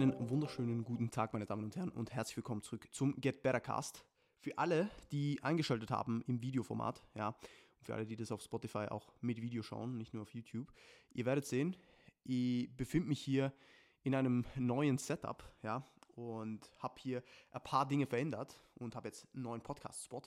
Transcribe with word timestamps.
Einen 0.00 0.30
wunderschönen 0.30 0.84
guten 0.84 1.10
Tag, 1.10 1.32
meine 1.32 1.44
Damen 1.44 1.64
und 1.64 1.74
Herren, 1.74 1.88
und 1.88 2.12
herzlich 2.12 2.36
willkommen 2.36 2.62
zurück 2.62 2.86
zum 2.92 3.20
Get 3.20 3.42
Better 3.42 3.58
Cast. 3.58 4.04
Für 4.38 4.56
alle, 4.56 4.88
die 5.10 5.42
eingeschaltet 5.42 5.90
haben 5.90 6.22
im 6.28 6.40
Videoformat, 6.40 7.04
ja, 7.16 7.30
und 7.30 7.84
für 7.84 7.94
alle, 7.94 8.06
die 8.06 8.14
das 8.14 8.30
auf 8.30 8.40
Spotify 8.40 8.86
auch 8.90 9.12
mit 9.22 9.42
Video 9.42 9.60
schauen, 9.60 9.98
nicht 9.98 10.14
nur 10.14 10.22
auf 10.22 10.32
YouTube, 10.32 10.72
ihr 11.10 11.26
werdet 11.26 11.46
sehen, 11.46 11.76
ich 12.22 12.70
befinde 12.76 13.08
mich 13.08 13.20
hier 13.20 13.52
in 14.04 14.14
einem 14.14 14.44
neuen 14.54 14.98
Setup, 14.98 15.42
ja, 15.64 15.84
und 16.14 16.70
habe 16.78 16.94
hier 17.00 17.24
ein 17.50 17.64
paar 17.64 17.88
Dinge 17.88 18.06
verändert 18.06 18.56
und 18.76 18.94
habe 18.94 19.08
jetzt 19.08 19.26
einen 19.34 19.42
neuen 19.42 19.62
Podcast-Spot. 19.62 20.22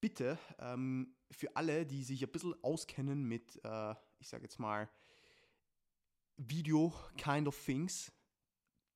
Bitte 0.00 0.38
ähm, 0.58 1.14
für 1.30 1.54
alle, 1.54 1.84
die 1.84 2.04
sich 2.04 2.24
ein 2.24 2.32
bisschen 2.32 2.54
auskennen 2.64 3.22
mit, 3.22 3.60
äh, 3.64 3.94
ich 4.18 4.28
sage 4.28 4.44
jetzt 4.44 4.58
mal, 4.58 4.88
Video 6.38 6.94
kind 7.18 7.46
of 7.46 7.64
things, 7.66 8.10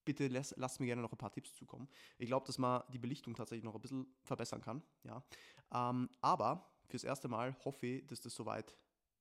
bitte 0.09 0.27
lasst, 0.29 0.55
lasst 0.57 0.81
mir 0.81 0.87
gerne 0.87 1.03
noch 1.03 1.13
ein 1.13 1.19
paar 1.19 1.31
Tipps 1.31 1.55
zukommen. 1.55 1.87
Ich 2.17 2.29
glaube, 2.29 2.47
dass 2.47 2.57
man 2.57 2.83
die 2.91 2.99
Belichtung 2.99 3.35
tatsächlich 3.35 3.63
noch 3.63 3.75
ein 3.75 3.81
bisschen 3.83 4.07
verbessern 4.23 4.63
kann. 4.63 4.83
Ja. 5.05 5.23
Ähm, 5.71 6.09
aber 6.23 6.67
fürs 6.87 7.05
erste 7.05 7.29
Mal 7.29 7.55
hoffe 7.63 7.87
ich, 7.87 8.07
dass 8.07 8.23
das 8.23 8.35
soweit 8.35 8.75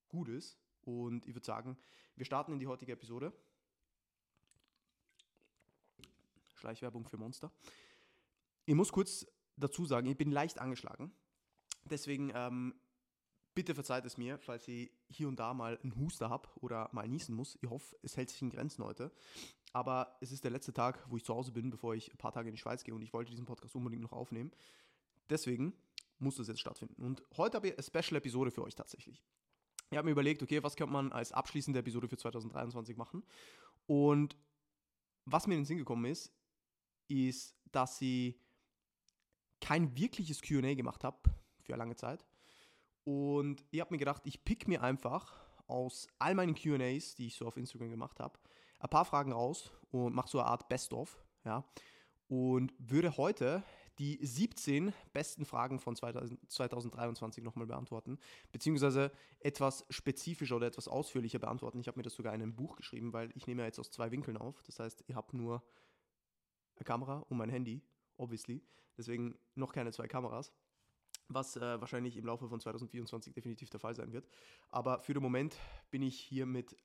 gut 0.08 0.30
ist. 0.30 0.58
Und 0.86 1.26
ich 1.28 1.36
würde 1.36 1.46
sagen, 1.46 1.78
wir 2.16 2.26
starten 2.26 2.54
in 2.54 2.60
die 2.60 2.68
heutige 2.68 2.94
Episode. 2.94 3.34
Schleichwerbung 6.56 7.06
für 7.06 7.18
Monster. 7.18 7.52
Ich 8.66 8.74
muss 8.74 8.94
kurz 8.94 9.28
dazu 9.58 9.86
sagen, 9.86 10.08
ich 10.08 10.18
bin 10.18 10.32
leicht 10.32 10.58
angeschlagen. 10.58 11.12
Deswegen 11.84 12.32
ähm, 12.34 12.80
bitte 13.58 13.74
verzeiht 13.74 14.06
es 14.06 14.20
mir, 14.20 14.38
falls 14.38 14.68
ich 14.68 14.92
hier 15.10 15.28
und 15.28 15.40
da 15.40 15.52
mal 15.56 15.80
einen 15.82 15.96
Huster 15.96 16.30
habe 16.30 16.48
oder 16.62 16.92
mal 16.92 17.08
niesen 17.08 17.34
muss. 17.34 17.58
Ich 17.60 17.68
hoffe, 17.72 17.98
es 18.04 18.16
hält 18.16 18.30
sich 18.30 18.40
in 18.44 18.52
Grenzen 18.52 18.84
heute. 18.84 19.12
Aber 19.74 20.16
es 20.22 20.32
ist 20.32 20.44
der 20.44 20.52
letzte 20.52 20.74
Tag, 20.74 21.04
wo 21.10 21.18
ich 21.18 21.24
zu 21.24 21.34
Hause 21.34 21.52
bin, 21.52 21.72
bevor 21.72 21.96
ich 21.96 22.14
ein 22.14 22.18
paar 22.18 22.32
Tage 22.32 22.50
in 22.50 22.54
die 22.54 22.62
Schweiz 22.62 22.84
gehe 22.84 22.94
und 22.94 23.02
ich 23.02 23.14
wollte 23.14 23.32
diesen 23.32 23.48
Podcast 23.48 23.76
unbedingt 23.76 24.04
noch 24.04 24.12
aufnehmen. 24.12 24.52
Deswegen 25.32 25.74
muss 26.20 26.36
das 26.36 26.50
jetzt 26.50 26.60
stattfinden. 26.60 27.04
Und 27.04 27.24
heute 27.36 27.58
habe 27.58 27.70
ich 27.70 27.74
eine 27.74 27.82
Special-Episode 27.82 28.52
für 28.52 28.62
euch 28.62 28.76
tatsächlich. 28.76 29.24
Ich 29.90 29.98
habe 29.98 30.06
mir 30.06 30.12
überlegt, 30.12 30.44
okay, 30.44 30.62
was 30.62 30.76
könnte 30.76 30.94
man 30.94 31.12
als 31.12 31.32
abschließende 31.32 31.80
Episode 31.80 32.08
für 32.08 32.18
2023 32.18 32.96
machen? 32.96 33.24
Und 33.88 34.38
was 35.26 35.48
mir 35.48 35.56
in 35.56 35.62
den 35.62 35.66
Sinn 35.66 35.80
gekommen 35.80 36.06
ist, 36.06 36.32
ist, 37.08 37.58
dass 37.72 38.00
ich 38.04 38.40
kein 39.62 39.98
wirkliches 39.98 40.42
QA 40.42 40.76
gemacht 40.76 41.04
habe 41.04 41.18
für 41.64 41.74
eine 41.74 41.80
lange 41.80 41.96
Zeit. 41.96 42.24
Und 43.08 43.64
ich 43.72 43.80
habe 43.80 43.94
mir 43.94 44.00
gedacht, 44.00 44.22
ich 44.26 44.44
pick 44.44 44.68
mir 44.68 44.84
einfach 44.84 45.34
aus 45.68 46.10
all 46.20 46.36
meinen 46.36 46.56
QAs, 46.56 47.16
die 47.16 47.28
ich 47.28 47.38
so 47.38 47.48
auf 47.48 47.56
Instagram 47.56 47.90
gemacht 47.90 48.20
habe, 48.20 48.38
ein 48.80 48.90
paar 48.90 49.06
Fragen 49.06 49.32
raus 49.32 49.72
und 49.92 50.14
mache 50.14 50.28
so 50.28 50.40
eine 50.40 50.50
Art 50.50 50.68
Best-of. 50.68 51.18
Ja, 51.46 51.64
und 52.28 52.74
würde 52.80 53.16
heute 53.16 53.64
die 53.98 54.20
17 54.22 54.92
besten 55.14 55.46
Fragen 55.46 55.80
von 55.80 55.96
2023 55.96 57.46
nochmal 57.46 57.68
beantworten, 57.68 58.20
beziehungsweise 58.52 59.14
etwas 59.40 59.86
spezifischer 59.90 60.58
oder 60.58 60.68
etwas 60.68 60.90
ausführlicher 60.90 61.40
beantworten. 61.40 61.80
Ich 61.80 61.88
habe 61.88 61.98
mir 61.98 62.04
das 62.04 62.14
sogar 62.14 62.36
in 62.36 62.42
einem 62.42 62.58
Buch 62.58 62.76
geschrieben, 62.76 63.14
weil 63.14 63.32
ich 63.36 63.48
nehme 63.48 63.62
ja 63.62 63.68
jetzt 63.68 63.80
aus 63.80 63.90
zwei 63.90 64.12
Winkeln 64.12 64.36
auf. 64.36 64.62
Das 64.64 64.80
heißt, 64.80 65.06
ihr 65.08 65.16
habt 65.16 65.34
nur 65.34 65.64
eine 66.76 66.84
Kamera 66.84 67.20
und 67.30 67.38
mein 67.38 67.50
Handy, 67.50 67.82
obviously. 68.18 68.62
Deswegen 68.98 69.40
noch 69.56 69.72
keine 69.72 69.94
zwei 69.94 70.10
Kameras, 70.10 70.52
was 71.30 71.56
äh, 71.58 71.80
wahrscheinlich 71.80 72.18
im 72.18 72.26
Laufe 72.26 72.48
von 72.48 72.60
2024 72.60 73.34
definitiv 73.34 73.70
der 73.70 73.80
Fall 73.80 73.96
sein 73.96 74.12
wird. 74.14 74.28
Aber 74.70 75.02
für 75.02 75.14
den 75.14 75.24
Moment 75.24 75.58
bin 75.90 76.02
ich 76.02 76.20
hier 76.20 76.46
mit 76.46 76.76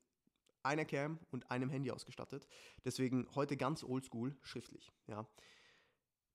einer 0.63 0.85
Cam 0.85 1.19
und 1.31 1.51
einem 1.51 1.71
Handy 1.71 1.91
ausgestattet. 1.91 2.47
Deswegen 2.85 3.27
heute 3.35 3.57
ganz 3.57 3.83
oldschool 3.83 4.37
schriftlich. 4.43 4.93
Ja. 5.07 5.27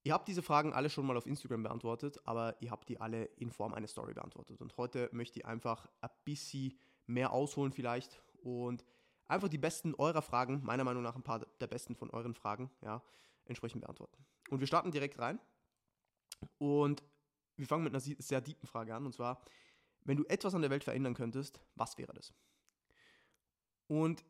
Ihr 0.04 0.14
habt 0.14 0.28
diese 0.28 0.42
Fragen 0.42 0.74
alle 0.74 0.90
schon 0.90 1.06
mal 1.06 1.18
auf 1.18 1.26
Instagram 1.26 1.64
beantwortet, 1.64 2.20
aber 2.24 2.56
ihr 2.62 2.72
habt 2.72 2.88
die 2.88 3.00
alle 3.02 3.26
in 3.26 3.52
Form 3.52 3.74
einer 3.74 3.88
Story 3.88 4.14
beantwortet. 4.14 4.62
Und 4.62 4.78
heute 4.78 5.10
möchte 5.12 5.40
ich 5.40 5.46
einfach 5.46 5.90
ein 6.02 6.10
bisschen 6.24 6.78
mehr 7.08 7.32
ausholen 7.34 7.74
vielleicht 7.74 8.22
und 8.42 8.86
einfach 9.28 9.50
die 9.50 9.58
besten 9.58 9.96
eurer 9.96 10.22
Fragen, 10.22 10.64
meiner 10.64 10.84
Meinung 10.84 11.04
nach 11.04 11.16
ein 11.16 11.24
paar 11.24 11.46
der 11.60 11.68
besten 11.68 11.96
von 11.96 12.10
euren 12.10 12.34
Fragen, 12.34 12.72
ja, 12.82 13.04
entsprechend 13.46 13.82
beantworten. 13.82 14.26
Und 14.50 14.60
wir 14.60 14.68
starten 14.68 14.92
direkt 14.92 15.20
rein. 15.20 15.40
Und 16.58 17.04
wir 17.58 17.68
fangen 17.68 17.84
mit 17.84 17.94
einer 17.94 18.00
sehr 18.00 18.44
tiefen 18.44 18.68
Frage 18.68 18.96
an. 18.96 19.06
Und 19.06 19.14
zwar, 19.14 19.42
wenn 20.04 20.18
du 20.18 20.24
etwas 20.26 20.56
an 20.56 20.62
der 20.62 20.70
Welt 20.70 20.84
verändern 20.84 21.14
könntest, 21.14 21.60
was 21.76 21.98
wäre 21.98 22.14
das? 22.14 22.34
Und 23.88 24.24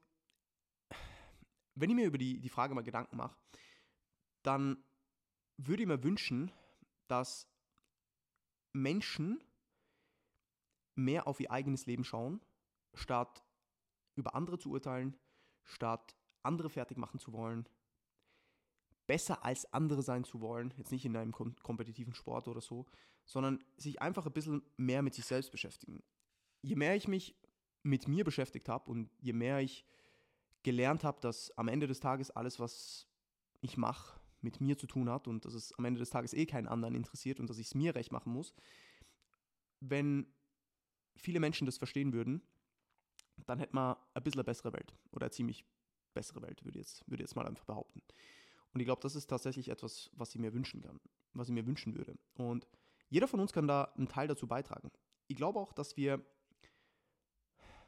wenn 1.76 1.90
ich 1.90 1.96
mir 1.96 2.08
über 2.08 2.18
die, 2.18 2.40
die 2.40 2.50
Frage 2.50 2.74
mal 2.74 2.84
Gedanken 2.84 3.18
mache, 3.18 3.36
dann 4.44 4.84
würde 5.58 5.84
ich 5.84 5.88
mir 5.88 6.04
wünschen, 6.04 6.52
dass 7.08 7.48
Menschen 8.74 9.44
mehr 10.96 11.28
auf 11.28 11.40
ihr 11.40 11.52
eigenes 11.52 11.86
Leben 11.86 12.04
schauen, 12.04 12.42
statt 12.94 13.44
über 14.16 14.36
andere 14.36 14.58
zu 14.58 14.72
urteilen, 14.72 15.16
statt 15.64 16.16
andere 16.44 16.70
fertig 16.70 16.98
machen 16.98 17.20
zu 17.20 17.34
wollen, 17.34 17.68
besser 19.06 19.44
als 19.44 19.72
andere 19.74 20.02
sein 20.02 20.24
zu 20.24 20.42
wollen, 20.42 20.74
jetzt 20.78 20.92
nicht 20.92 21.06
in 21.06 21.16
einem 21.16 21.32
kom 21.32 21.56
kompetitiven 21.62 22.14
Sport 22.14 22.48
oder 22.48 22.62
so, 22.62 22.86
sondern 23.28 23.64
sich 23.76 24.02
einfach 24.02 24.26
ein 24.26 24.34
bisschen 24.34 24.64
mehr 24.78 25.04
mit 25.04 25.14
sich 25.14 25.26
selbst 25.26 25.52
beschäftigen. 25.52 26.02
Je 26.62 26.76
mehr 26.76 26.96
ich 26.96 27.08
mich 27.08 27.36
mit 27.84 28.08
mir 28.08 28.24
beschäftigt 28.24 28.68
habe 28.70 28.90
und 28.90 29.12
je 29.20 29.34
mehr 29.34 29.60
ich 29.60 29.86
gelernt 30.64 31.04
habe, 31.04 31.20
dass 31.22 31.56
am 31.58 31.68
Ende 31.68 31.88
des 31.88 32.00
Tages 32.00 32.32
alles, 32.32 32.60
was 32.60 33.08
ich 33.62 33.78
mache, 33.78 34.20
mit 34.42 34.62
mir 34.62 34.78
zu 34.78 34.88
tun 34.88 35.10
hat 35.10 35.28
und 35.28 35.46
dass 35.46 35.54
es 35.54 35.74
am 35.78 35.86
Ende 35.86 36.00
des 36.00 36.10
Tages 36.10 36.34
eh 36.34 36.46
keinen 36.46 36.68
anderen 36.68 36.96
interessiert 36.96 37.40
und 37.40 37.50
dass 37.50 37.58
ich 37.58 37.68
es 37.68 37.76
mir 37.76 37.96
recht 37.96 38.12
machen 38.12 38.32
muss, 38.32 38.54
wenn 39.80 40.28
viele 41.16 41.40
Menschen 41.40 41.66
das 41.66 41.78
verstehen 41.78 42.14
würden, 42.14 42.42
dann 43.46 43.60
hätten 43.60 43.76
wir 43.76 43.98
ein 44.14 44.24
bisschen 44.24 44.40
eine 44.40 44.46
bessere 44.46 44.74
Welt 44.74 44.96
oder 45.12 45.26
eine 45.26 45.32
ziemlich 45.32 45.66
bessere 46.14 46.42
Welt, 46.42 46.64
würde 46.64 46.80
ich 46.80 46.86
jetzt, 46.86 47.10
würde 47.10 47.24
jetzt 47.24 47.36
mal 47.36 47.46
einfach 47.46 47.66
behaupten. 47.66 48.02
Und 48.74 48.80
ich 48.80 48.86
glaube, 48.86 49.02
das 49.02 49.16
ist 49.16 49.28
tatsächlich 49.28 49.70
etwas, 49.70 50.10
was 50.14 50.34
ich 50.34 50.40
mir 50.40 50.54
wünschen 50.54 50.82
kann, 50.82 51.00
was 51.34 51.50
ich 51.50 51.54
mir 51.54 51.66
wünschen 51.66 51.96
würde. 51.96 52.18
Und 52.36 52.68
jeder 53.10 53.28
von 53.28 53.40
uns 53.40 53.54
kann 53.54 53.68
da 53.68 53.86
einen 53.98 54.08
Teil 54.08 54.28
dazu 54.28 54.48
beitragen. 54.48 54.92
Ich 55.28 55.38
glaube 55.38 55.60
auch, 55.60 55.74
dass 55.74 55.98
wir 55.98 56.26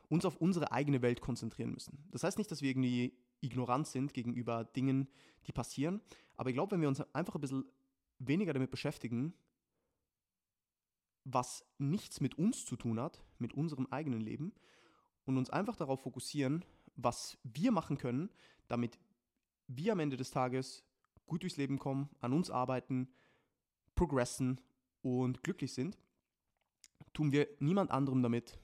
uns 0.07 0.25
auf 0.25 0.37
unsere 0.37 0.71
eigene 0.71 1.01
Welt 1.01 1.21
konzentrieren 1.21 1.71
müssen. 1.71 2.07
Das 2.11 2.23
heißt 2.23 2.37
nicht, 2.37 2.49
dass 2.51 2.61
wir 2.61 2.69
irgendwie 2.69 3.13
ignorant 3.41 3.87
sind 3.87 4.13
gegenüber 4.13 4.65
Dingen, 4.65 5.07
die 5.47 5.51
passieren, 5.51 6.01
aber 6.35 6.49
ich 6.49 6.55
glaube, 6.55 6.71
wenn 6.71 6.81
wir 6.81 6.87
uns 6.87 7.01
einfach 7.13 7.35
ein 7.35 7.41
bisschen 7.41 7.65
weniger 8.17 8.53
damit 8.53 8.71
beschäftigen, 8.71 9.33
was 11.23 11.65
nichts 11.77 12.21
mit 12.21 12.37
uns 12.37 12.65
zu 12.65 12.75
tun 12.75 12.99
hat, 12.99 13.23
mit 13.37 13.53
unserem 13.53 13.87
eigenen 13.87 14.21
Leben, 14.21 14.53
und 15.25 15.37
uns 15.37 15.51
einfach 15.51 15.75
darauf 15.75 16.01
fokussieren, 16.01 16.65
was 16.95 17.37
wir 17.43 17.71
machen 17.71 17.97
können, 17.97 18.29
damit 18.67 18.99
wir 19.67 19.91
am 19.91 19.99
Ende 19.99 20.17
des 20.17 20.31
Tages 20.31 20.83
gut 21.27 21.43
durchs 21.43 21.57
Leben 21.57 21.77
kommen, 21.77 22.09
an 22.19 22.33
uns 22.33 22.49
arbeiten, 22.49 23.09
progressen 23.93 24.59
und 25.01 25.43
glücklich 25.43 25.73
sind, 25.73 25.97
tun 27.13 27.31
wir 27.31 27.47
niemand 27.59 27.91
anderem 27.91 28.21
damit 28.21 28.59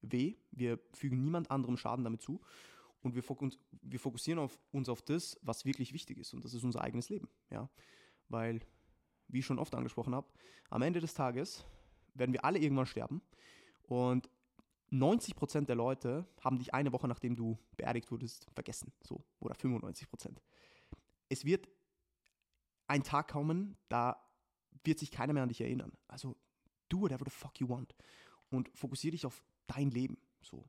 weh, 0.00 0.36
wir 0.50 0.78
fügen 0.92 1.22
niemand 1.22 1.50
anderem 1.50 1.76
Schaden 1.76 2.04
damit 2.04 2.22
zu 2.22 2.40
und 3.00 3.14
wir, 3.14 3.22
fokus 3.22 3.58
wir 3.82 4.00
fokussieren 4.00 4.38
auf 4.38 4.58
uns 4.70 4.88
auf 4.88 5.02
das, 5.02 5.38
was 5.42 5.64
wirklich 5.64 5.92
wichtig 5.92 6.18
ist 6.18 6.34
und 6.34 6.44
das 6.44 6.54
ist 6.54 6.64
unser 6.64 6.82
eigenes 6.82 7.08
Leben. 7.08 7.28
Ja? 7.50 7.68
Weil, 8.28 8.60
wie 9.28 9.40
ich 9.40 9.46
schon 9.46 9.58
oft 9.58 9.74
angesprochen 9.74 10.14
habe, 10.14 10.28
am 10.70 10.82
Ende 10.82 11.00
des 11.00 11.14
Tages 11.14 11.64
werden 12.14 12.32
wir 12.32 12.44
alle 12.44 12.58
irgendwann 12.58 12.86
sterben 12.86 13.22
und 13.82 14.28
90% 14.90 15.66
der 15.66 15.76
Leute 15.76 16.26
haben 16.40 16.58
dich 16.58 16.72
eine 16.72 16.92
Woche 16.92 17.08
nachdem 17.08 17.36
du 17.36 17.58
beerdigt 17.76 18.10
wurdest 18.10 18.46
vergessen, 18.52 18.92
so 19.02 19.24
oder 19.38 19.54
95%. 19.54 20.36
Es 21.28 21.44
wird 21.44 21.68
ein 22.86 23.02
Tag 23.02 23.30
kommen, 23.30 23.76
da 23.88 24.27
wird 24.84 24.98
sich 24.98 25.10
keiner 25.10 25.32
mehr 25.32 25.42
an 25.42 25.48
dich 25.48 25.60
erinnern. 25.60 25.92
Also 26.06 26.36
do 26.88 27.00
whatever 27.00 27.24
the 27.24 27.30
fuck 27.30 27.60
you 27.60 27.68
want 27.68 27.94
und 28.50 28.68
fokussiere 28.76 29.12
dich 29.12 29.26
auf 29.26 29.44
dein 29.66 29.90
Leben. 29.90 30.18
So. 30.40 30.68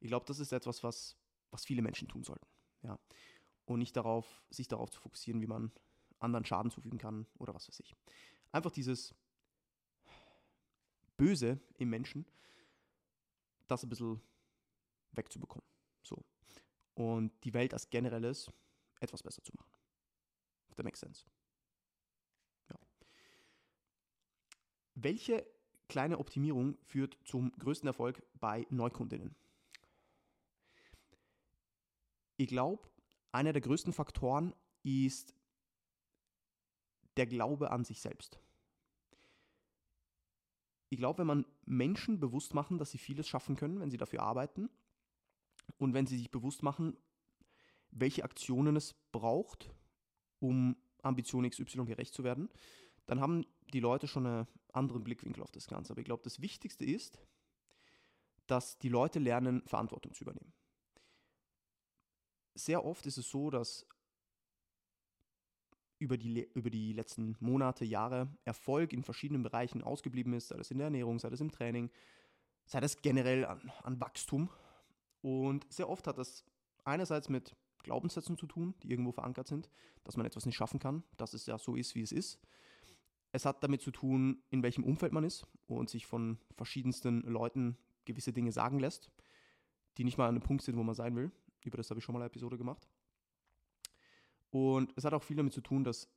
Ich 0.00 0.08
glaube, 0.08 0.26
das 0.26 0.38
ist 0.38 0.52
etwas, 0.52 0.82
was, 0.82 1.16
was 1.50 1.64
viele 1.64 1.82
Menschen 1.82 2.08
tun 2.08 2.24
sollten. 2.24 2.46
Ja. 2.82 2.98
Und 3.64 3.78
nicht 3.78 3.96
darauf, 3.96 4.42
sich 4.50 4.68
darauf 4.68 4.90
zu 4.90 5.00
fokussieren, 5.00 5.40
wie 5.40 5.46
man 5.46 5.72
anderen 6.18 6.44
Schaden 6.44 6.70
zufügen 6.70 6.98
kann 6.98 7.26
oder 7.38 7.54
was 7.54 7.68
weiß 7.68 7.80
ich. 7.80 7.94
Einfach 8.52 8.70
dieses 8.70 9.14
Böse 11.16 11.60
im 11.78 11.90
Menschen, 11.90 12.26
das 13.66 13.82
ein 13.82 13.88
bisschen 13.88 14.20
wegzubekommen. 15.12 15.66
So. 16.02 16.24
Und 16.94 17.32
die 17.44 17.54
Welt 17.54 17.72
als 17.72 17.88
generelles 17.88 18.50
etwas 19.00 19.22
besser 19.22 19.42
zu 19.42 19.52
machen. 19.56 19.70
That 20.76 20.84
makes 20.84 21.00
sense. 21.00 21.24
Welche 24.94 25.46
kleine 25.88 26.18
Optimierung 26.18 26.76
führt 26.82 27.16
zum 27.24 27.52
größten 27.52 27.86
Erfolg 27.86 28.22
bei 28.40 28.66
Neukundinnen. 28.70 29.34
Ich 32.36 32.48
glaube, 32.48 32.88
einer 33.32 33.52
der 33.52 33.62
größten 33.62 33.92
Faktoren 33.92 34.54
ist 34.82 35.34
der 37.16 37.26
Glaube 37.26 37.70
an 37.70 37.84
sich 37.84 38.00
selbst. 38.00 38.40
Ich 40.88 40.98
glaube, 40.98 41.18
wenn 41.18 41.26
man 41.26 41.46
Menschen 41.64 42.20
bewusst 42.20 42.54
machen, 42.54 42.78
dass 42.78 42.90
sie 42.90 42.98
vieles 42.98 43.28
schaffen 43.28 43.56
können, 43.56 43.80
wenn 43.80 43.90
sie 43.90 43.96
dafür 43.96 44.22
arbeiten 44.22 44.68
und 45.78 45.94
wenn 45.94 46.06
sie 46.06 46.18
sich 46.18 46.30
bewusst 46.30 46.62
machen, 46.62 46.96
welche 47.90 48.24
Aktionen 48.24 48.76
es 48.76 48.94
braucht, 49.12 49.72
um 50.40 50.76
Ambition 51.02 51.48
XY 51.48 51.84
gerecht 51.84 52.14
zu 52.14 52.24
werden, 52.24 52.48
dann 53.06 53.20
haben 53.20 53.46
die 53.74 53.80
Leute 53.80 54.06
schon 54.06 54.24
einen 54.24 54.46
anderen 54.72 55.02
Blickwinkel 55.02 55.42
auf 55.42 55.50
das 55.50 55.66
Ganze. 55.66 55.92
Aber 55.92 56.00
ich 56.00 56.06
glaube, 56.06 56.22
das 56.22 56.40
Wichtigste 56.40 56.84
ist, 56.84 57.18
dass 58.46 58.78
die 58.78 58.88
Leute 58.88 59.18
lernen, 59.18 59.66
Verantwortung 59.66 60.14
zu 60.14 60.22
übernehmen. 60.22 60.52
Sehr 62.54 62.84
oft 62.84 63.04
ist 63.06 63.18
es 63.18 63.28
so, 63.28 63.50
dass 63.50 63.84
über 65.98 66.16
die, 66.16 66.48
über 66.54 66.70
die 66.70 66.92
letzten 66.92 67.36
Monate, 67.40 67.84
Jahre 67.84 68.28
Erfolg 68.44 68.92
in 68.92 69.02
verschiedenen 69.02 69.42
Bereichen 69.42 69.82
ausgeblieben 69.82 70.34
ist, 70.34 70.48
sei 70.48 70.56
das 70.56 70.70
in 70.70 70.78
der 70.78 70.86
Ernährung, 70.86 71.18
sei 71.18 71.30
das 71.30 71.40
im 71.40 71.50
Training, 71.50 71.90
sei 72.66 72.78
das 72.78 73.02
generell 73.02 73.44
an, 73.44 73.72
an 73.82 74.00
Wachstum. 74.00 74.50
Und 75.20 75.66
sehr 75.72 75.88
oft 75.88 76.06
hat 76.06 76.18
das 76.18 76.44
einerseits 76.84 77.28
mit 77.28 77.56
Glaubenssätzen 77.82 78.36
zu 78.36 78.46
tun, 78.46 78.74
die 78.84 78.90
irgendwo 78.90 79.10
verankert 79.10 79.48
sind, 79.48 79.68
dass 80.04 80.16
man 80.16 80.26
etwas 80.26 80.46
nicht 80.46 80.56
schaffen 80.56 80.78
kann, 80.78 81.02
dass 81.16 81.34
es 81.34 81.46
ja 81.46 81.58
so 81.58 81.74
ist, 81.74 81.96
wie 81.96 82.02
es 82.02 82.12
ist. 82.12 82.38
Es 83.34 83.44
hat 83.44 83.64
damit 83.64 83.82
zu 83.82 83.90
tun, 83.90 84.44
in 84.50 84.62
welchem 84.62 84.84
Umfeld 84.84 85.12
man 85.12 85.24
ist 85.24 85.44
und 85.66 85.90
sich 85.90 86.06
von 86.06 86.38
verschiedensten 86.52 87.22
Leuten 87.22 87.76
gewisse 88.04 88.32
Dinge 88.32 88.52
sagen 88.52 88.78
lässt, 88.78 89.10
die 89.98 90.04
nicht 90.04 90.16
mal 90.16 90.28
an 90.28 90.36
einem 90.36 90.44
Punkt 90.44 90.62
sind, 90.62 90.76
wo 90.76 90.84
man 90.84 90.94
sein 90.94 91.16
will. 91.16 91.32
Über 91.64 91.76
das 91.76 91.90
habe 91.90 91.98
ich 91.98 92.04
schon 92.04 92.12
mal 92.12 92.20
eine 92.20 92.28
Episode 92.28 92.56
gemacht. 92.56 92.88
Und 94.52 94.92
es 94.94 95.04
hat 95.04 95.14
auch 95.14 95.24
viel 95.24 95.36
damit 95.36 95.52
zu 95.52 95.62
tun, 95.62 95.82
dass 95.82 96.08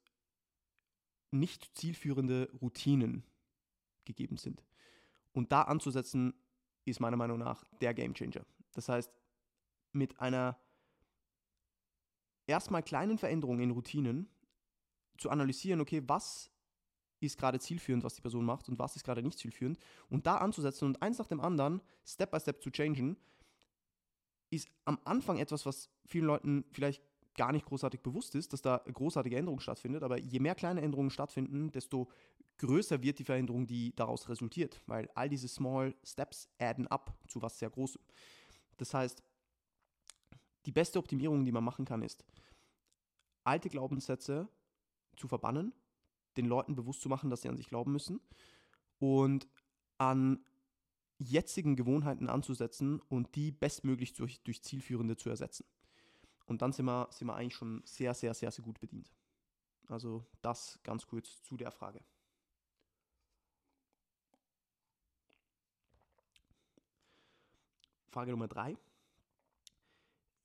nicht 1.31 1.75
zielführende 1.75 2.51
Routinen 2.61 3.23
gegeben 4.05 4.37
sind. 4.37 4.63
Und 5.33 5.51
da 5.51 5.63
anzusetzen, 5.63 6.35
ist 6.85 6.99
meiner 6.99 7.17
Meinung 7.17 7.39
nach 7.39 7.63
der 7.81 7.95
Gamechanger. 7.95 8.45
Das 8.73 8.89
heißt, 8.89 9.11
mit 9.91 10.19
einer 10.19 10.55
erstmal 12.45 12.83
kleinen 12.83 13.17
Veränderung 13.17 13.59
in 13.59 13.71
Routinen 13.71 14.29
zu 15.17 15.31
analysieren, 15.31 15.81
okay, 15.81 16.03
was 16.05 16.51
ist 17.19 17.37
gerade 17.37 17.59
zielführend, 17.59 18.03
was 18.03 18.15
die 18.15 18.21
Person 18.21 18.45
macht 18.45 18.69
und 18.69 18.77
was 18.79 18.95
ist 18.95 19.03
gerade 19.03 19.23
nicht 19.23 19.39
zielführend 19.39 19.79
und 20.09 20.27
da 20.27 20.37
anzusetzen 20.37 20.85
und 20.85 21.01
eins 21.01 21.17
nach 21.17 21.27
dem 21.27 21.41
anderen 21.41 21.81
Step 22.05 22.31
by 22.31 22.39
Step 22.39 22.61
zu 22.61 22.69
changen, 22.69 23.17
ist 24.49 24.69
am 24.85 24.99
Anfang 25.03 25.39
etwas, 25.39 25.65
was 25.65 25.89
vielen 26.05 26.25
Leuten 26.25 26.65
vielleicht 26.71 27.03
gar 27.35 27.51
nicht 27.51 27.65
großartig 27.65 28.01
bewusst 28.01 28.35
ist, 28.35 28.51
dass 28.51 28.61
da 28.61 28.81
großartige 28.91 29.37
Änderungen 29.37 29.61
stattfindet. 29.61 30.03
Aber 30.03 30.17
je 30.17 30.39
mehr 30.39 30.55
kleine 30.55 30.81
Änderungen 30.81 31.11
stattfinden, 31.11 31.71
desto 31.71 32.09
größer 32.57 33.01
wird 33.03 33.19
die 33.19 33.23
Veränderung, 33.23 33.67
die 33.67 33.95
daraus 33.95 34.27
resultiert. 34.27 34.81
Weil 34.87 35.09
all 35.13 35.29
diese 35.29 35.47
Small 35.47 35.95
Steps 36.03 36.49
adden 36.57 36.87
up 36.87 37.15
zu 37.27 37.41
was 37.41 37.59
sehr 37.59 37.69
Großem. 37.69 38.01
Das 38.77 38.93
heißt, 38.93 39.23
die 40.65 40.71
beste 40.71 40.99
Optimierung, 40.99 41.45
die 41.45 41.51
man 41.51 41.63
machen 41.63 41.85
kann, 41.85 42.01
ist, 42.01 42.25
alte 43.43 43.69
Glaubenssätze 43.69 44.49
zu 45.15 45.27
verbannen, 45.27 45.73
den 46.38 46.45
Leuten 46.45 46.75
bewusst 46.75 47.01
zu 47.01 47.10
machen, 47.10 47.30
dass 47.30 47.42
sie 47.42 47.50
an 47.50 47.57
sich 47.57 47.68
glauben 47.68 47.92
müssen 47.92 48.22
und 49.00 49.48
an 49.98 50.45
jetzigen 51.18 51.75
Gewohnheiten 51.75 52.30
anzusetzen 52.30 53.01
und 53.10 53.36
die 53.36 53.51
bestmöglich 53.51 54.13
durch, 54.13 54.42
durch 54.44 54.62
zielführende 54.62 55.18
zu 55.18 55.30
ersetzen. 55.30 55.66
Und 56.45 56.62
dann 56.62 56.72
sind 56.72 56.86
wir, 56.86 57.07
sind 57.12 57.28
wir 57.28 57.36
eigentlich 57.36 57.56
schon 57.56 57.81
sehr, 57.86 58.13
sehr, 58.13 58.34
sehr, 58.34 58.51
sehr 58.51 58.63
gut 58.63 58.80
bedient. 58.80 59.12
Also 59.88 60.25
das 60.42 60.80
ganz 60.84 61.07
kurz 61.07 61.42
zu 61.44 61.57
der 61.57 61.72
Frage. 61.72 62.01
Frage 68.10 68.31
Nummer 68.31 68.48
drei. 68.48 68.78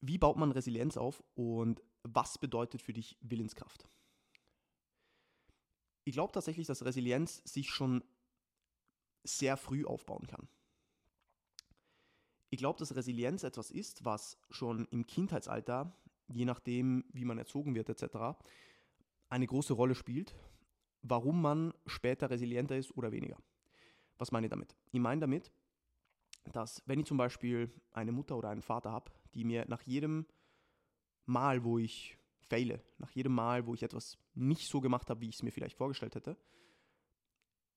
Wie 0.01 0.19
baut 0.19 0.37
man 0.37 0.51
Resilienz 0.51 0.97
auf 0.97 1.23
und 1.35 1.83
was 2.03 2.39
bedeutet 2.39 2.83
für 2.83 2.93
dich 2.93 3.17
Willenskraft? 3.21 3.87
Ich 6.05 6.15
glaube 6.15 6.33
tatsächlich, 6.33 6.67
dass 6.67 6.85
Resilienz 6.85 7.43
sich 7.45 7.71
schon 7.71 8.03
sehr 9.25 9.57
früh 9.57 9.85
aufbauen 9.85 10.27
kann. 10.27 10.49
Ich 12.51 12.59
glaube, 12.59 12.79
dass 12.79 12.95
Resilienz 12.95 13.45
etwas 13.45 13.71
ist, 13.71 14.05
was 14.05 14.37
schon 14.51 14.87
im 14.91 15.07
Kindheitsalter, 15.07 15.97
je 16.29 16.45
nachdem, 16.45 17.05
wie 17.13 17.25
man 17.25 17.39
erzogen 17.39 17.75
wird 17.75 17.89
etc., 17.89 18.37
eine 19.29 19.47
große 19.47 19.73
Rolle 19.73 19.95
spielt, 19.95 20.35
warum 21.01 21.41
man 21.41 21.73
später 21.87 22.31
resilienter 22.31 22.77
ist 22.77 22.95
oder 22.97 23.13
weniger. 23.13 23.39
Was 24.19 24.33
meine 24.33 24.47
ich 24.47 24.51
damit? 24.51 24.77
Ich 24.91 25.01
meine 25.01 25.21
damit, 25.21 25.51
dass 26.53 26.83
wenn 26.87 27.01
ich 27.01 27.07
zum 27.07 27.17
Beispiel 27.17 27.71
eine 27.93 28.13
Mutter 28.13 28.37
oder 28.37 28.51
einen 28.51 28.63
Vater 28.63 28.93
habe, 28.93 29.11
die 29.35 29.45
mir 29.45 29.65
nach 29.69 29.83
jedem 29.83 30.27
Mal, 31.25 31.65
wo 31.65 31.79
ich 31.79 32.19
faile, 32.49 32.83
nach 32.99 33.11
jedem 33.11 33.35
Mal, 33.35 33.67
wo 33.67 33.75
ich 33.75 33.83
etwas 33.83 34.19
nicht 34.35 34.69
so 34.69 34.81
gemacht 34.81 35.11
habe, 35.11 35.21
wie 35.21 35.29
ich 35.29 35.37
es 35.37 35.43
mir 35.43 35.53
vielleicht 35.53 35.77
vorgestellt 35.77 36.15
hätte, 36.15 36.37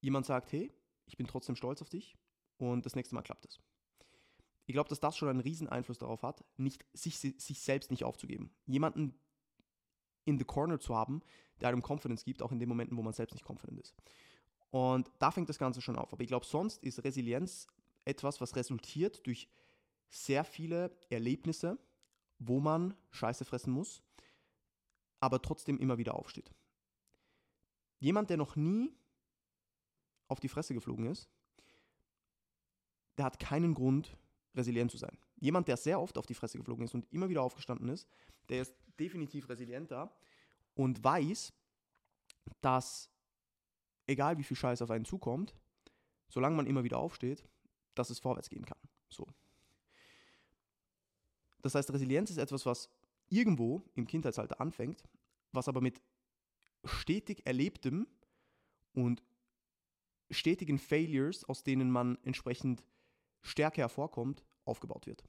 jemand 0.02 0.26
sagt, 0.26 0.52
hey, 0.52 0.72
ich 1.06 1.18
bin 1.18 1.28
trotzdem 1.28 1.56
stolz 1.56 1.82
auf 1.82 1.90
dich 1.90 2.16
und 2.58 2.86
das 2.86 2.96
nächste 2.96 3.16
Mal 3.16 3.22
klappt 3.22 3.46
es. 3.46 3.60
Ich 4.66 4.74
glaube, 4.74 4.90
dass 4.90 5.00
das 5.00 5.16
schon 5.16 5.30
einen 5.30 5.42
riesen 5.42 5.70
Einfluss 5.70 6.00
darauf 6.00 6.24
hat, 6.24 6.44
nicht, 6.58 6.86
sich, 6.94 7.18
sich 7.18 7.62
selbst 7.62 7.92
nicht 7.92 8.04
aufzugeben. 8.04 8.52
Jemanden 8.66 9.14
in 10.26 10.40
the 10.40 10.46
corner 10.46 10.80
zu 10.80 10.96
haben, 10.96 11.22
der 11.62 11.70
einem 11.70 11.84
Confidence 11.84 12.26
gibt, 12.26 12.42
auch 12.42 12.52
in 12.52 12.60
den 12.60 12.68
Momenten, 12.68 12.98
wo 12.98 13.04
man 13.04 13.14
selbst 13.14 13.34
nicht 13.34 13.48
confident 13.48 13.80
ist. 13.80 13.96
Und 14.72 15.10
da 15.20 15.32
fängt 15.32 15.50
das 15.50 15.60
Ganze 15.60 15.82
schon 15.82 15.96
auf. 15.96 16.12
Aber 16.12 16.22
ich 16.22 16.28
glaube, 16.28 16.46
sonst 16.46 16.84
ist 16.84 17.04
Resilienz 17.04 17.68
etwas, 18.04 18.42
was 18.42 18.56
resultiert 18.56 19.26
durch 19.26 19.48
sehr 20.10 20.44
viele 20.44 20.98
Erlebnisse, 21.10 21.78
wo 22.40 22.60
man 22.60 22.96
Scheiße 23.12 23.46
fressen 23.46 23.72
muss, 23.72 24.04
aber 25.25 25.42
trotzdem 25.42 25.80
immer 25.80 25.98
wieder 25.98 26.13
aufsteht. 26.13 26.54
Jemand, 28.00 28.30
der 28.30 28.38
noch 28.38 28.56
nie 28.56 28.95
auf 30.27 30.39
die 30.39 30.50
Fresse 30.50 30.75
geflogen 30.75 31.07
ist, 31.07 31.27
der 33.18 33.25
hat 33.25 33.39
keinen 33.39 33.74
Grund, 33.74 34.16
resilient 34.54 34.92
zu 34.92 34.98
sein. 34.98 35.18
Jemand, 35.38 35.68
der 35.68 35.77
sehr 35.77 36.00
oft 36.00 36.18
auf 36.19 36.27
die 36.27 36.36
Fresse 36.36 36.60
geflogen 36.60 36.86
ist 36.86 36.94
und 36.94 37.12
immer 37.12 37.27
wieder 37.27 37.42
aufgestanden 37.42 37.89
ist, 37.89 38.07
der 38.50 38.62
ist 38.62 38.75
definitiv 39.00 39.50
resilienter 39.50 40.16
und 40.76 41.04
weiß, 41.04 41.52
dass 42.61 43.09
egal 44.06 44.38
wie 44.38 44.44
viel 44.44 44.56
Scheiß 44.56 44.83
auf 44.83 44.92
einen 44.92 45.06
zukommt, 45.06 45.56
solange 46.30 46.56
man 46.56 46.68
immer 46.68 46.83
wieder 46.83 47.00
aufsteht, 47.00 47.44
dass 47.95 48.11
es 48.11 48.19
vorwärts 48.19 48.50
gehen 48.50 48.66
kann. 48.66 48.78
So. 49.09 49.28
Das 51.64 51.73
heißt, 51.73 51.92
Resilienz 51.92 52.30
ist 52.30 52.38
etwas, 52.38 52.66
was 52.68 52.90
irgendwo 53.30 53.84
im 53.96 54.08
Kindheitsalter 54.08 54.62
anfängt, 54.62 55.04
was 55.52 55.68
aber 55.68 55.82
mit 55.82 56.02
stetig 56.84 57.46
erlebtem 57.46 58.08
und 58.94 59.24
stetigen 60.30 60.78
Failures, 60.78 61.44
aus 61.44 61.64
denen 61.64 61.92
man 61.92 62.18
entsprechend 62.24 62.84
Stärke 63.42 63.82
hervorkommt, 63.82 64.44
aufgebaut 64.66 65.06
wird. 65.06 65.24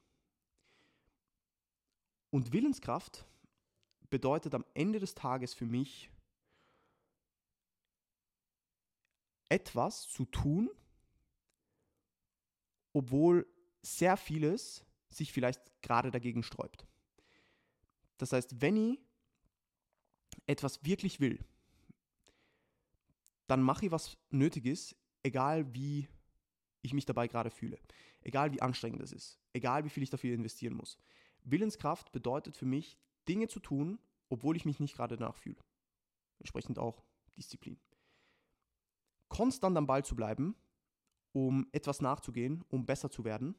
Und 2.31 2.53
Willenskraft 2.53 3.27
bedeutet 4.11 4.55
am 4.55 4.65
Ende 4.75 5.01
des 5.01 5.15
Tages 5.15 5.55
für 5.55 5.67
mich 5.67 6.11
etwas 9.49 10.09
zu 10.09 10.25
tun, 10.25 10.71
obwohl 12.93 13.47
sehr 13.83 14.17
vieles 14.17 14.85
sich 15.09 15.33
vielleicht 15.33 15.83
gerade 15.83 16.11
dagegen 16.11 16.43
sträubt. 16.43 16.87
Das 18.19 18.33
heißt, 18.33 18.61
wenn 18.61 18.77
ich 18.77 18.99
etwas 20.47 20.85
wirklich 20.85 21.21
will, 21.21 21.45
dann 23.47 23.63
mache 23.63 23.87
ich, 23.87 23.93
was 23.93 24.17
nötig 24.31 24.67
ist, 24.67 24.97
egal 25.23 25.73
wie 25.75 26.09
ich 26.83 26.95
mich 26.95 27.05
dabei 27.05 27.29
gerade 27.29 27.51
fühle. 27.51 27.79
Egal 28.23 28.53
wie 28.53 28.63
anstrengend 28.63 29.03
es 29.03 29.13
ist. 29.13 29.39
Egal 29.53 29.85
wie 29.85 29.91
viel 29.91 30.03
ich 30.03 30.11
dafür 30.11 30.35
investieren 30.35 30.75
muss. 30.75 30.99
Willenskraft 31.45 32.13
bedeutet 32.13 32.57
für 32.57 32.67
mich, 32.67 32.99
Dinge 33.29 33.49
zu 33.49 33.61
tun, 33.61 33.99
obwohl 34.29 34.57
ich 34.57 34.65
mich 34.65 34.81
nicht 34.81 34.95
gerade 34.95 35.17
danach 35.17 35.37
fühle. 35.37 35.63
Entsprechend 36.39 36.79
auch 36.79 37.05
Disziplin. 37.37 37.79
Konstant 39.29 39.77
am 39.77 39.87
Ball 39.87 40.05
zu 40.05 40.17
bleiben, 40.17 40.57
um 41.33 41.69
etwas 41.73 42.01
nachzugehen, 42.01 42.65
um 42.69 42.87
besser 42.87 43.11
zu 43.11 43.25
werden, 43.25 43.55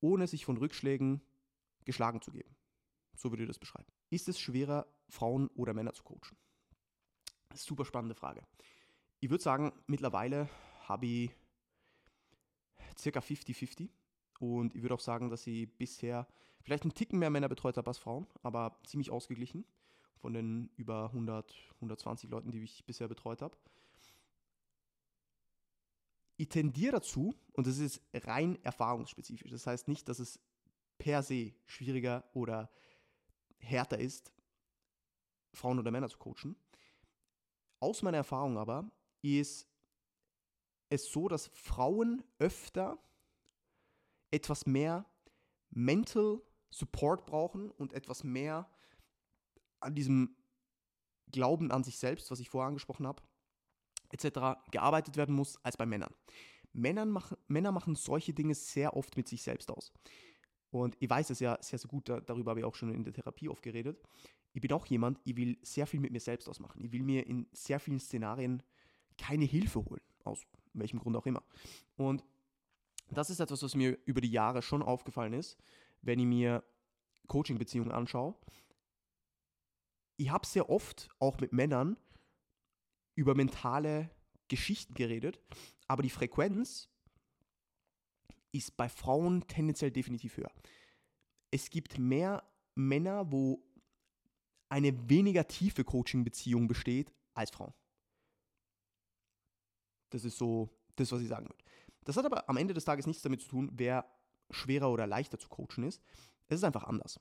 ohne 0.00 0.26
sich 0.26 0.44
von 0.44 0.56
Rückschlägen 0.56 1.22
geschlagen 1.84 2.20
zu 2.20 2.32
geben. 2.32 2.56
So 3.14 3.30
würde 3.30 3.44
ich 3.44 3.48
das 3.48 3.58
beschreiben. 3.58 3.90
Ist 4.10 4.28
es 4.28 4.38
schwerer, 4.38 4.86
Frauen 5.08 5.48
oder 5.48 5.74
Männer 5.74 5.92
zu 5.92 6.02
coachen? 6.02 6.36
Super 7.54 7.84
spannende 7.84 8.14
Frage. 8.14 8.42
Ich 9.20 9.30
würde 9.30 9.42
sagen, 9.42 9.72
mittlerweile 9.86 10.48
habe 10.88 11.06
ich 11.06 11.30
circa 12.98 13.20
50-50. 13.20 13.88
Und 14.40 14.74
ich 14.74 14.82
würde 14.82 14.94
auch 14.94 15.00
sagen, 15.00 15.30
dass 15.30 15.46
ich 15.46 15.70
bisher 15.78 16.26
vielleicht 16.62 16.82
einen 16.82 16.94
Ticken 16.94 17.18
mehr 17.18 17.30
Männer 17.30 17.48
betreut 17.48 17.76
habe 17.76 17.88
als 17.88 17.98
Frauen, 17.98 18.26
aber 18.42 18.80
ziemlich 18.84 19.10
ausgeglichen 19.10 19.64
von 20.16 20.32
den 20.32 20.70
über 20.76 21.06
100, 21.06 21.54
120 21.76 22.30
Leuten, 22.30 22.50
die 22.50 22.62
ich 22.62 22.84
bisher 22.84 23.08
betreut 23.08 23.42
habe. 23.42 23.56
Ich 26.36 26.48
tendiere 26.48 26.92
dazu, 26.92 27.34
und 27.52 27.66
das 27.66 27.78
ist 27.78 28.00
rein 28.14 28.58
erfahrungsspezifisch, 28.64 29.50
das 29.50 29.66
heißt 29.66 29.88
nicht, 29.88 30.08
dass 30.08 30.18
es 30.18 30.40
per 30.98 31.22
se 31.22 31.52
schwieriger 31.66 32.24
oder 32.34 32.70
härter 33.62 33.98
ist, 33.98 34.32
Frauen 35.54 35.78
oder 35.78 35.90
Männer 35.90 36.08
zu 36.08 36.18
coachen. 36.18 36.56
Aus 37.80 38.02
meiner 38.02 38.18
Erfahrung 38.18 38.58
aber 38.58 38.90
ist 39.22 39.66
es 40.88 41.10
so, 41.10 41.28
dass 41.28 41.48
Frauen 41.48 42.22
öfter 42.38 42.98
etwas 44.30 44.66
mehr 44.66 45.06
Mental 45.70 46.42
Support 46.70 47.26
brauchen 47.26 47.70
und 47.70 47.92
etwas 47.92 48.24
mehr 48.24 48.68
an 49.80 49.94
diesem 49.94 50.36
Glauben 51.30 51.70
an 51.70 51.84
sich 51.84 51.98
selbst, 51.98 52.30
was 52.30 52.40
ich 52.40 52.50
vorher 52.50 52.68
angesprochen 52.68 53.06
habe, 53.06 53.22
etc. 54.10 54.60
gearbeitet 54.70 55.16
werden 55.16 55.34
muss 55.34 55.62
als 55.64 55.76
bei 55.76 55.86
Männern. 55.86 56.14
Männern 56.72 57.10
machen, 57.10 57.36
Männer 57.48 57.72
machen 57.72 57.94
solche 57.94 58.32
Dinge 58.32 58.54
sehr 58.54 58.96
oft 58.96 59.16
mit 59.16 59.28
sich 59.28 59.42
selbst 59.42 59.70
aus. 59.70 59.92
Und 60.72 60.96
ich 61.00 61.08
weiß 61.08 61.28
es 61.30 61.40
ja 61.40 61.58
sehr, 61.60 61.78
sehr 61.78 61.88
gut, 61.88 62.08
darüber 62.08 62.50
habe 62.50 62.60
ich 62.60 62.64
auch 62.64 62.74
schon 62.74 62.92
in 62.94 63.04
der 63.04 63.12
Therapie 63.12 63.48
oft 63.48 63.62
geredet. 63.62 64.00
Ich 64.54 64.62
bin 64.62 64.72
auch 64.72 64.86
jemand, 64.86 65.20
ich 65.24 65.36
will 65.36 65.58
sehr 65.62 65.86
viel 65.86 66.00
mit 66.00 66.12
mir 66.12 66.20
selbst 66.20 66.48
ausmachen. 66.48 66.82
Ich 66.82 66.92
will 66.92 67.02
mir 67.02 67.26
in 67.26 67.46
sehr 67.52 67.78
vielen 67.78 68.00
Szenarien 68.00 68.62
keine 69.18 69.44
Hilfe 69.44 69.84
holen, 69.84 70.00
aus 70.24 70.46
welchem 70.72 70.98
Grund 70.98 71.14
auch 71.16 71.26
immer. 71.26 71.42
Und 71.96 72.24
das 73.10 73.28
ist 73.28 73.40
etwas, 73.40 73.62
was 73.62 73.74
mir 73.74 73.98
über 74.06 74.22
die 74.22 74.30
Jahre 74.30 74.62
schon 74.62 74.82
aufgefallen 74.82 75.34
ist, 75.34 75.58
wenn 76.00 76.18
ich 76.18 76.26
mir 76.26 76.64
Coaching-Beziehungen 77.28 77.92
anschaue. 77.92 78.34
Ich 80.16 80.30
habe 80.30 80.46
sehr 80.46 80.70
oft 80.70 81.10
auch 81.18 81.38
mit 81.38 81.52
Männern 81.52 81.98
über 83.14 83.34
mentale 83.34 84.10
Geschichten 84.48 84.94
geredet, 84.94 85.38
aber 85.86 86.02
die 86.02 86.10
Frequenz 86.10 86.88
ist 88.52 88.76
bei 88.76 88.88
Frauen 88.88 89.46
tendenziell 89.48 89.90
definitiv 89.90 90.36
höher. 90.36 90.52
Es 91.50 91.70
gibt 91.70 91.98
mehr 91.98 92.42
Männer, 92.74 93.30
wo 93.30 93.62
eine 94.68 95.08
weniger 95.08 95.46
tiefe 95.46 95.84
Coaching-Beziehung 95.84 96.68
besteht 96.68 97.12
als 97.34 97.50
Frauen. 97.50 97.74
Das 100.10 100.24
ist 100.24 100.38
so 100.38 100.70
das, 100.96 101.10
was 101.12 101.22
ich 101.22 101.28
sagen 101.28 101.46
würde. 101.46 101.64
Das 102.04 102.16
hat 102.16 102.24
aber 102.24 102.48
am 102.48 102.56
Ende 102.56 102.74
des 102.74 102.84
Tages 102.84 103.06
nichts 103.06 103.22
damit 103.22 103.42
zu 103.42 103.48
tun, 103.48 103.70
wer 103.74 104.06
schwerer 104.50 104.90
oder 104.90 105.06
leichter 105.06 105.38
zu 105.38 105.48
coachen 105.48 105.84
ist. 105.84 106.02
Es 106.48 106.58
ist 106.58 106.64
einfach 106.64 106.84
anders. 106.84 107.20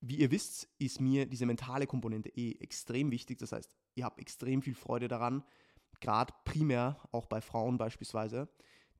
Wie 0.00 0.16
ihr 0.16 0.30
wisst, 0.30 0.68
ist 0.78 1.00
mir 1.00 1.26
diese 1.26 1.46
mentale 1.46 1.86
Komponente 1.86 2.28
eh 2.28 2.52
extrem 2.60 3.10
wichtig. 3.10 3.38
Das 3.38 3.52
heißt, 3.52 3.74
ihr 3.94 4.04
habt 4.04 4.20
extrem 4.20 4.62
viel 4.62 4.74
Freude 4.74 5.08
daran, 5.08 5.42
gerade 6.00 6.34
primär 6.44 7.00
auch 7.12 7.26
bei 7.26 7.40
Frauen 7.40 7.78
beispielsweise, 7.78 8.48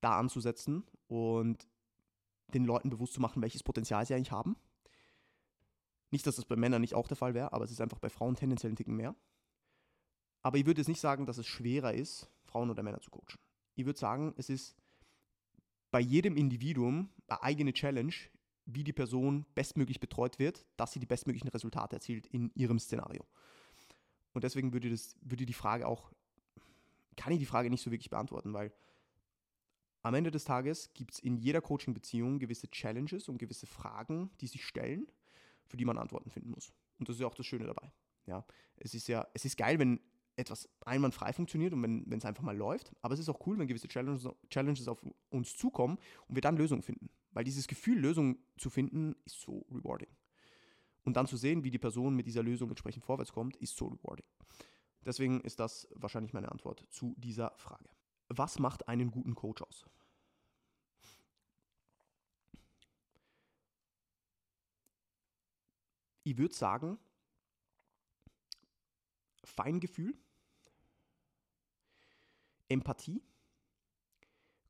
da 0.00 0.18
anzusetzen 0.18 0.84
und 1.08 1.66
den 2.54 2.64
Leuten 2.64 2.90
bewusst 2.90 3.14
zu 3.14 3.20
machen, 3.20 3.42
welches 3.42 3.62
Potenzial 3.62 4.06
sie 4.06 4.14
eigentlich 4.14 4.32
haben. 4.32 4.56
Nicht, 6.10 6.26
dass 6.26 6.36
das 6.36 6.44
bei 6.44 6.56
Männern 6.56 6.80
nicht 6.80 6.94
auch 6.94 7.08
der 7.08 7.16
Fall 7.16 7.34
wäre, 7.34 7.52
aber 7.52 7.64
es 7.64 7.70
ist 7.70 7.80
einfach 7.80 7.98
bei 7.98 8.08
Frauen 8.08 8.36
tendenziell 8.36 8.72
ein 8.72 8.76
Ticken 8.76 8.96
mehr. 8.96 9.14
Aber 10.42 10.58
ich 10.58 10.66
würde 10.66 10.80
jetzt 10.80 10.88
nicht 10.88 11.00
sagen, 11.00 11.26
dass 11.26 11.38
es 11.38 11.46
schwerer 11.46 11.92
ist, 11.92 12.30
Frauen 12.44 12.70
oder 12.70 12.82
Männer 12.82 13.00
zu 13.00 13.10
coachen. 13.10 13.38
Ich 13.74 13.84
würde 13.84 13.98
sagen, 13.98 14.32
es 14.36 14.48
ist 14.48 14.76
bei 15.90 16.00
jedem 16.00 16.36
Individuum 16.36 17.10
eine 17.26 17.42
eigene 17.42 17.72
Challenge, 17.72 18.14
wie 18.64 18.84
die 18.84 18.92
Person 18.92 19.46
bestmöglich 19.54 20.00
betreut 20.00 20.38
wird, 20.38 20.64
dass 20.76 20.92
sie 20.92 21.00
die 21.00 21.06
bestmöglichen 21.06 21.48
Resultate 21.48 21.96
erzielt 21.96 22.26
in 22.26 22.50
ihrem 22.54 22.78
Szenario. 22.78 23.24
Und 24.32 24.44
deswegen 24.44 24.72
würde, 24.72 24.90
das, 24.90 25.16
würde 25.20 25.46
die 25.46 25.52
Frage 25.52 25.86
auch, 25.86 26.12
kann 27.16 27.32
ich 27.32 27.38
die 27.38 27.46
Frage 27.46 27.70
nicht 27.70 27.82
so 27.82 27.90
wirklich 27.90 28.10
beantworten, 28.10 28.52
weil 28.52 28.72
am 30.06 30.14
Ende 30.14 30.30
des 30.30 30.44
Tages 30.44 30.94
gibt 30.94 31.14
es 31.14 31.18
in 31.18 31.36
jeder 31.36 31.60
Coaching-Beziehung 31.60 32.38
gewisse 32.38 32.70
Challenges 32.70 33.28
und 33.28 33.38
gewisse 33.38 33.66
Fragen, 33.66 34.30
die 34.40 34.46
sich 34.46 34.64
stellen, 34.64 35.08
für 35.64 35.76
die 35.76 35.84
man 35.84 35.98
Antworten 35.98 36.30
finden 36.30 36.50
muss. 36.50 36.72
Und 37.00 37.08
das 37.08 37.16
ist 37.16 37.20
ja 37.20 37.26
auch 37.26 37.34
das 37.34 37.44
Schöne 37.44 37.66
dabei. 37.66 37.90
Ja, 38.26 38.44
es 38.76 38.94
ist 38.94 39.08
ja, 39.08 39.26
es 39.34 39.44
ist 39.44 39.56
geil, 39.56 39.80
wenn 39.80 40.00
etwas 40.36 40.68
einwandfrei 40.84 41.32
funktioniert 41.32 41.72
und 41.72 41.82
wenn 41.82 42.18
es 42.18 42.24
einfach 42.24 42.44
mal 42.44 42.56
läuft. 42.56 42.94
Aber 43.02 43.14
es 43.14 43.20
ist 43.20 43.28
auch 43.28 43.44
cool, 43.48 43.58
wenn 43.58 43.66
gewisse 43.66 43.88
Challenges, 43.88 44.28
Challenges 44.48 44.86
auf 44.86 45.04
uns 45.30 45.56
zukommen 45.56 45.98
und 46.28 46.36
wir 46.36 46.42
dann 46.42 46.56
Lösungen 46.56 46.82
finden. 46.82 47.10
Weil 47.32 47.42
dieses 47.42 47.66
Gefühl, 47.66 47.98
Lösungen 47.98 48.38
zu 48.58 48.70
finden, 48.70 49.16
ist 49.24 49.40
so 49.40 49.66
rewarding. 49.72 50.14
Und 51.02 51.16
dann 51.16 51.26
zu 51.26 51.36
sehen, 51.36 51.64
wie 51.64 51.70
die 51.72 51.78
Person 51.78 52.14
mit 52.14 52.26
dieser 52.26 52.44
Lösung 52.44 52.68
entsprechend 52.68 53.04
vorwärts 53.04 53.32
kommt, 53.32 53.56
ist 53.56 53.76
so 53.76 53.88
rewarding. 53.88 54.26
Deswegen 55.04 55.40
ist 55.40 55.58
das 55.58 55.88
wahrscheinlich 55.94 56.32
meine 56.32 56.52
Antwort 56.52 56.86
zu 56.90 57.14
dieser 57.18 57.52
Frage. 57.56 57.88
Was 58.28 58.58
macht 58.58 58.88
einen 58.88 59.10
guten 59.10 59.34
Coach 59.34 59.62
aus? 59.62 59.86
Ich 66.24 66.36
würde 66.36 66.54
sagen, 66.54 66.98
Feingefühl, 69.44 70.18
Empathie, 72.68 73.22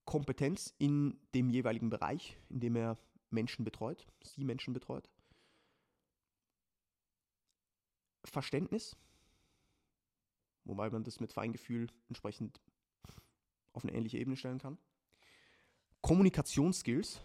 Kompetenz 0.04 0.74
in 0.76 1.18
dem 1.34 1.48
jeweiligen 1.48 1.88
Bereich, 1.88 2.38
in 2.50 2.60
dem 2.60 2.76
er 2.76 2.98
Menschen 3.30 3.64
betreut, 3.64 4.06
sie 4.22 4.44
Menschen 4.44 4.74
betreut, 4.74 5.08
Verständnis, 8.24 8.96
wobei 10.64 10.90
man 10.90 11.04
das 11.04 11.20
mit 11.20 11.32
Feingefühl 11.32 11.88
entsprechend 12.08 12.60
auf 13.76 13.84
eine 13.84 13.94
ähnliche 13.94 14.18
Ebene 14.18 14.36
stellen 14.36 14.58
kann. 14.58 14.78
Kommunikationsskills, 16.00 17.20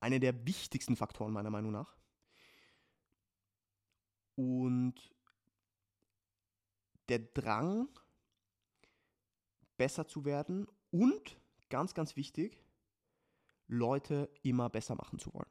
einer 0.00 0.18
der 0.18 0.46
wichtigsten 0.46 0.96
Faktoren 0.96 1.32
meiner 1.32 1.50
Meinung 1.50 1.72
nach. 1.72 1.96
Und 4.34 4.94
der 7.08 7.18
Drang, 7.18 7.88
besser 9.76 10.06
zu 10.06 10.24
werden 10.24 10.66
und, 10.90 11.36
ganz, 11.68 11.94
ganz 11.94 12.16
wichtig, 12.16 12.62
Leute 13.66 14.30
immer 14.42 14.68
besser 14.68 14.94
machen 14.94 15.18
zu 15.18 15.32
wollen. 15.32 15.50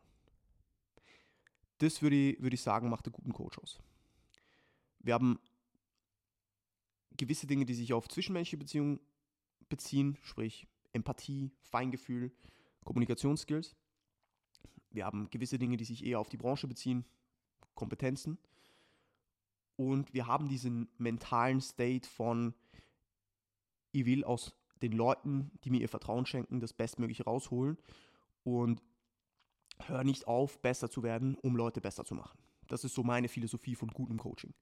Das 1.79 2.01
würde 2.01 2.15
ich, 2.15 2.41
würde 2.41 2.53
ich 2.53 2.61
sagen, 2.61 2.89
macht 2.89 3.05
einen 3.05 3.13
guten 3.13 3.33
Coach 3.33 3.57
aus. 3.59 3.79
Wir 4.99 5.13
haben 5.13 5.39
gewisse 7.11 7.47
Dinge, 7.47 7.65
die 7.65 7.73
sich 7.73 7.93
auf 7.93 8.07
zwischenmenschliche 8.07 8.57
Beziehungen 8.57 8.99
beziehen, 9.69 10.17
sprich 10.21 10.67
Empathie, 10.91 11.51
Feingefühl, 11.61 12.31
Kommunikationsskills. 12.83 13.75
Wir 14.91 15.05
haben 15.05 15.29
gewisse 15.29 15.59
Dinge, 15.59 15.77
die 15.77 15.85
sich 15.85 16.05
eher 16.05 16.19
auf 16.19 16.29
die 16.29 16.37
Branche 16.37 16.67
beziehen, 16.67 17.05
Kompetenzen. 17.75 18.37
Und 19.75 20.13
wir 20.13 20.27
haben 20.27 20.49
diesen 20.49 20.89
mentalen 20.97 21.61
State 21.61 22.09
von, 22.09 22.53
ich 23.91 24.05
will 24.05 24.23
aus 24.23 24.53
den 24.81 24.91
Leuten, 24.91 25.51
die 25.63 25.69
mir 25.69 25.81
ihr 25.81 25.89
Vertrauen 25.89 26.25
schenken, 26.25 26.59
das 26.59 26.73
Bestmögliche 26.73 27.23
rausholen 27.23 27.77
und 28.43 28.81
hör 29.85 30.03
nicht 30.03 30.27
auf, 30.27 30.61
besser 30.61 30.89
zu 30.89 31.03
werden, 31.03 31.35
um 31.35 31.55
Leute 31.55 31.81
besser 31.81 32.03
zu 32.03 32.15
machen. 32.15 32.37
Das 32.67 32.83
ist 32.83 32.93
so 32.93 33.03
meine 33.03 33.29
Philosophie 33.29 33.75
von 33.75 33.89
gutem 33.89 34.17
Coaching. 34.17 34.53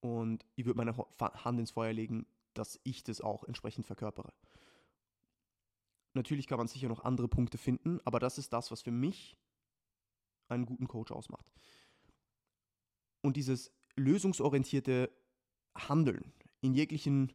Und 0.00 0.44
ich 0.54 0.66
würde 0.66 0.76
meine 0.76 0.96
Hand 0.96 1.58
ins 1.58 1.70
Feuer 1.70 1.92
legen, 1.92 2.26
dass 2.58 2.80
ich 2.84 3.02
das 3.02 3.20
auch 3.20 3.44
entsprechend 3.44 3.86
verkörpere. 3.86 4.32
Natürlich 6.14 6.46
kann 6.46 6.58
man 6.58 6.66
sicher 6.66 6.88
noch 6.88 7.04
andere 7.04 7.28
Punkte 7.28 7.58
finden, 7.58 8.00
aber 8.04 8.18
das 8.18 8.38
ist 8.38 8.52
das, 8.52 8.70
was 8.70 8.82
für 8.82 8.90
mich 8.90 9.36
einen 10.48 10.66
guten 10.66 10.88
Coach 10.88 11.12
ausmacht. 11.12 11.52
Und 13.20 13.36
dieses 13.36 13.72
lösungsorientierte 13.96 15.10
Handeln 15.74 16.32
in 16.60 16.74
jeglichen 16.74 17.32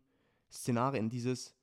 Szenarien, 0.52 1.10
dieses 1.10 1.56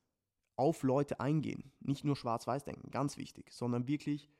auf 0.57 0.83
Leute 0.83 1.21
eingehen, 1.21 1.73
nicht 1.81 2.05
nur 2.05 2.17
schwarz-weiß 2.17 2.65
denken, 2.65 2.91
ganz 2.91 3.17
wichtig, 3.17 3.53
sondern 3.53 3.87
wirklich 3.87 4.31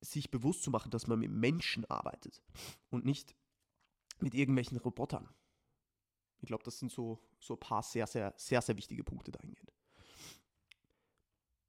sich 0.00 0.30
bewusst 0.30 0.62
zu 0.62 0.70
machen, 0.70 0.90
dass 0.90 1.06
man 1.06 1.18
mit 1.18 1.30
Menschen 1.30 1.84
arbeitet 1.86 2.42
und 2.90 3.04
nicht 3.04 3.34
mit 4.20 4.34
irgendwelchen 4.34 4.78
Robotern. 4.78 5.28
Ich 6.40 6.46
glaube, 6.46 6.64
das 6.64 6.78
sind 6.78 6.92
so, 6.92 7.20
so 7.40 7.54
ein 7.54 7.60
paar 7.60 7.82
sehr, 7.82 8.06
sehr, 8.06 8.34
sehr, 8.36 8.62
sehr 8.62 8.76
wichtige 8.76 9.04
Punkte 9.04 9.32
dahingehend. 9.32 9.72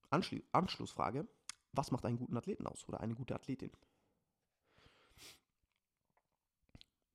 Anschli 0.10 0.44
Anschlussfrage: 0.52 1.28
Was 1.74 1.92
macht 1.92 2.06
einen 2.06 2.18
guten 2.18 2.38
Athleten 2.38 2.68
aus 2.68 2.88
oder 2.88 3.00
eine 3.02 3.16
gute 3.16 3.36
Athletin? 3.36 3.72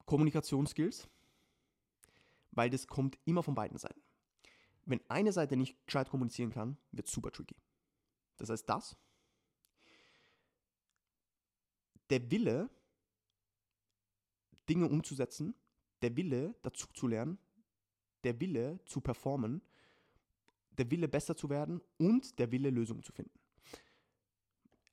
Kommunikationsskills, 0.05 1.09
weil 2.51 2.71
das 2.71 2.87
kommt 2.87 3.19
immer 3.25 3.43
von 3.43 3.55
beiden 3.55 3.79
Seiten. 3.79 4.03
Wenn 4.85 5.01
eine 5.09 5.33
Seite 5.33 5.57
nicht 5.57 5.87
gescheit 5.87 6.11
kommunizieren 6.11 6.51
kann, 6.51 6.77
wird 6.91 7.07
es 7.07 7.13
super 7.15 7.31
tricky. 7.31 7.57
Das 8.37 8.51
heißt, 8.51 8.69
das, 8.69 8.97
der 12.11 12.31
Wille, 12.31 12.69
Dinge 14.69 14.87
umzusetzen, 14.87 15.55
der 16.03 16.17
Wille 16.17 16.55
dazu 16.63 16.87
zu 16.93 17.07
lernen, 17.07 17.39
der 18.25 18.41
Wille 18.41 18.81
zu 18.85 19.01
performen, 19.01 19.63
der 20.79 20.91
Wille 20.91 21.09
besser 21.09 21.37
zu 21.37 21.51
werden 21.51 21.81
und 21.99 22.39
der 22.39 22.51
Wille 22.51 22.71
Lösungen 22.71 23.03
zu 23.03 23.13
finden. 23.13 23.39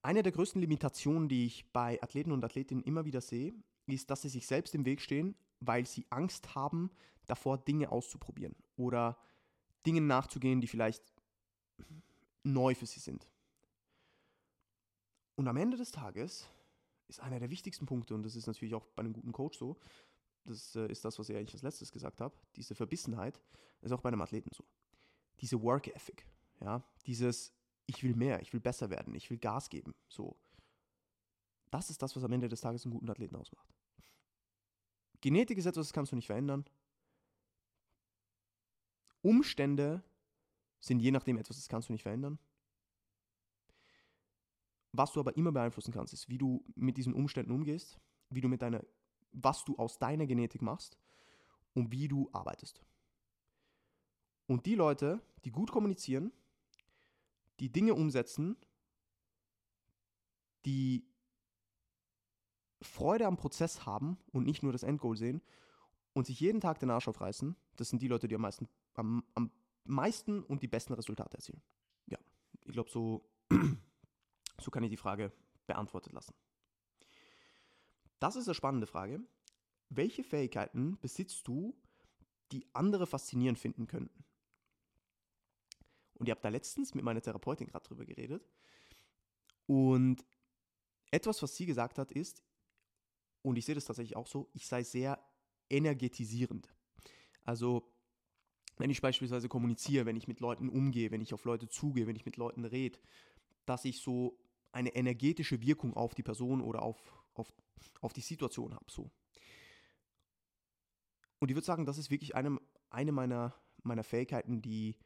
Eine 0.02 0.24
der 0.24 0.32
größten 0.32 0.62
Limitationen, 0.62 1.28
die 1.28 1.46
ich 1.46 1.72
bei 1.72 2.02
Athleten 2.02 2.32
und 2.32 2.44
Athletinnen 2.44 2.84
immer 2.84 3.06
wieder 3.06 3.22
sehe, 3.22 3.54
ist, 3.86 4.10
dass 4.10 4.22
sie 4.22 4.30
sich 4.30 4.48
selbst 4.48 4.74
im 4.76 4.86
Weg 4.86 5.02
stehen, 5.02 5.36
weil 5.60 5.86
sie 5.86 6.06
Angst 6.10 6.56
haben, 6.56 6.92
davor 7.26 7.58
Dinge 7.58 7.92
auszuprobieren 7.92 8.56
oder 8.76 9.18
Dingen 9.86 10.08
nachzugehen, 10.08 10.62
die 10.62 10.68
vielleicht 10.68 11.04
neu 12.44 12.76
für 12.76 12.86
sie 12.86 13.00
sind. 13.00 13.28
Und 15.36 15.48
am 15.48 15.58
Ende 15.58 15.78
des 15.78 15.92
Tages 15.92 16.50
ist 17.08 17.20
einer 17.20 17.40
der 17.40 17.50
wichtigsten 17.50 17.86
Punkte, 17.86 18.14
und 18.16 18.24
das 18.24 18.36
ist 18.36 18.48
natürlich 18.48 18.76
auch 18.76 18.86
bei 18.88 19.02
einem 19.02 19.14
guten 19.14 19.32
Coach 19.32 19.58
so, 19.58 19.78
das 20.46 20.76
äh, 20.76 20.88
ist 20.88 21.04
das, 21.06 21.18
was 21.20 21.30
ich 21.30 21.36
eigentlich 21.36 21.54
als 21.54 21.64
letztes 21.64 21.92
gesagt 21.92 22.22
habe, 22.22 22.36
diese 22.56 22.76
Verbissenheit, 22.76 23.42
ist 23.82 23.92
auch 23.92 24.02
bei 24.02 24.10
einem 24.10 24.22
Athleten 24.22 24.50
so. 24.54 24.66
Diese 25.40 25.62
Work 25.62 25.88
Ethic, 25.88 26.26
ja, 26.60 26.84
dieses 27.06 27.54
ich 27.86 28.04
will 28.04 28.16
mehr, 28.16 28.42
ich 28.42 28.54
will 28.54 28.60
besser 28.60 28.90
werden, 28.90 29.16
ich 29.16 29.30
will 29.30 29.40
Gas 29.40 29.70
geben, 29.70 29.96
so. 30.08 30.38
Das 31.72 31.90
ist 31.90 32.02
das, 32.02 32.16
was 32.16 32.24
am 32.24 32.32
Ende 32.32 32.48
des 32.48 32.62
Tages 32.62 32.86
einen 32.86 32.94
guten 32.94 33.10
Athleten 33.10 33.36
ausmacht. 33.36 33.74
Genetik 35.22 35.58
ist 35.58 35.66
etwas, 35.66 35.88
das 35.88 35.94
kannst 35.94 36.12
du 36.12 36.16
nicht 36.16 36.28
verändern. 36.28 36.66
Umstände 39.22 40.04
sind 40.80 41.00
je 41.00 41.12
nachdem 41.12 41.38
etwas, 41.38 41.58
das 41.58 41.68
kannst 41.68 41.90
du 41.90 41.94
nicht 41.94 42.04
verändern. 42.04 42.40
Was 44.92 45.12
du 45.12 45.20
aber 45.20 45.36
immer 45.36 45.52
beeinflussen 45.52 45.94
kannst, 45.94 46.14
ist, 46.14 46.30
wie 46.30 46.38
du 46.38 46.64
mit 46.76 46.98
diesen 46.98 47.14
Umständen 47.14 47.52
umgehst, 47.52 48.00
wie 48.30 48.42
du 48.42 48.48
mit 48.48 48.62
deiner, 48.62 48.84
was 49.32 49.66
du 49.66 49.78
aus 49.78 50.00
deiner 50.00 50.26
Genetik 50.26 50.62
machst 50.62 50.98
und 51.74 51.92
wie 51.92 52.08
du 52.08 52.30
arbeitest. 52.32 52.82
Und 54.48 54.66
die 54.66 54.76
Leute, 54.76 55.22
die 55.46 55.52
gut 55.52 55.72
kommunizieren, 55.72 56.32
die 57.60 57.72
Dinge 57.72 57.94
umsetzen, 57.94 58.58
die 60.66 61.06
Freude 62.82 63.28
am 63.28 63.38
Prozess 63.38 63.86
haben 63.86 64.18
und 64.32 64.46
nicht 64.46 64.64
nur 64.64 64.72
das 64.72 64.84
Endgoal 64.84 65.18
sehen 65.18 65.42
und 66.14 66.26
sich 66.26 66.40
jeden 66.40 66.62
Tag 66.62 66.80
den 66.80 66.90
Arsch 66.90 67.08
aufreißen, 67.08 67.56
das 67.76 67.90
sind 67.90 68.02
die 68.02 68.08
Leute, 68.08 68.28
die 68.28 68.36
am 68.36 68.42
meisten, 68.42 68.68
am, 68.96 69.24
am 69.36 69.52
meisten 69.84 70.44
und 70.44 70.64
die 70.64 70.68
besten 70.68 70.94
Resultate 70.94 71.38
erzielen. 71.38 71.62
Ja, 72.08 72.18
ich 72.66 72.74
glaube, 72.74 72.90
so, 72.90 73.30
so 74.60 74.72
kann 74.72 74.84
ich 74.84 74.90
die 74.90 74.98
Frage 74.98 75.32
beantwortet 75.68 76.14
lassen. 76.14 76.34
Das 78.20 78.36
ist 78.36 78.48
eine 78.48 78.56
spannende 78.56 78.88
Frage. 78.88 79.22
Welche 79.90 80.24
Fähigkeiten 80.24 80.98
besitzt 81.00 81.48
du, 81.48 81.76
die 82.52 82.66
andere 82.74 83.08
faszinierend 83.08 83.60
finden 83.60 83.88
könnten? 83.88 84.24
Und 86.16 86.28
ich 86.28 86.32
habe 86.32 86.42
da 86.42 86.50
letztens 86.50 86.94
mit 86.94 87.04
meiner 87.04 87.22
Therapeutin 87.22 87.68
gerade 87.68 87.88
drüber 87.88 88.06
geredet. 88.06 88.46
Und 89.66 90.26
etwas, 91.12 91.42
was 91.42 91.56
sie 91.56 91.66
gesagt 91.66 91.98
hat, 91.98 92.12
ist, 92.12 92.44
und 93.42 93.58
ich 93.58 93.66
sehe 93.66 93.76
das 93.76 93.86
tatsächlich 93.86 94.18
auch 94.18 94.28
so, 94.28 94.50
ich 94.54 94.68
sei 94.68 94.84
sehr 94.84 95.24
energetisierend. 95.70 96.68
Also, 97.44 97.90
wenn 98.78 98.90
ich 98.90 99.02
beispielsweise 99.02 99.48
kommuniziere, 99.48 100.06
wenn 100.06 100.18
ich 100.18 100.28
mit 100.28 100.40
Leuten 100.40 100.70
umgehe, 100.70 101.12
wenn 101.12 101.22
ich 101.22 101.34
auf 101.34 101.46
Leute 101.46 101.70
zugehe, 101.70 102.06
wenn 102.06 102.16
ich 102.16 102.26
mit 102.26 102.38
Leuten 102.38 102.66
rede, 102.66 103.00
dass 103.66 103.86
ich 103.86 104.02
so 104.02 104.38
eine 104.72 104.96
energetische 104.96 105.62
Wirkung 105.62 105.96
auf 105.96 106.16
die 106.16 106.24
Person 106.24 106.62
oder 106.62 106.82
auf, 106.82 107.19
auf, 107.34 107.52
auf 108.02 108.14
die 108.14 108.22
Situation 108.22 108.74
habe. 108.74 108.86
So. 108.90 109.10
Und 111.40 111.50
ich 111.50 111.56
würde 111.56 111.66
sagen, 111.66 111.86
das 111.86 111.98
ist 111.98 112.12
wirklich 112.12 112.36
eine, 112.36 112.60
eine 112.90 113.12
meiner, 113.12 113.56
meiner 113.84 114.04
Fähigkeiten, 114.04 114.62
die, 114.62 114.98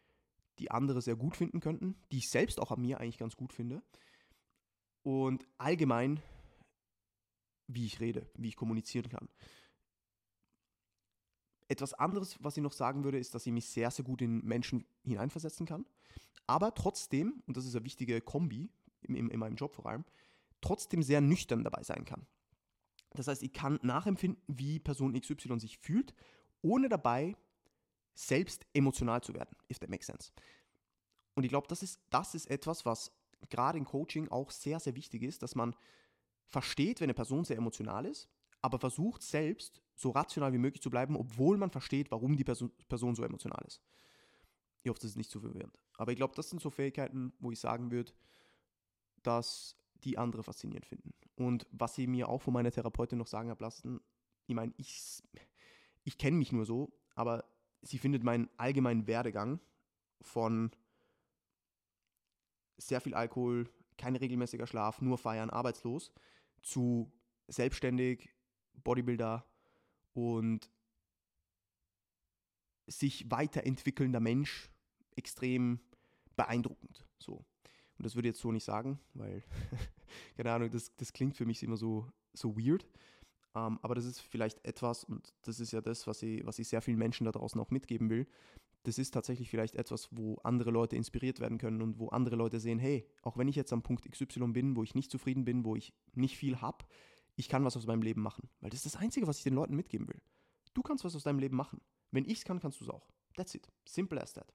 die 0.60 0.72
andere 0.72 1.02
sehr 1.02 1.16
gut 1.16 1.36
finden 1.36 1.60
könnten, 1.60 1.96
die 2.12 2.20
ich 2.20 2.30
selbst 2.30 2.60
auch 2.60 2.72
an 2.72 2.82
mir 2.82 3.00
eigentlich 3.00 3.18
ganz 3.18 3.36
gut 3.36 3.54
finde. 3.54 3.84
Und 5.04 5.48
allgemein 5.58 6.22
wie 7.68 7.86
ich 7.86 8.00
rede, 8.00 8.30
wie 8.36 8.50
ich 8.50 8.56
kommunizieren 8.56 9.10
kann. 9.10 9.30
Etwas 11.68 11.94
anderes, 11.94 12.38
was 12.44 12.58
ich 12.58 12.64
noch 12.64 12.74
sagen 12.74 13.04
würde, 13.04 13.18
ist, 13.18 13.34
dass 13.34 13.46
ich 13.46 13.54
mich 13.54 13.68
sehr, 13.70 13.90
sehr 13.90 14.06
gut 14.06 14.22
in 14.22 14.44
Menschen 14.44 14.86
hineinversetzen 15.04 15.66
kann. 15.66 15.86
Aber 16.46 16.74
trotzdem, 16.76 17.42
und 17.48 17.58
das 17.58 17.66
ist 17.66 17.76
eine 17.76 17.86
wichtige 17.86 18.22
Kombi 18.22 18.70
in, 19.02 19.16
in, 19.16 19.30
in 19.30 19.40
meinem 19.40 19.56
Job 19.56 19.74
vor 19.76 19.86
allem, 19.86 20.04
trotzdem 20.64 21.04
sehr 21.04 21.22
nüchtern 21.22 21.64
dabei 21.64 21.84
sein 21.84 22.06
kann. 22.06 22.26
Das 23.12 23.28
heißt, 23.28 23.44
ich 23.44 23.54
kann 23.54 23.80
nachempfinden, 23.84 24.42
wie 24.48 24.80
Person 24.80 25.14
XY 25.14 25.60
sich 25.60 25.78
fühlt, 25.78 26.14
ohne 26.62 26.90
dabei 26.90 27.36
selbst 28.16 28.66
emotional 28.74 29.22
zu 29.22 29.34
werden, 29.34 29.56
if 29.70 29.80
that 29.80 29.90
makes 29.90 30.08
sense. 30.08 30.32
Und 31.36 31.44
ich 31.44 31.50
glaube, 31.50 31.68
das 31.68 31.84
ist, 31.84 32.00
das 32.10 32.36
ist 32.36 32.50
etwas, 32.50 32.86
was 32.86 33.12
gerade 33.50 33.78
im 33.78 33.86
Coaching 33.86 34.30
auch 34.30 34.52
sehr, 34.52 34.80
sehr 34.80 34.96
wichtig 34.96 35.24
ist, 35.24 35.44
dass 35.44 35.56
man 35.56 35.76
versteht, 36.48 37.02
wenn 37.02 37.06
eine 37.06 37.14
Person 37.14 37.44
sehr 37.44 37.58
emotional 37.58 38.06
ist, 38.06 38.30
aber 38.62 38.80
versucht 38.80 39.22
selbst 39.24 39.82
so 39.96 40.12
rational 40.12 40.54
wie 40.54 40.58
möglich 40.58 40.82
zu 40.82 40.90
bleiben, 40.90 41.16
obwohl 41.16 41.58
man 41.58 41.70
versteht, 41.70 42.12
warum 42.12 42.38
die 42.38 42.44
Person, 42.44 42.72
Person 42.88 43.16
so 43.16 43.24
emotional 43.24 43.64
ist. 43.66 43.82
Ich 44.84 44.90
hoffe, 44.90 45.00
das 45.02 45.12
ist 45.12 45.18
nicht 45.18 45.32
zu 45.32 45.40
verwirrend. 45.40 45.78
Aber 45.98 46.12
ich 46.12 46.18
glaube, 46.18 46.36
das 46.36 46.50
sind 46.50 46.62
so 46.62 46.70
Fähigkeiten, 46.70 47.34
wo 47.40 47.52
ich 47.52 47.60
sagen 47.60 47.92
würde, 47.92 48.14
dass 49.24 49.76
die 50.06 50.18
andere 50.18 50.44
faszinierend 50.44 50.86
finden. 50.86 51.14
Und 51.36 51.68
was 51.72 51.96
sie 51.96 52.08
mir 52.08 52.30
auch 52.30 52.42
von 52.42 52.54
meiner 52.54 52.72
Therapeutin 52.72 53.18
noch 53.18 53.28
sagen 53.28 53.50
habe 53.50 53.64
lassen, 53.64 54.02
ich 54.46 54.56
meine, 54.56 54.74
ich, 54.78 55.24
ich 56.04 56.18
kenne 56.18 56.38
mich 56.38 56.52
nur 56.52 56.66
so, 56.66 56.92
aber 57.16 57.46
sie 57.82 57.98
findet 57.98 58.24
meinen 58.24 58.50
allgemeinen 58.58 59.08
Werdegang 59.08 59.60
von 60.22 60.72
sehr 62.78 63.02
viel 63.02 63.14
Alkohol, 63.14 63.70
kein 63.98 64.16
regelmäßiger 64.16 64.68
Schlaf, 64.68 65.02
nur 65.02 65.18
feiern, 65.18 65.50
arbeitslos, 65.50 66.12
zu 66.62 67.12
selbstständig, 67.48 68.30
Bodybuilder 68.84 69.46
und 70.14 70.70
sich 72.88 73.30
weiterentwickelnder 73.30 74.20
Mensch 74.20 74.70
extrem 75.16 75.80
beeindruckend. 76.36 77.06
So. 77.20 77.46
Und 77.98 78.06
das 78.06 78.16
würde 78.16 78.28
ich 78.28 78.34
jetzt 78.34 78.42
so 78.42 78.52
nicht 78.52 78.64
sagen, 78.64 79.00
weil, 79.14 79.44
keine 80.38 80.52
Ahnung, 80.52 80.70
das, 80.70 80.96
das 80.96 81.14
klingt 81.14 81.36
für 81.36 81.46
mich 81.46 81.64
immer 81.64 81.78
so, 81.78 82.08
so 82.34 82.58
weird. 82.58 82.86
Um, 83.56 83.74
ähm, 83.74 83.80
aber 83.84 83.94
das 83.94 84.06
ist 84.06 84.20
vielleicht 84.20 84.66
etwas, 84.66 85.04
und 85.04 85.32
das 85.44 85.60
ist 85.60 85.72
ja 85.72 85.82
das, 85.82 86.08
was 86.08 86.24
ich, 86.24 86.44
was 86.44 86.58
ich 86.58 86.68
sehr 86.68 86.82
vielen 86.82 86.98
Menschen 86.98 87.26
da 87.26 87.32
draußen 87.32 87.62
auch 87.62 87.70
mitgeben 87.70 88.10
will, 88.10 88.28
das 88.84 88.98
ist 88.98 89.12
tatsächlich 89.12 89.50
vielleicht 89.50 89.76
etwas, 89.76 90.10
wo 90.12 90.36
andere 90.44 90.72
Leute 90.72 90.96
inspiriert 90.96 91.40
werden 91.40 91.58
können 91.58 91.82
und 91.82 92.00
wo 92.00 92.10
andere 92.10 92.36
Leute 92.36 92.60
sehen, 92.60 92.80
hey, 92.80 93.08
auch 93.22 93.38
wenn 93.38 93.48
ich 93.48 93.56
jetzt 93.56 93.72
am 93.72 93.82
Punkt 93.82 94.10
XY 94.10 94.48
bin, 94.48 94.76
wo 94.76 94.84
ich 94.84 94.94
nicht 94.96 95.10
zufrieden 95.10 95.46
bin, 95.46 95.64
wo 95.64 95.76
ich 95.76 95.94
nicht 96.14 96.38
viel 96.38 96.62
habe, 96.62 96.86
ich 97.36 97.48
kann 97.48 97.64
was 97.64 97.78
aus 97.78 97.88
meinem 97.88 98.02
Leben 98.02 98.22
machen. 98.22 98.50
Weil 98.60 98.70
das 98.70 98.86
ist 98.86 98.94
das 98.94 99.02
Einzige, 99.02 99.26
was 99.28 99.38
ich 99.38 99.44
den 99.44 99.54
Leuten 99.54 99.76
mitgeben 99.76 100.08
will. 100.08 100.22
Du 100.74 100.82
kannst 100.82 101.06
was 101.06 101.16
aus 101.16 101.24
deinem 101.24 101.40
Leben 101.40 101.56
machen. 101.56 101.80
Wenn 102.12 102.26
ich 102.26 102.40
es 102.40 102.46
kann, 102.46 102.60
kannst 102.60 102.80
du 102.82 102.86
es 102.86 102.90
auch. 102.90 103.08
That's 103.36 103.56
it. 103.56 103.72
Simple 103.86 104.22
as 104.22 104.34
that. 104.34 104.54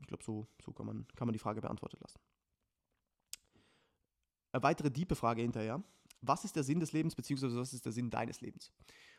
Ich 0.00 0.06
glaube, 0.06 0.24
so, 0.24 0.46
so 0.64 0.72
kann, 0.72 0.86
man, 0.86 1.06
kann 1.16 1.26
man 1.26 1.32
die 1.32 1.38
Frage 1.38 1.60
beantwortet 1.60 2.00
lassen. 2.00 2.18
Eine 4.52 4.62
weitere 4.62 4.90
diepe 4.90 5.16
Frage 5.16 5.42
hinterher. 5.42 5.82
Was 6.22 6.44
ist 6.44 6.56
der 6.56 6.62
Sinn 6.62 6.80
des 6.80 6.92
Lebens, 6.92 7.14
beziehungsweise 7.14 7.56
was 7.56 7.72
ist 7.72 7.84
der 7.84 7.92
Sinn 7.92 8.10
deines 8.10 8.40
Lebens? 8.40 8.72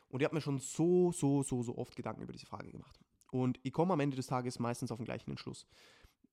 Und 0.08 0.20
ich 0.20 0.24
habe 0.24 0.34
mir 0.34 0.40
schon 0.40 0.58
so, 0.58 1.12
so, 1.12 1.42
so, 1.42 1.62
so 1.62 1.76
oft 1.76 1.94
Gedanken 1.94 2.22
über 2.22 2.32
diese 2.32 2.46
Frage 2.46 2.70
gemacht. 2.70 2.98
Und 3.30 3.60
ich 3.62 3.72
komme 3.72 3.92
am 3.92 4.00
Ende 4.00 4.16
des 4.16 4.26
Tages 4.26 4.58
meistens 4.58 4.90
auf 4.90 4.98
den 4.98 5.04
gleichen 5.04 5.30
Entschluss. 5.30 5.66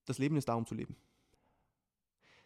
Das 0.05 0.17
Leben 0.17 0.37
ist 0.37 0.47
da, 0.47 0.55
um 0.55 0.65
zu 0.65 0.75
leben. 0.75 0.95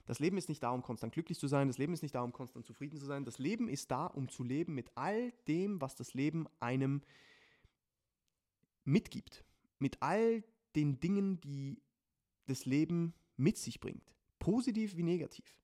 Das 0.06 0.20
Leben 0.20 0.38
ist 0.38 0.50
nicht 0.50 0.64
da, 0.64 0.72
um 0.72 0.82
konstant 0.82 1.14
glücklich 1.14 1.38
zu 1.38 1.48
sein. 1.48 1.68
Das 1.68 1.78
Leben 1.78 1.94
ist 1.94 2.02
nicht 2.02 2.16
da, 2.16 2.24
um 2.24 2.34
konstant 2.34 2.66
zufrieden 2.66 2.98
zu 2.98 3.06
sein. 3.06 3.26
Das 3.26 3.38
Leben 3.38 3.70
ist 3.70 3.92
da, 3.92 4.08
um 4.08 4.28
zu 4.28 4.44
leben 4.44 4.74
mit 4.74 4.90
all 4.96 5.32
dem, 5.48 5.80
was 5.82 5.96
das 5.96 6.16
Leben 6.16 6.48
einem 6.60 7.04
mitgibt. 8.86 9.46
Mit 9.78 10.02
all 10.02 10.44
den 10.76 11.00
Dingen, 11.00 11.40
die 11.42 11.80
das 12.50 12.66
Leben 12.66 13.14
mit 13.38 13.58
sich 13.58 13.80
bringt. 13.80 14.14
Positiv 14.40 14.96
wie 14.96 15.04
negativ. 15.04 15.56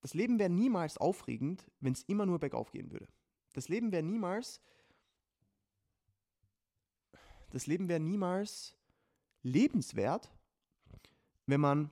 Das 0.00 0.14
Leben 0.14 0.38
wäre 0.38 0.50
niemals 0.50 0.96
aufregend, 0.96 1.70
wenn 1.80 1.92
es 1.92 2.02
immer 2.04 2.24
nur 2.24 2.38
bergauf 2.38 2.70
gehen 2.70 2.90
würde. 2.90 3.08
Das 3.52 3.68
Leben 3.68 3.92
wäre 3.92 4.02
niemals, 4.02 4.60
das 7.50 7.66
Leben 7.66 7.88
wäre 7.88 8.00
niemals 8.00 8.76
lebenswert, 9.42 10.30
wenn 11.46 11.60
man 11.60 11.90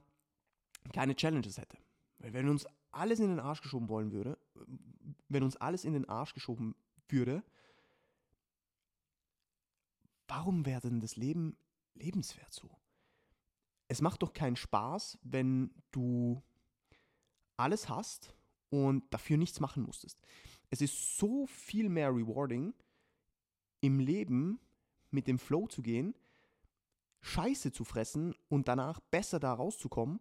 keine 0.93 1.17
Challenges 1.17 1.59
hätte. 1.59 1.77
Wenn 2.19 2.49
uns 2.49 2.67
alles 2.91 3.21
in 3.21 3.29
den 3.29 3.41
Arsch 3.41 3.61
geschoben 3.61 3.89
wollen 3.89 4.13
würde, 4.13 4.39
wenn 5.29 5.43
uns 5.43 5.57
alles 5.57 5.85
in 5.85 5.93
den 5.93 6.09
Arsch 6.09 6.33
geschoben 6.33 6.75
würde, 7.09 7.43
warum 10.29 10.65
wäre 10.65 10.81
denn 10.81 11.01
das 11.01 11.17
Leben 11.17 11.57
lebenswert 11.99 12.53
so? 12.53 12.71
Es 13.89 14.03
macht 14.03 14.23
doch 14.23 14.33
keinen 14.33 14.57
Spaß, 14.57 15.19
wenn 15.23 15.71
du 15.93 16.43
alles 17.57 17.89
hast 17.89 18.35
und 18.71 19.03
dafür 19.13 19.37
nichts 19.37 19.61
machen 19.61 19.83
musstest. 19.83 20.21
Es 20.71 20.81
ist 20.81 21.19
so 21.19 21.47
viel 21.47 21.89
mehr 21.89 22.11
rewarding, 22.11 22.75
im 23.81 23.99
Leben 24.01 24.61
mit 25.11 25.27
dem 25.27 25.39
Flow 25.39 25.67
zu 25.67 25.83
gehen, 25.83 26.15
Scheiße 27.21 27.73
zu 27.73 27.85
fressen 27.85 28.35
und 28.49 28.69
danach 28.69 29.01
besser 29.01 29.41
da 29.41 29.53
rauszukommen 29.53 30.21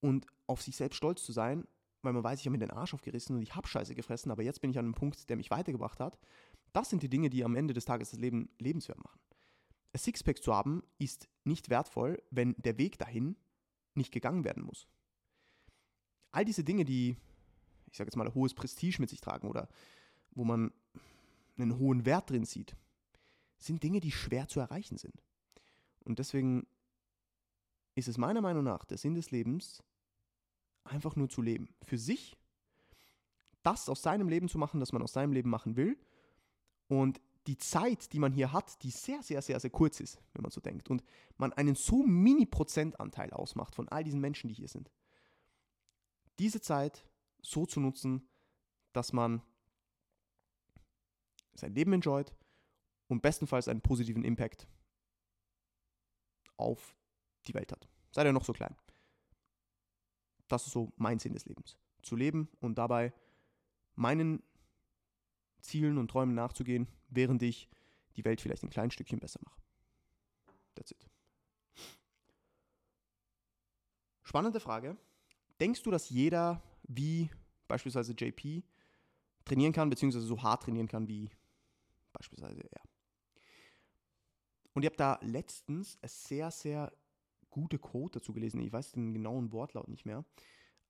und 0.00 0.26
auf 0.46 0.62
sich 0.62 0.76
selbst 0.76 0.96
stolz 0.96 1.24
zu 1.24 1.32
sein, 1.32 1.66
weil 2.02 2.12
man 2.12 2.22
weiß, 2.22 2.40
ich 2.40 2.46
habe 2.46 2.52
mir 2.52 2.64
den 2.64 2.70
Arsch 2.70 2.94
aufgerissen 2.94 3.36
und 3.36 3.42
ich 3.42 3.54
habe 3.54 3.66
Scheiße 3.66 3.94
gefressen, 3.94 4.30
aber 4.30 4.42
jetzt 4.42 4.60
bin 4.60 4.70
ich 4.70 4.78
an 4.78 4.84
einem 4.84 4.94
Punkt, 4.94 5.28
der 5.28 5.36
mich 5.36 5.50
weitergebracht 5.50 6.00
hat. 6.00 6.18
Das 6.72 6.88
sind 6.88 7.02
die 7.02 7.08
Dinge, 7.08 7.30
die 7.30 7.44
am 7.44 7.56
Ende 7.56 7.74
des 7.74 7.84
Tages 7.84 8.10
das 8.10 8.20
Leben 8.20 8.48
lebenswert 8.58 9.02
machen. 9.02 9.18
Sixpack 9.98 10.42
zu 10.42 10.54
haben 10.54 10.82
ist 10.98 11.28
nicht 11.44 11.70
wertvoll, 11.70 12.22
wenn 12.30 12.54
der 12.58 12.78
Weg 12.78 12.98
dahin 12.98 13.36
nicht 13.94 14.12
gegangen 14.12 14.44
werden 14.44 14.64
muss. 14.64 14.86
All 16.32 16.44
diese 16.44 16.64
Dinge, 16.64 16.84
die, 16.84 17.16
ich 17.90 17.96
sage 17.96 18.08
jetzt 18.08 18.16
mal, 18.16 18.26
ein 18.26 18.34
hohes 18.34 18.54
Prestige 18.54 19.00
mit 19.00 19.10
sich 19.10 19.20
tragen 19.20 19.48
oder 19.48 19.68
wo 20.32 20.44
man 20.44 20.72
einen 21.56 21.78
hohen 21.78 22.04
Wert 22.04 22.30
drin 22.30 22.44
sieht, 22.44 22.76
sind 23.58 23.82
Dinge, 23.82 24.00
die 24.00 24.12
schwer 24.12 24.48
zu 24.48 24.60
erreichen 24.60 24.98
sind. 24.98 25.22
Und 26.04 26.18
deswegen 26.18 26.66
ist 27.94 28.08
es 28.08 28.18
meiner 28.18 28.42
Meinung 28.42 28.64
nach 28.64 28.84
der 28.84 28.98
Sinn 28.98 29.14
des 29.14 29.30
Lebens, 29.30 29.82
einfach 30.84 31.16
nur 31.16 31.28
zu 31.28 31.42
leben. 31.42 31.74
Für 31.82 31.98
sich, 31.98 32.36
das 33.62 33.88
aus 33.88 34.02
seinem 34.02 34.28
Leben 34.28 34.48
zu 34.48 34.58
machen, 34.58 34.78
das 34.78 34.92
man 34.92 35.02
aus 35.02 35.12
seinem 35.12 35.32
Leben 35.32 35.50
machen 35.50 35.76
will. 35.76 35.98
Und 36.88 37.20
die 37.46 37.58
Zeit, 37.58 38.12
die 38.12 38.18
man 38.18 38.32
hier 38.32 38.52
hat, 38.52 38.82
die 38.82 38.90
sehr, 38.90 39.22
sehr, 39.22 39.40
sehr, 39.42 39.60
sehr 39.60 39.70
kurz 39.70 40.00
ist, 40.00 40.20
wenn 40.32 40.42
man 40.42 40.50
so 40.50 40.60
denkt. 40.60 40.90
Und 40.90 41.04
man 41.36 41.52
einen 41.52 41.74
so 41.74 42.02
Mini-Prozentanteil 42.02 43.32
ausmacht 43.32 43.74
von 43.74 43.88
all 43.88 44.04
diesen 44.04 44.20
Menschen, 44.20 44.48
die 44.48 44.54
hier 44.54 44.68
sind. 44.68 44.90
Diese 46.38 46.60
Zeit 46.60 47.06
so 47.40 47.66
zu 47.66 47.80
nutzen, 47.80 48.28
dass 48.92 49.12
man 49.12 49.42
sein 51.54 51.74
Leben 51.74 51.92
enjoyt 51.92 52.34
und 53.08 53.22
bestenfalls 53.22 53.68
einen 53.68 53.80
positiven 53.80 54.24
Impact 54.24 54.66
auf 56.56 56.94
die 57.46 57.54
Welt 57.54 57.72
hat. 57.72 57.88
Sei 58.10 58.24
er 58.24 58.32
noch 58.32 58.44
so 58.44 58.52
klein. 58.52 58.74
Das 60.48 60.66
ist 60.66 60.72
so 60.72 60.92
mein 60.96 61.18
Sinn 61.18 61.32
des 61.32 61.44
Lebens. 61.46 61.78
Zu 62.02 62.16
leben 62.16 62.48
und 62.60 62.78
dabei 62.78 63.12
meinen 63.94 64.42
Zielen 65.66 65.98
und 65.98 66.08
Träumen 66.08 66.34
nachzugehen, 66.34 66.88
während 67.08 67.42
ich 67.42 67.68
die 68.16 68.24
Welt 68.24 68.40
vielleicht 68.40 68.62
ein 68.62 68.70
kleines 68.70 68.94
Stückchen 68.94 69.18
besser 69.18 69.40
mache. 69.44 69.60
That's 70.74 70.92
it. 70.92 71.06
Spannende 74.22 74.60
Frage. 74.60 74.96
Denkst 75.60 75.82
du, 75.82 75.90
dass 75.90 76.10
jeder 76.10 76.62
wie 76.82 77.30
beispielsweise 77.68 78.12
JP 78.12 78.62
trainieren 79.44 79.72
kann, 79.72 79.90
beziehungsweise 79.90 80.26
so 80.26 80.42
hart 80.42 80.64
trainieren 80.64 80.88
kann 80.88 81.08
wie 81.08 81.30
beispielsweise 82.12 82.62
er? 82.62 82.82
Und 84.74 84.82
ich 84.82 84.86
habe 84.86 84.96
da 84.96 85.18
letztens 85.22 85.98
eine 86.02 86.08
sehr, 86.08 86.50
sehr 86.50 86.92
gute 87.48 87.78
Quote 87.78 88.18
dazu 88.18 88.34
gelesen. 88.34 88.60
Ich 88.60 88.72
weiß 88.72 88.92
den 88.92 89.14
genauen 89.14 89.52
Wortlaut 89.52 89.88
nicht 89.88 90.04
mehr. 90.04 90.24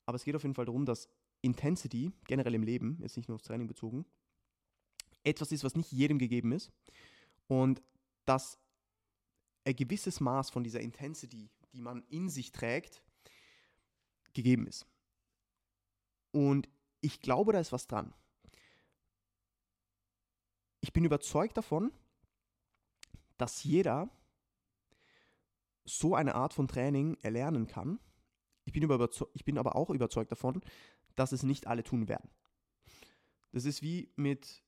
Aber 0.06 0.16
es 0.16 0.24
geht 0.24 0.34
auf 0.34 0.42
jeden 0.42 0.54
Fall 0.54 0.64
darum, 0.64 0.84
dass 0.84 1.08
Intensity, 1.40 2.10
generell 2.26 2.54
im 2.54 2.64
Leben, 2.64 2.98
jetzt 3.00 3.16
nicht 3.16 3.28
nur 3.28 3.36
aufs 3.36 3.44
Training 3.44 3.68
bezogen, 3.68 4.04
etwas 5.26 5.52
ist, 5.52 5.64
was 5.64 5.74
nicht 5.74 5.92
jedem 5.92 6.18
gegeben 6.18 6.52
ist. 6.52 6.70
Und 7.48 7.82
dass 8.24 8.58
ein 9.64 9.76
gewisses 9.76 10.20
Maß 10.20 10.50
von 10.50 10.64
dieser 10.64 10.80
Intensity, 10.80 11.50
die 11.72 11.80
man 11.80 12.04
in 12.08 12.28
sich 12.28 12.52
trägt, 12.52 13.02
gegeben 14.32 14.66
ist. 14.66 14.86
Und 16.30 16.68
ich 17.00 17.20
glaube, 17.20 17.52
da 17.52 17.60
ist 17.60 17.72
was 17.72 17.86
dran. 17.86 18.14
Ich 20.80 20.92
bin 20.92 21.04
überzeugt 21.04 21.56
davon, 21.56 21.92
dass 23.38 23.64
jeder 23.64 24.08
so 25.84 26.14
eine 26.14 26.34
Art 26.34 26.52
von 26.52 26.68
Training 26.68 27.16
erlernen 27.22 27.66
kann. 27.66 27.98
Ich 28.64 28.72
bin, 28.72 28.82
ich 29.34 29.44
bin 29.44 29.58
aber 29.58 29.76
auch 29.76 29.90
überzeugt 29.90 30.32
davon, 30.32 30.60
dass 31.14 31.32
es 31.32 31.42
nicht 31.42 31.66
alle 31.66 31.84
tun 31.84 32.08
werden. 32.08 32.28
Das 33.52 33.64
ist 33.64 33.82
wie 33.82 34.10
mit, 34.16 34.62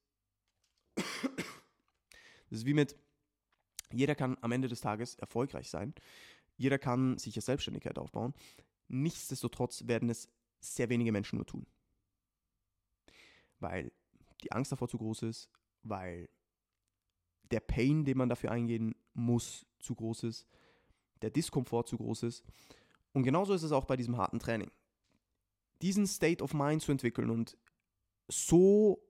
das 2.50 2.60
ist 2.60 2.66
wie 2.66 2.74
mit, 2.74 2.96
jeder 3.92 4.14
kann 4.14 4.36
am 4.40 4.52
Ende 4.52 4.68
des 4.68 4.80
Tages 4.80 5.14
erfolgreich 5.16 5.70
sein. 5.70 5.94
Jeder 6.56 6.78
kann 6.78 7.18
sich 7.18 7.34
eine 7.36 7.42
Selbstständigkeit 7.42 7.98
aufbauen. 7.98 8.34
Nichtsdestotrotz 8.88 9.86
werden 9.86 10.10
es 10.10 10.28
sehr 10.60 10.88
wenige 10.88 11.12
Menschen 11.12 11.36
nur 11.36 11.46
tun. 11.46 11.66
Weil 13.60 13.92
die 14.42 14.52
Angst 14.52 14.72
davor 14.72 14.88
zu 14.88 14.98
groß 14.98 15.22
ist, 15.22 15.50
weil 15.82 16.28
der 17.50 17.60
Pain, 17.60 18.04
den 18.04 18.18
man 18.18 18.28
dafür 18.28 18.50
eingehen 18.50 18.94
muss, 19.14 19.66
zu 19.78 19.94
groß 19.94 20.24
ist, 20.24 20.46
der 21.22 21.30
Diskomfort 21.30 21.84
zu 21.84 21.96
groß 21.96 22.24
ist. 22.24 22.44
Und 23.12 23.22
genauso 23.22 23.54
ist 23.54 23.62
es 23.62 23.72
auch 23.72 23.84
bei 23.84 23.96
diesem 23.96 24.16
harten 24.16 24.38
Training. 24.38 24.70
Diesen 25.82 26.06
State 26.06 26.42
of 26.42 26.54
Mind 26.54 26.82
zu 26.82 26.92
entwickeln 26.92 27.30
und 27.30 27.56
so 28.28 29.00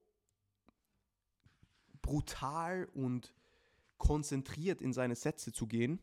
brutal 2.09 2.88
und 2.94 3.35
konzentriert 3.99 4.81
in 4.81 4.94
seine 4.94 5.14
Sätze 5.14 5.53
zu 5.53 5.66
gehen, 5.66 6.01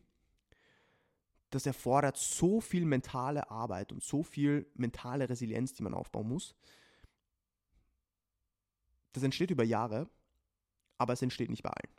das 1.50 1.66
erfordert 1.66 2.16
so 2.16 2.60
viel 2.60 2.84
mentale 2.84 3.50
Arbeit 3.50 3.90
und 3.90 4.04
so 4.04 4.22
viel 4.22 4.70
mentale 4.74 5.28
Resilienz, 5.28 5.74
die 5.74 5.82
man 5.82 5.94
aufbauen 5.94 6.28
muss. 6.28 6.54
Das 9.14 9.24
entsteht 9.24 9.50
über 9.50 9.64
Jahre, 9.64 10.08
aber 10.96 11.12
es 11.12 11.22
entsteht 11.22 11.50
nicht 11.50 11.64
bei 11.64 11.70
allen. 11.70 11.92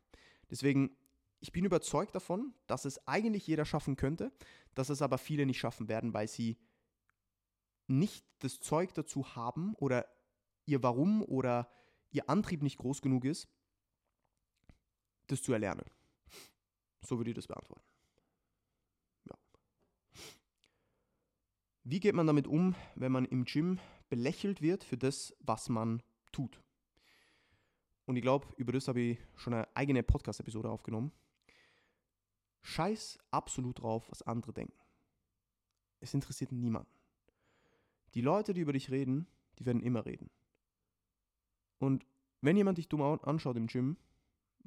Deswegen, 0.50 0.96
ich 1.42 1.52
bin 1.52 1.66
überzeugt 1.66 2.16
davon, 2.16 2.54
dass 2.66 2.86
es 2.86 3.06
eigentlich 3.10 3.46
jeder 3.46 3.66
schaffen 3.66 3.98
könnte, 3.98 4.32
dass 4.74 4.90
es 4.90 5.02
aber 5.02 5.18
viele 5.18 5.46
nicht 5.46 5.60
schaffen 5.60 5.90
werden, 5.90 6.14
weil 6.14 6.30
sie 6.30 6.58
nicht 7.88 8.26
das 8.40 8.62
Zeug 8.62 8.94
dazu 8.94 9.36
haben 9.36 9.76
oder 9.76 10.08
ihr 10.66 10.82
Warum 10.82 11.24
oder 11.24 11.70
ihr 12.12 12.30
Antrieb 12.30 12.64
nicht 12.64 12.78
groß 12.78 13.02
genug 13.02 13.26
ist, 13.26 13.50
das 15.28 15.42
zu 15.42 15.54
erlernen. 15.54 15.86
So 17.02 17.18
würde 17.18 17.32
ich 17.32 17.36
das 17.36 17.48
beantworten. 17.48 17.84
Ja. 19.26 19.36
Wie 21.84 22.00
geht 22.00 22.16
man 22.16 22.28
damit 22.28 22.48
um, 22.48 22.76
wenn 22.96 23.12
man 23.12 23.26
im 23.26 23.46
Gym 23.46 23.80
belächelt 24.10 24.62
wird 24.62 24.84
für 24.84 24.98
das, 24.98 25.36
was 25.40 25.70
man 25.70 26.02
tut? 26.32 26.62
Und 28.06 28.16
ich 28.16 28.22
glaube, 28.22 28.48
über 28.58 28.72
das 28.72 28.88
habe 28.88 29.02
ich 29.02 29.20
schon 29.36 29.54
eine 29.54 29.68
eigene 29.76 30.02
Podcast-Episode 30.02 30.70
aufgenommen. 30.70 31.12
Scheiß 32.62 33.20
absolut 33.32 33.82
drauf, 33.82 34.10
was 34.10 34.22
andere 34.22 34.54
denken. 34.54 34.78
Es 36.00 36.14
interessiert 36.14 36.52
niemanden. 36.52 36.92
Die 38.14 38.22
Leute, 38.22 38.54
die 38.54 38.62
über 38.62 38.74
dich 38.74 38.92
reden, 38.92 39.28
die 39.60 39.66
werden 39.66 39.82
immer 39.82 40.06
reden. 40.06 40.30
Und 41.80 42.06
wenn 42.42 42.58
jemand 42.58 42.78
dich 42.78 42.88
dumm 42.88 43.02
anschaut 43.02 43.58
im 43.58 43.68
Gym, 43.68 43.98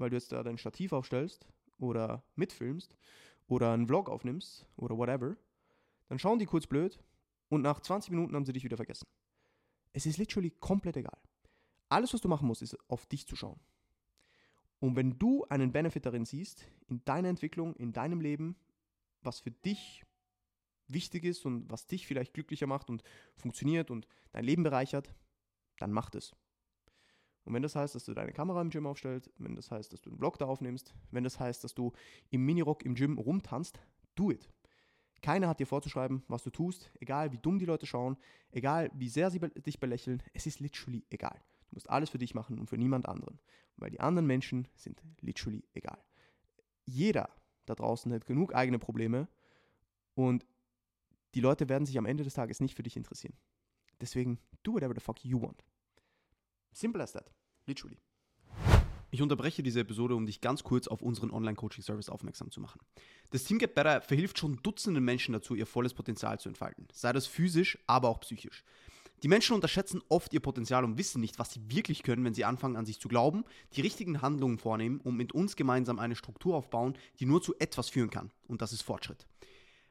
weil 0.00 0.10
du 0.10 0.16
jetzt 0.16 0.32
da 0.32 0.42
dein 0.42 0.58
Stativ 0.58 0.92
aufstellst 0.92 1.46
oder 1.78 2.24
mitfilmst 2.34 2.96
oder 3.46 3.72
einen 3.72 3.86
Vlog 3.86 4.08
aufnimmst 4.08 4.66
oder 4.76 4.96
whatever, 4.96 5.36
dann 6.08 6.18
schauen 6.18 6.38
die 6.38 6.46
kurz 6.46 6.66
blöd 6.66 6.98
und 7.48 7.62
nach 7.62 7.80
20 7.80 8.10
Minuten 8.10 8.34
haben 8.34 8.44
sie 8.44 8.52
dich 8.52 8.64
wieder 8.64 8.76
vergessen. 8.76 9.06
Es 9.92 10.06
ist 10.06 10.18
literally 10.18 10.50
komplett 10.50 10.96
egal. 10.96 11.18
Alles, 11.88 12.14
was 12.14 12.20
du 12.20 12.28
machen 12.28 12.46
musst, 12.46 12.62
ist 12.62 12.76
auf 12.88 13.06
dich 13.06 13.26
zu 13.26 13.36
schauen. 13.36 13.60
Und 14.78 14.96
wenn 14.96 15.18
du 15.18 15.44
einen 15.48 15.72
Benefit 15.72 16.06
darin 16.06 16.24
siehst, 16.24 16.66
in 16.86 17.04
deiner 17.04 17.28
Entwicklung, 17.28 17.74
in 17.76 17.92
deinem 17.92 18.20
Leben, 18.20 18.56
was 19.22 19.40
für 19.40 19.50
dich 19.50 20.04
wichtig 20.88 21.24
ist 21.24 21.44
und 21.44 21.70
was 21.70 21.86
dich 21.86 22.06
vielleicht 22.06 22.32
glücklicher 22.32 22.66
macht 22.66 22.88
und 22.88 23.02
funktioniert 23.36 23.90
und 23.90 24.06
dein 24.32 24.44
Leben 24.44 24.62
bereichert, 24.62 25.14
dann 25.78 25.92
mach 25.92 26.10
es. 26.14 26.34
Und 27.44 27.55
wenn 27.55 27.62
das 27.62 27.74
heißt, 27.74 27.94
dass 27.94 28.05
du 28.05 28.14
deine 28.14 28.33
Kamera 28.33 28.61
im 28.61 28.70
Gym 28.70 28.87
aufstellst, 28.87 29.31
wenn 29.38 29.57
das 29.57 29.70
heißt, 29.70 29.92
dass 29.92 30.00
du 30.00 30.11
einen 30.11 30.18
Vlog 30.18 30.38
da 30.38 30.46
aufnimmst, 30.46 30.94
wenn 31.11 31.24
das 31.24 31.40
heißt, 31.40 31.64
dass 31.64 31.74
du 31.74 31.92
im 32.31 32.44
Minirock 32.44 32.85
im 32.85 32.94
Gym 32.94 33.18
rumtanzt, 33.18 33.81
do 34.14 34.31
it. 34.31 34.48
Keiner 35.22 35.48
hat 35.48 35.61
dir 35.61 35.66
vorzuschreiben, 35.66 36.22
was 36.29 36.42
du 36.42 36.50
tust, 36.50 36.90
egal 36.98 37.33
wie 37.33 37.38
dumm 37.38 37.59
die 37.59 37.66
Leute 37.66 37.87
schauen, 37.87 38.16
egal 38.53 38.90
wie 38.94 39.09
sehr 39.09 39.31
sie 39.31 39.38
dich 39.38 39.81
belächeln, 39.81 40.22
es 40.33 40.46
ist 40.46 40.61
literally 40.61 41.05
egal. 41.11 41.38
Du 41.68 41.76
musst 41.76 41.90
alles 41.90 42.11
für 42.11 42.18
dich 42.18 42.35
machen 42.35 42.59
und 42.59 42.68
für 42.68 42.79
niemand 42.79 43.09
anderen. 43.09 43.38
Weil 43.76 43.90
die 43.90 44.00
anderen 44.00 44.26
Menschen 44.26 44.68
sind 44.74 45.03
literally 45.20 45.64
egal. 45.72 46.03
Jeder 46.85 47.31
da 47.66 47.74
draußen 47.74 48.12
hat 48.12 48.26
genug 48.26 48.55
eigene 48.55 48.79
Probleme 48.79 49.29
und 50.14 50.46
die 51.35 51.40
Leute 51.40 51.68
werden 51.68 51.87
sich 51.87 51.96
am 51.98 52.07
Ende 52.07 52.24
des 52.24 52.35
Tages 52.35 52.61
nicht 52.61 52.74
für 52.74 52.83
dich 52.83 52.96
interessieren. 52.96 53.35
Deswegen, 54.00 54.38
do 54.62 54.74
whatever 54.74 54.94
the 54.94 55.00
fuck 55.00 55.24
you 55.24 55.40
want. 55.40 55.64
Simple 56.72 57.02
as 57.02 57.12
that. 57.12 57.30
Literally. 57.66 57.98
Ich 59.12 59.22
unterbreche 59.22 59.62
diese 59.62 59.80
Episode, 59.80 60.14
um 60.14 60.24
dich 60.24 60.40
ganz 60.40 60.62
kurz 60.62 60.87
auf 60.87 61.02
unseren 61.02 61.33
Online-Coaching-Service 61.33 62.09
aufmerksam 62.09 62.50
zu 62.52 62.61
machen. 62.61 62.80
Das 63.30 63.42
Team 63.42 63.59
Get 63.59 63.74
Better 63.74 64.00
verhilft 64.00 64.38
schon 64.38 64.61
Dutzenden 64.62 65.04
Menschen 65.04 65.33
dazu, 65.33 65.56
ihr 65.56 65.66
volles 65.66 65.94
Potenzial 65.94 66.38
zu 66.38 66.48
entfalten. 66.48 66.87
Sei 66.92 67.12
das 67.12 67.26
physisch, 67.26 67.78
aber 67.88 68.09
auch 68.09 68.20
psychisch. 68.20 68.62
Die 69.22 69.28
Menschen 69.28 69.54
unterschätzen 69.54 70.00
oft 70.09 70.33
ihr 70.33 70.40
Potenzial 70.40 70.85
und 70.85 70.96
wissen 70.96 71.20
nicht, 71.20 71.38
was 71.38 71.52
sie 71.52 71.61
wirklich 71.70 72.02
können, 72.02 72.24
wenn 72.24 72.35
sie 72.35 72.44
anfangen 72.44 72.76
an 72.76 72.87
sich 72.87 73.00
zu 73.00 73.09
glauben, 73.09 73.44
die 73.74 73.83
richtigen 73.83 74.22
Handlungen 74.22 74.59
vornehmen 74.59 75.00
und 75.00 75.16
mit 75.16 75.33
uns 75.33 75.56
gemeinsam 75.56 75.98
eine 75.98 76.16
Struktur 76.16 76.56
aufbauen, 76.56 76.96
die 77.18 77.26
nur 77.26 77.42
zu 77.42 77.54
etwas 77.59 77.90
führen 77.90 78.11
kann. 78.11 78.30
Und 78.48 78.62
das 78.62 78.72
ist 78.72 78.83
Fortschritt. 78.83 79.26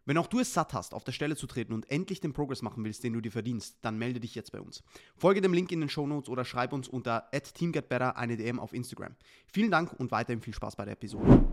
Wenn 0.09 0.17
auch 0.17 0.25
du 0.25 0.39
es 0.39 0.51
satt 0.51 0.73
hast, 0.73 0.95
auf 0.95 1.03
der 1.03 1.11
Stelle 1.11 1.35
zu 1.35 1.45
treten 1.45 1.71
und 1.71 1.87
endlich 1.91 2.19
den 2.19 2.33
Progress 2.33 2.63
machen 2.63 2.83
willst, 2.83 3.03
den 3.03 3.13
du 3.13 3.21
dir 3.21 3.31
verdienst, 3.31 3.77
dann 3.83 3.99
melde 3.99 4.19
dich 4.19 4.33
jetzt 4.33 4.51
bei 4.51 4.59
uns. 4.59 4.81
Folge 5.15 5.39
dem 5.39 5.53
Link 5.53 5.71
in 5.71 5.81
den 5.81 5.89
Show 5.89 6.07
Notes 6.07 6.29
oder 6.29 6.45
schreib 6.45 6.73
uns 6.73 6.87
unter 6.87 7.29
@teamgetbetter 7.29 8.17
eine 8.17 8.35
DM 8.35 8.59
auf 8.59 8.73
Instagram. 8.73 9.15
Vielen 9.45 9.69
Dank 9.69 9.93
und 9.93 10.09
weiterhin 10.09 10.41
viel 10.41 10.55
Spaß 10.55 10.77
bei 10.77 10.85
der 10.85 10.93
Episode. 10.93 11.47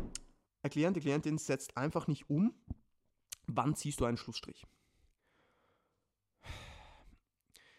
Der 0.64 0.90
die 0.90 1.00
Klientin 1.00 1.36
setzt 1.36 1.76
einfach 1.76 2.06
nicht 2.06 2.30
um. 2.30 2.54
Wann 3.46 3.76
ziehst 3.76 4.00
du 4.00 4.06
einen 4.06 4.16
Schlussstrich? 4.16 4.64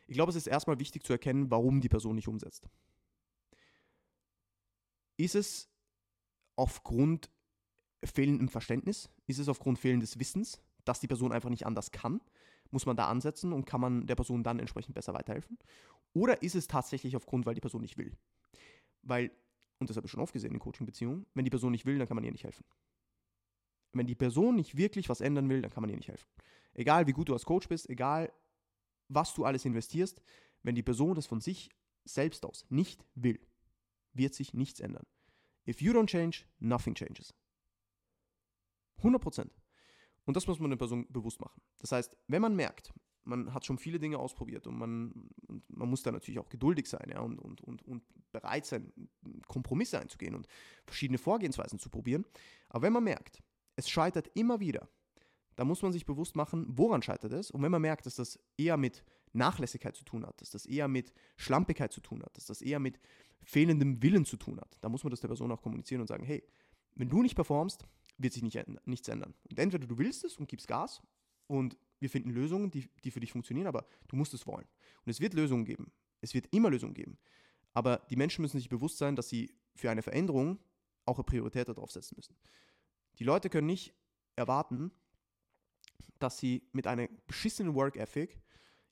Ich 0.06 0.14
glaube, 0.14 0.30
es 0.30 0.36
ist 0.36 0.46
erstmal 0.46 0.78
wichtig 0.78 1.04
zu 1.04 1.12
erkennen, 1.12 1.50
warum 1.50 1.82
die 1.82 1.90
Person 1.90 2.14
nicht 2.14 2.28
umsetzt. 2.28 2.70
Ist 5.18 5.34
es 5.34 5.72
aufgrund 6.56 7.32
fehlendem 8.04 8.48
Verständnis? 8.48 9.10
Ist 9.26 9.40
es 9.40 9.50
aufgrund 9.50 9.80
fehlendes 9.80 10.20
Wissens, 10.20 10.62
dass 10.88 11.00
die 11.00 11.08
Person 11.08 11.32
einfach 11.32 11.50
nicht 11.50 11.66
anders 11.66 11.92
kann? 11.92 12.22
Muss 12.72 12.86
man 12.86 12.98
da 12.98 13.08
ansetzen 13.08 13.54
und 13.54 13.66
kann 13.66 13.82
man 13.82 14.08
der 14.08 14.16
Person 14.16 14.44
dann 14.44 14.60
entsprechend 14.60 14.96
besser 14.96 15.14
weiterhelfen? 15.14 15.58
Oder 16.14 16.42
ist 16.42 16.56
es 16.56 16.68
tatsächlich 16.68 17.16
aufgrund, 17.16 17.46
weil 17.46 17.56
die 17.56 17.62
Person 17.62 17.82
nicht 17.82 17.98
will? 17.98 18.16
Weil, 19.04 19.32
und 19.80 19.90
das 19.90 19.98
habe 19.98 20.06
ich 20.06 20.12
schon 20.12 20.20
oft 20.20 20.34
gesehen 20.34 20.54
in 20.54 20.60
Coaching-Beziehungen, 20.60 21.26
wenn 21.34 21.46
die 21.46 21.50
Person 21.50 21.72
nicht 21.72 21.86
will, 21.86 21.98
dann 21.98 22.08
kann 22.08 22.16
man 22.16 22.24
ihr 22.24 22.32
nicht 22.32 22.44
helfen. 22.44 22.66
Wenn 23.94 24.08
die 24.08 24.16
Person 24.16 24.56
nicht 24.56 24.76
wirklich 24.76 25.10
was 25.10 25.22
ändern 25.22 25.50
will, 25.50 25.62
dann 25.62 25.72
kann 25.72 25.82
man 25.82 25.90
ihr 25.90 25.96
nicht 25.96 26.10
helfen. 26.10 26.28
Egal 26.74 27.08
wie 27.08 27.14
gut 27.14 27.30
du 27.30 27.34
als 27.34 27.46
Coach 27.46 27.68
bist, 27.68 27.90
egal 27.90 28.32
was 29.08 29.34
du 29.34 29.46
alles 29.46 29.66
investierst, 29.66 30.22
wenn 30.64 30.76
die 30.76 30.84
Person 30.84 31.18
es 31.18 31.26
von 31.26 31.40
sich 31.40 31.70
selbst 32.04 32.46
aus 32.46 32.66
nicht 32.70 33.06
will, 33.16 33.40
wird 34.14 34.34
sich 34.34 34.54
nichts 34.54 34.80
ändern. 34.80 35.06
If 35.68 35.82
you 35.82 35.94
don't 35.94 36.08
change, 36.08 36.46
nothing 36.60 36.96
changes. 36.96 37.34
100 38.98 39.22
Und 40.28 40.36
das 40.36 40.46
muss 40.46 40.60
man 40.60 40.70
der 40.70 40.78
Person 40.78 41.08
bewusst 41.10 41.40
machen. 41.40 41.62
Das 41.80 41.94
heißt, 41.94 42.16
wenn 42.28 42.42
man 42.42 42.54
merkt, 42.56 42.94
man 43.24 43.54
hat 43.54 43.66
schon 43.66 43.78
viele 43.78 43.98
Dinge 43.98 44.20
ausprobiert 44.20 44.68
und 44.68 44.78
man, 44.78 45.30
und 45.48 45.64
man 45.70 45.90
muss 45.90 46.04
da 46.04 46.12
natürlich 46.12 46.40
auch 46.40 46.50
geduldig 46.50 46.88
sein 46.88 47.10
ja, 47.10 47.22
und, 47.22 47.40
und, 47.40 47.62
und, 47.62 47.82
und 47.84 48.04
bereit 48.34 48.66
sein, 48.66 48.92
Kompromisse 49.48 50.00
einzugehen 50.00 50.36
und 50.36 50.48
verschiedene 50.86 51.18
Vorgehensweisen 51.18 51.80
zu 51.80 51.90
probieren. 51.90 52.26
Aber 52.68 52.84
wenn 52.84 52.94
man 52.94 53.06
merkt, 53.06 53.42
es 53.78 53.90
scheitert 53.90 54.30
immer 54.34 54.60
wieder, 54.60 54.90
da 55.56 55.64
muss 55.64 55.82
man 55.82 55.94
sich 55.94 56.06
bewusst 56.06 56.36
machen, 56.36 56.66
woran 56.70 57.02
scheitert 57.02 57.32
es. 57.32 57.50
Und 57.50 57.64
wenn 57.64 57.72
man 57.72 57.82
merkt, 57.82 58.06
dass 58.06 58.16
das 58.16 58.38
eher 58.58 58.76
mit 58.76 59.04
Nachlässigkeit 59.32 59.96
zu 59.96 60.04
tun 60.04 60.26
hat, 60.26 60.42
dass 60.42 60.50
das 60.50 60.66
eher 60.66 60.90
mit 60.90 61.14
Schlampigkeit 61.38 61.94
zu 61.94 62.02
tun 62.02 62.22
hat, 62.22 62.36
dass 62.36 62.46
das 62.46 62.62
eher 62.62 62.80
mit 62.80 63.00
fehlendem 63.44 64.04
Willen 64.04 64.26
zu 64.26 64.36
tun 64.36 64.60
hat, 64.60 64.78
dann 64.82 64.92
muss 64.92 65.04
man 65.04 65.12
das 65.12 65.22
der 65.22 65.30
Person 65.30 65.52
auch 65.52 65.62
kommunizieren 65.62 66.02
und 66.02 66.08
sagen, 66.08 66.26
hey, 66.26 66.44
wenn 66.96 67.10
du 67.10 67.22
nicht 67.22 67.36
performst, 67.36 67.88
wird 68.18 68.34
sich 68.34 68.44
nicht, 68.44 68.60
nichts 68.86 69.08
ändern. 69.08 69.34
Und 69.50 69.60
entweder 69.60 69.88
du 69.88 69.98
willst 69.98 70.24
es 70.24 70.38
und 70.38 70.48
gibst 70.48 70.68
Gas 70.68 71.02
und 71.48 71.78
wir 72.00 72.10
finden 72.10 72.30
Lösungen, 72.30 72.72
die, 72.72 72.90
die 73.04 73.12
für 73.12 73.20
dich 73.20 73.32
funktionieren, 73.32 73.68
aber 73.68 73.88
du 74.08 74.16
musst 74.16 74.34
es 74.34 74.46
wollen. 74.46 74.68
Und 75.06 75.10
es 75.10 75.20
wird 75.20 75.34
Lösungen 75.34 75.66
geben. 75.66 75.92
Es 76.22 76.34
wird 76.34 76.48
immer 76.54 76.70
Lösungen 76.70 76.94
geben. 76.94 77.18
Aber 77.74 77.98
die 78.10 78.16
Menschen 78.16 78.42
müssen 78.42 78.58
sich 78.58 78.70
bewusst 78.70 78.98
sein, 78.98 79.16
dass 79.16 79.30
sie 79.30 79.56
für 79.76 79.92
eine 79.92 80.02
Veränderung 80.02 80.60
auch 81.06 81.18
eine 81.18 81.24
Priorität 81.24 81.70
darauf 81.70 81.92
setzen 81.92 82.16
müssen. 82.18 82.36
Die 83.20 83.24
Leute 83.24 83.50
können 83.50 83.68
nicht 83.68 83.94
erwarten, 84.36 84.92
dass 86.20 86.38
sie 86.38 86.68
mit 86.72 86.88
einer 86.88 87.08
beschissenen 87.28 87.76
Work 87.76 87.96
Ethic 87.96 88.42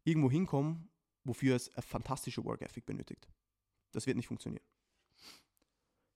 irgendwo 0.04 0.30
hinkommen, 0.30 0.90
wofür 1.24 1.56
es 1.56 1.74
eine 1.74 1.82
fantastische 1.82 2.44
Work 2.46 2.62
Ethic 2.62 2.86
benötigt. 2.86 3.28
Das 3.92 4.06
wird 4.06 4.18
nicht 4.18 4.28
funktionieren. 4.28 4.64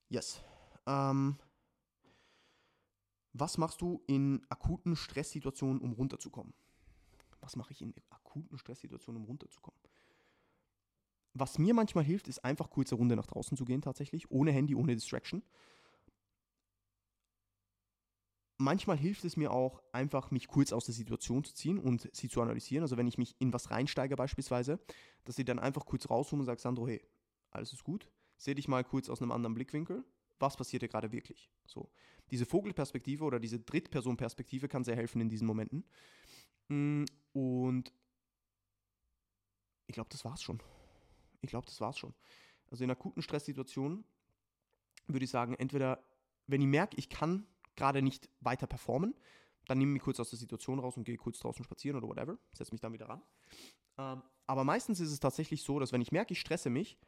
Yes. 0.08 0.40
Ähm, 0.86 1.38
was 3.32 3.58
machst 3.58 3.80
du 3.80 4.02
in 4.06 4.42
akuten 4.48 4.96
Stresssituationen, 4.96 5.80
um 5.80 5.92
runterzukommen? 5.92 6.52
Was 7.40 7.56
mache 7.56 7.72
ich 7.72 7.82
in 7.82 7.94
akuten 8.10 8.58
Stresssituationen, 8.58 9.22
um 9.22 9.26
runterzukommen? 9.26 9.80
Was 11.32 11.58
mir 11.58 11.74
manchmal 11.74 12.04
hilft, 12.04 12.28
ist 12.28 12.44
einfach 12.44 12.70
kurze 12.70 12.96
Runde 12.96 13.16
nach 13.16 13.26
draußen 13.26 13.56
zu 13.56 13.64
gehen, 13.64 13.82
tatsächlich, 13.82 14.30
ohne 14.30 14.50
Handy, 14.50 14.74
ohne 14.74 14.94
Distraction 14.94 15.42
manchmal 18.60 18.96
hilft 18.96 19.24
es 19.24 19.36
mir 19.36 19.50
auch, 19.50 19.82
einfach 19.92 20.30
mich 20.30 20.46
kurz 20.46 20.72
aus 20.72 20.84
der 20.84 20.94
Situation 20.94 21.42
zu 21.42 21.54
ziehen 21.54 21.78
und 21.78 22.08
sie 22.12 22.28
zu 22.28 22.40
analysieren. 22.40 22.82
Also 22.82 22.96
wenn 22.96 23.08
ich 23.08 23.18
mich 23.18 23.34
in 23.40 23.52
was 23.52 23.70
reinsteige 23.70 24.14
beispielsweise, 24.16 24.78
dass 25.24 25.38
ich 25.38 25.44
dann 25.44 25.58
einfach 25.58 25.86
kurz 25.86 26.08
rausholen 26.08 26.40
und 26.40 26.46
sage, 26.46 26.60
Sandro, 26.60 26.86
hey, 26.86 27.02
alles 27.50 27.72
ist 27.72 27.82
gut, 27.82 28.08
seh 28.36 28.54
dich 28.54 28.68
mal 28.68 28.84
kurz 28.84 29.08
aus 29.08 29.20
einem 29.20 29.32
anderen 29.32 29.54
Blickwinkel. 29.54 30.04
Was 30.38 30.56
passiert 30.56 30.82
hier 30.82 30.88
gerade 30.88 31.12
wirklich? 31.12 31.50
So, 31.66 31.90
diese 32.30 32.46
Vogelperspektive 32.46 33.24
oder 33.24 33.40
diese 33.40 33.58
Drittpersonperspektive 33.58 34.68
kann 34.68 34.84
sehr 34.84 34.96
helfen 34.96 35.20
in 35.20 35.28
diesen 35.28 35.46
Momenten. 35.46 35.84
Mm, 36.68 37.04
und 37.32 37.92
ich 39.86 39.94
glaube, 39.94 40.10
das 40.10 40.24
war's 40.24 40.42
schon. 40.42 40.62
Ich 41.40 41.50
glaube, 41.50 41.66
das 41.66 41.80
war's 41.80 41.98
schon. 41.98 42.14
Also 42.70 42.84
in 42.84 42.90
akuten 42.90 43.22
Stresssituationen 43.22 44.04
würde 45.06 45.24
ich 45.24 45.30
sagen, 45.30 45.54
entweder, 45.54 46.04
wenn 46.46 46.60
ich 46.60 46.68
merke, 46.68 46.96
ich 46.96 47.08
kann 47.08 47.46
gerade 47.76 48.02
nicht 48.02 48.28
weiter 48.40 48.66
performen, 48.66 49.14
dann 49.66 49.78
nehme 49.78 49.90
ich 49.90 49.94
mich 49.94 50.02
kurz 50.02 50.20
aus 50.20 50.30
der 50.30 50.38
Situation 50.38 50.78
raus 50.78 50.96
und 50.96 51.04
gehe 51.04 51.16
kurz 51.16 51.38
draußen 51.38 51.64
spazieren 51.64 51.96
oder 51.96 52.08
whatever, 52.08 52.38
setze 52.52 52.72
mich 52.72 52.80
dann 52.80 52.92
wieder 52.92 53.08
ran. 53.08 53.22
Ähm, 53.98 54.22
aber 54.46 54.64
meistens 54.64 55.00
ist 55.00 55.10
es 55.10 55.20
tatsächlich 55.20 55.62
so, 55.62 55.78
dass 55.78 55.92
wenn 55.92 56.00
ich 56.00 56.12
merke, 56.12 56.32
ich 56.32 56.40
stresse 56.40 56.70
mich, 56.70 56.98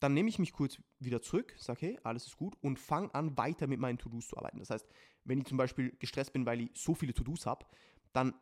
dann 0.00 0.14
nehme 0.14 0.28
ich 0.28 0.38
mich 0.38 0.52
kurz 0.52 0.78
wieder 0.98 1.22
zurück, 1.22 1.54
sage, 1.58 1.86
hey, 1.86 1.98
alles 2.02 2.26
ist 2.26 2.36
gut 2.36 2.56
und 2.62 2.78
fange 2.78 3.14
an, 3.14 3.36
weiter 3.36 3.66
mit 3.66 3.80
meinen 3.80 3.98
To-Dos 3.98 4.28
zu 4.28 4.36
arbeiten. 4.36 4.58
Das 4.58 4.70
heißt, 4.70 4.88
wenn 5.24 5.38
ich 5.38 5.46
zum 5.46 5.58
Beispiel 5.58 5.94
gestresst 5.98 6.32
bin, 6.32 6.46
weil 6.46 6.62
ich 6.62 6.70
so 6.74 6.94
viele 6.94 7.14
To-Dos 7.14 7.46
habe, 7.46 7.66
dann 8.12 8.34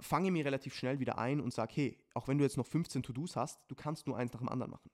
fange 0.00 0.28
ich 0.28 0.32
mir 0.32 0.44
relativ 0.44 0.74
schnell 0.74 1.00
wieder 1.00 1.18
ein 1.18 1.40
und 1.40 1.52
sage, 1.52 1.72
hey, 1.74 1.98
auch 2.14 2.28
wenn 2.28 2.38
du 2.38 2.44
jetzt 2.44 2.56
noch 2.56 2.66
15 2.66 3.02
To-Dos 3.02 3.36
hast, 3.36 3.60
du 3.68 3.74
kannst 3.74 4.06
nur 4.06 4.16
eins 4.16 4.32
nach 4.32 4.40
dem 4.40 4.48
anderen 4.48 4.70
machen 4.70 4.90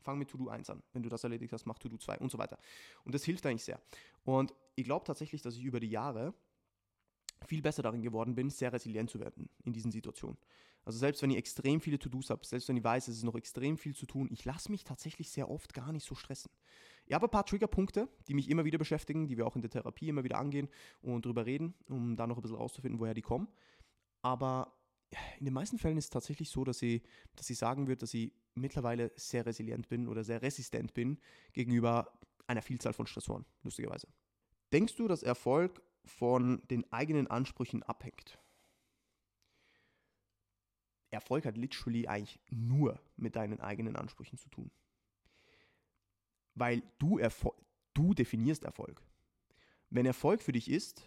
fang 0.00 0.18
mit 0.18 0.28
To-Do 0.30 0.48
1 0.48 0.70
an. 0.70 0.82
Wenn 0.92 1.02
du 1.02 1.08
das 1.08 1.24
erledigt 1.24 1.52
hast, 1.52 1.66
mach 1.66 1.78
To-Do 1.78 1.96
2 1.96 2.18
und 2.18 2.30
so 2.30 2.38
weiter. 2.38 2.58
Und 3.04 3.14
das 3.14 3.24
hilft 3.24 3.46
eigentlich 3.46 3.64
sehr. 3.64 3.80
Und 4.24 4.54
ich 4.74 4.84
glaube 4.84 5.04
tatsächlich, 5.04 5.42
dass 5.42 5.56
ich 5.56 5.64
über 5.64 5.80
die 5.80 5.90
Jahre 5.90 6.34
viel 7.46 7.62
besser 7.62 7.82
darin 7.82 8.02
geworden 8.02 8.34
bin, 8.34 8.50
sehr 8.50 8.72
resilient 8.72 9.10
zu 9.10 9.20
werden 9.20 9.48
in 9.64 9.72
diesen 9.72 9.90
Situationen. 9.90 10.38
Also 10.84 10.98
selbst 10.98 11.22
wenn 11.22 11.30
ich 11.30 11.36
extrem 11.36 11.80
viele 11.80 11.98
To-Dos 11.98 12.30
habe, 12.30 12.44
selbst 12.44 12.68
wenn 12.68 12.76
ich 12.76 12.84
weiß, 12.84 13.08
es 13.08 13.18
ist 13.18 13.24
noch 13.24 13.34
extrem 13.34 13.76
viel 13.76 13.94
zu 13.94 14.06
tun, 14.06 14.28
ich 14.30 14.44
lasse 14.44 14.70
mich 14.70 14.84
tatsächlich 14.84 15.30
sehr 15.30 15.50
oft 15.50 15.74
gar 15.74 15.92
nicht 15.92 16.06
so 16.06 16.14
stressen. 16.14 16.50
Ich 17.06 17.14
habe 17.14 17.26
ein 17.26 17.30
paar 17.30 17.44
Triggerpunkte, 17.44 18.08
die 18.28 18.34
mich 18.34 18.48
immer 18.48 18.64
wieder 18.64 18.78
beschäftigen, 18.78 19.26
die 19.26 19.36
wir 19.36 19.46
auch 19.46 19.56
in 19.56 19.62
der 19.62 19.70
Therapie 19.70 20.08
immer 20.08 20.24
wieder 20.24 20.38
angehen 20.38 20.68
und 21.02 21.26
darüber 21.26 21.44
reden, 21.44 21.74
um 21.88 22.16
da 22.16 22.26
noch 22.26 22.36
ein 22.36 22.42
bisschen 22.42 22.56
rauszufinden, 22.56 23.00
woher 23.00 23.14
die 23.14 23.22
kommen. 23.22 23.48
Aber 24.22 24.76
in 25.38 25.44
den 25.44 25.54
meisten 25.54 25.78
Fällen 25.78 25.98
ist 25.98 26.04
es 26.04 26.10
tatsächlich 26.10 26.48
so, 26.50 26.64
dass 26.64 26.82
ich, 26.82 27.02
dass 27.34 27.50
ich 27.50 27.58
sagen 27.58 27.86
würde, 27.88 28.00
dass 28.00 28.14
ich 28.14 28.32
mittlerweile 28.54 29.12
sehr 29.16 29.44
resilient 29.44 29.88
bin 29.88 30.08
oder 30.08 30.24
sehr 30.24 30.42
resistent 30.42 30.94
bin 30.94 31.18
gegenüber 31.52 32.12
einer 32.46 32.62
Vielzahl 32.62 32.92
von 32.92 33.06
Stressoren, 33.06 33.44
lustigerweise. 33.62 34.08
Denkst 34.72 34.96
du, 34.96 35.08
dass 35.08 35.22
Erfolg 35.22 35.82
von 36.04 36.62
den 36.70 36.90
eigenen 36.92 37.26
Ansprüchen 37.26 37.82
abhängt? 37.82 38.38
Erfolg 41.10 41.44
hat 41.44 41.56
literally 41.56 42.06
eigentlich 42.06 42.40
nur 42.50 43.00
mit 43.16 43.36
deinen 43.36 43.60
eigenen 43.60 43.96
Ansprüchen 43.96 44.38
zu 44.38 44.48
tun. 44.48 44.70
Weil 46.54 46.82
du, 46.98 47.18
Erfol 47.18 47.52
du 47.94 48.14
definierst 48.14 48.64
Erfolg. 48.64 49.02
Wenn 49.90 50.06
Erfolg 50.06 50.42
für 50.42 50.52
dich 50.52 50.70
ist, 50.70 51.04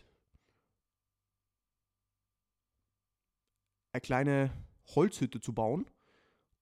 eine 3.93 4.01
kleine 4.01 4.51
Holzhütte 4.95 5.39
zu 5.39 5.53
bauen 5.53 5.89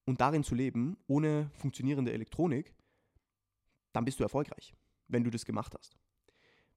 und 0.05 0.21
darin 0.21 0.43
zu 0.43 0.53
leben, 0.53 0.97
ohne 1.07 1.49
funktionierende 1.55 2.11
Elektronik, 2.11 2.73
dann 3.93 4.05
bist 4.05 4.19
du 4.19 4.23
erfolgreich, 4.23 4.73
wenn 5.07 5.23
du 5.23 5.29
das 5.29 5.45
gemacht 5.45 5.73
hast. 5.77 5.97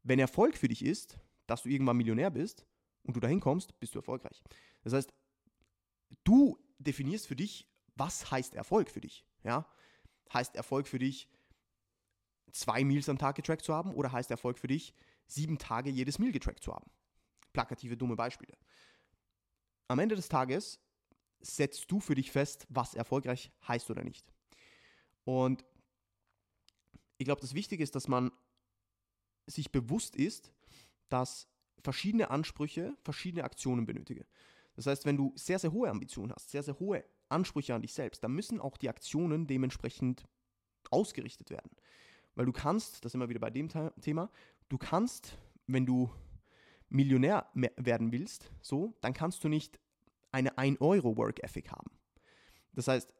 Wenn 0.02 0.18
Erfolg 0.18 0.56
für 0.56 0.68
dich 0.68 0.84
ist, 0.84 1.18
dass 1.46 1.62
du 1.62 1.68
irgendwann 1.68 1.96
Millionär 1.96 2.30
bist 2.30 2.66
und 3.02 3.14
du 3.16 3.20
dahin 3.20 3.40
kommst, 3.40 3.78
bist 3.80 3.94
du 3.94 3.98
erfolgreich. 3.98 4.42
Das 4.82 4.92
heißt, 4.92 5.12
du 6.24 6.58
definierst 6.78 7.26
für 7.26 7.36
dich, 7.36 7.68
was 7.96 8.30
heißt 8.30 8.54
Erfolg 8.54 8.90
für 8.90 9.00
dich. 9.00 9.24
Ja? 9.42 9.66
Heißt 10.32 10.56
Erfolg 10.56 10.88
für 10.88 10.98
dich, 10.98 11.28
zwei 12.52 12.84
Meals 12.84 13.08
am 13.08 13.18
Tag 13.18 13.36
getrackt 13.36 13.64
zu 13.64 13.74
haben 13.74 13.92
oder 13.94 14.12
heißt 14.12 14.30
Erfolg 14.30 14.58
für 14.58 14.68
dich, 14.68 14.94
sieben 15.26 15.58
Tage 15.58 15.90
jedes 15.90 16.18
Meal 16.18 16.32
getrackt 16.32 16.62
zu 16.62 16.72
haben? 16.74 16.90
Plakative, 17.52 17.96
dumme 17.96 18.16
Beispiele 18.16 18.56
am 19.88 19.98
Ende 19.98 20.16
des 20.16 20.28
Tages 20.28 20.80
setzt 21.40 21.90
du 21.90 22.00
für 22.00 22.14
dich 22.14 22.30
fest, 22.30 22.66
was 22.68 22.94
erfolgreich 22.94 23.50
heißt 23.68 23.90
oder 23.90 24.02
nicht. 24.02 24.26
Und 25.24 25.64
ich 27.18 27.24
glaube, 27.24 27.40
das 27.40 27.54
Wichtige 27.54 27.82
ist, 27.82 27.94
dass 27.94 28.08
man 28.08 28.32
sich 29.46 29.70
bewusst 29.70 30.16
ist, 30.16 30.52
dass 31.08 31.48
verschiedene 31.82 32.30
Ansprüche 32.30 32.96
verschiedene 33.02 33.44
Aktionen 33.44 33.84
benötigen. 33.84 34.24
Das 34.74 34.86
heißt, 34.86 35.06
wenn 35.06 35.16
du 35.16 35.32
sehr, 35.36 35.58
sehr 35.58 35.72
hohe 35.72 35.88
Ambitionen 35.88 36.32
hast, 36.32 36.50
sehr, 36.50 36.62
sehr 36.62 36.78
hohe 36.78 37.04
Ansprüche 37.28 37.74
an 37.74 37.82
dich 37.82 37.92
selbst, 37.92 38.22
dann 38.22 38.32
müssen 38.32 38.60
auch 38.60 38.76
die 38.76 38.88
Aktionen 38.88 39.46
dementsprechend 39.46 40.26
ausgerichtet 40.90 41.50
werden. 41.50 41.70
Weil 42.34 42.46
du 42.46 42.52
kannst, 42.52 43.04
das 43.04 43.12
sind 43.12 43.20
wir 43.20 43.28
wieder 43.28 43.40
bei 43.40 43.50
dem 43.50 43.68
Thema, 44.00 44.30
du 44.68 44.78
kannst, 44.78 45.38
wenn 45.66 45.86
du 45.86 46.10
Millionär 46.88 47.48
werden 47.54 48.12
willst, 48.12 48.50
so, 48.60 48.94
dann 49.00 49.14
kannst 49.14 49.42
du 49.44 49.48
nicht 49.48 49.80
eine 50.32 50.56
1-Euro-Work-Ethic 50.58 51.70
haben. 51.70 51.90
Das 52.72 52.88
heißt, 52.88 53.12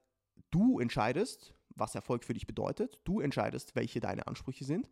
du 0.51 0.81
entscheidest, 0.81 1.55
was 1.71 1.95
Erfolg 1.95 2.25
für 2.25 2.35
dich 2.35 2.47
bedeutet, 2.47 3.01
du 3.05 3.21
entscheidest, 3.21 3.75
welche 3.75 4.01
deine 4.01 4.27
Ansprüche 4.27 4.65
sind 4.65 4.91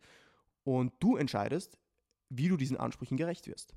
und 0.63 0.93
du 0.99 1.17
entscheidest, 1.17 1.77
wie 2.29 2.47
du 2.47 2.57
diesen 2.57 2.77
Ansprüchen 2.77 3.17
gerecht 3.17 3.47
wirst. 3.47 3.75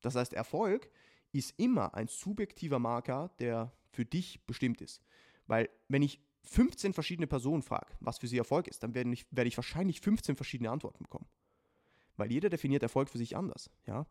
Das 0.00 0.14
heißt, 0.16 0.32
Erfolg 0.32 0.90
ist 1.32 1.58
immer 1.58 1.94
ein 1.94 2.08
subjektiver 2.08 2.78
Marker, 2.78 3.30
der 3.38 3.72
für 3.90 4.04
dich 4.04 4.44
bestimmt 4.46 4.80
ist. 4.80 5.02
Weil 5.46 5.68
wenn 5.88 6.02
ich 6.02 6.20
15 6.44 6.92
verschiedene 6.92 7.26
Personen 7.26 7.62
frage, 7.62 7.92
was 8.00 8.18
für 8.18 8.26
sie 8.26 8.38
Erfolg 8.38 8.68
ist, 8.68 8.82
dann 8.82 8.94
werde 8.94 9.12
ich, 9.12 9.26
werde 9.30 9.48
ich 9.48 9.56
wahrscheinlich 9.56 10.00
15 10.00 10.36
verschiedene 10.36 10.70
Antworten 10.70 11.04
bekommen. 11.04 11.26
Weil 12.16 12.30
jeder 12.30 12.50
definiert 12.50 12.82
Erfolg 12.82 13.08
für 13.08 13.18
sich 13.18 13.36
anders. 13.36 13.70
Ja? 13.86 14.06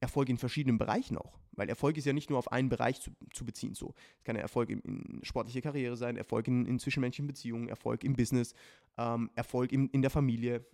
Erfolg 0.00 0.28
in 0.28 0.38
verschiedenen 0.38 0.78
Bereichen 0.78 1.16
auch. 1.16 1.38
Weil 1.52 1.68
Erfolg 1.68 1.96
ist 1.96 2.04
ja 2.04 2.12
nicht 2.12 2.30
nur 2.30 2.38
auf 2.38 2.50
einen 2.50 2.68
Bereich 2.68 3.00
zu, 3.00 3.12
zu 3.32 3.44
beziehen. 3.44 3.74
So. 3.74 3.94
Es 4.18 4.24
kann 4.24 4.36
ja 4.36 4.42
Erfolg 4.42 4.70
in, 4.70 4.80
in 4.80 5.24
sportlicher 5.24 5.60
Karriere 5.60 5.96
sein, 5.96 6.16
Erfolg 6.16 6.48
in, 6.48 6.66
in 6.66 6.78
zwischenmenschlichen 6.78 7.26
Beziehungen, 7.26 7.68
Erfolg 7.68 8.04
im 8.04 8.14
Business, 8.14 8.54
ähm, 8.96 9.30
Erfolg 9.34 9.72
in, 9.72 9.88
in 9.90 10.02
der 10.02 10.10
Familie, 10.10 10.64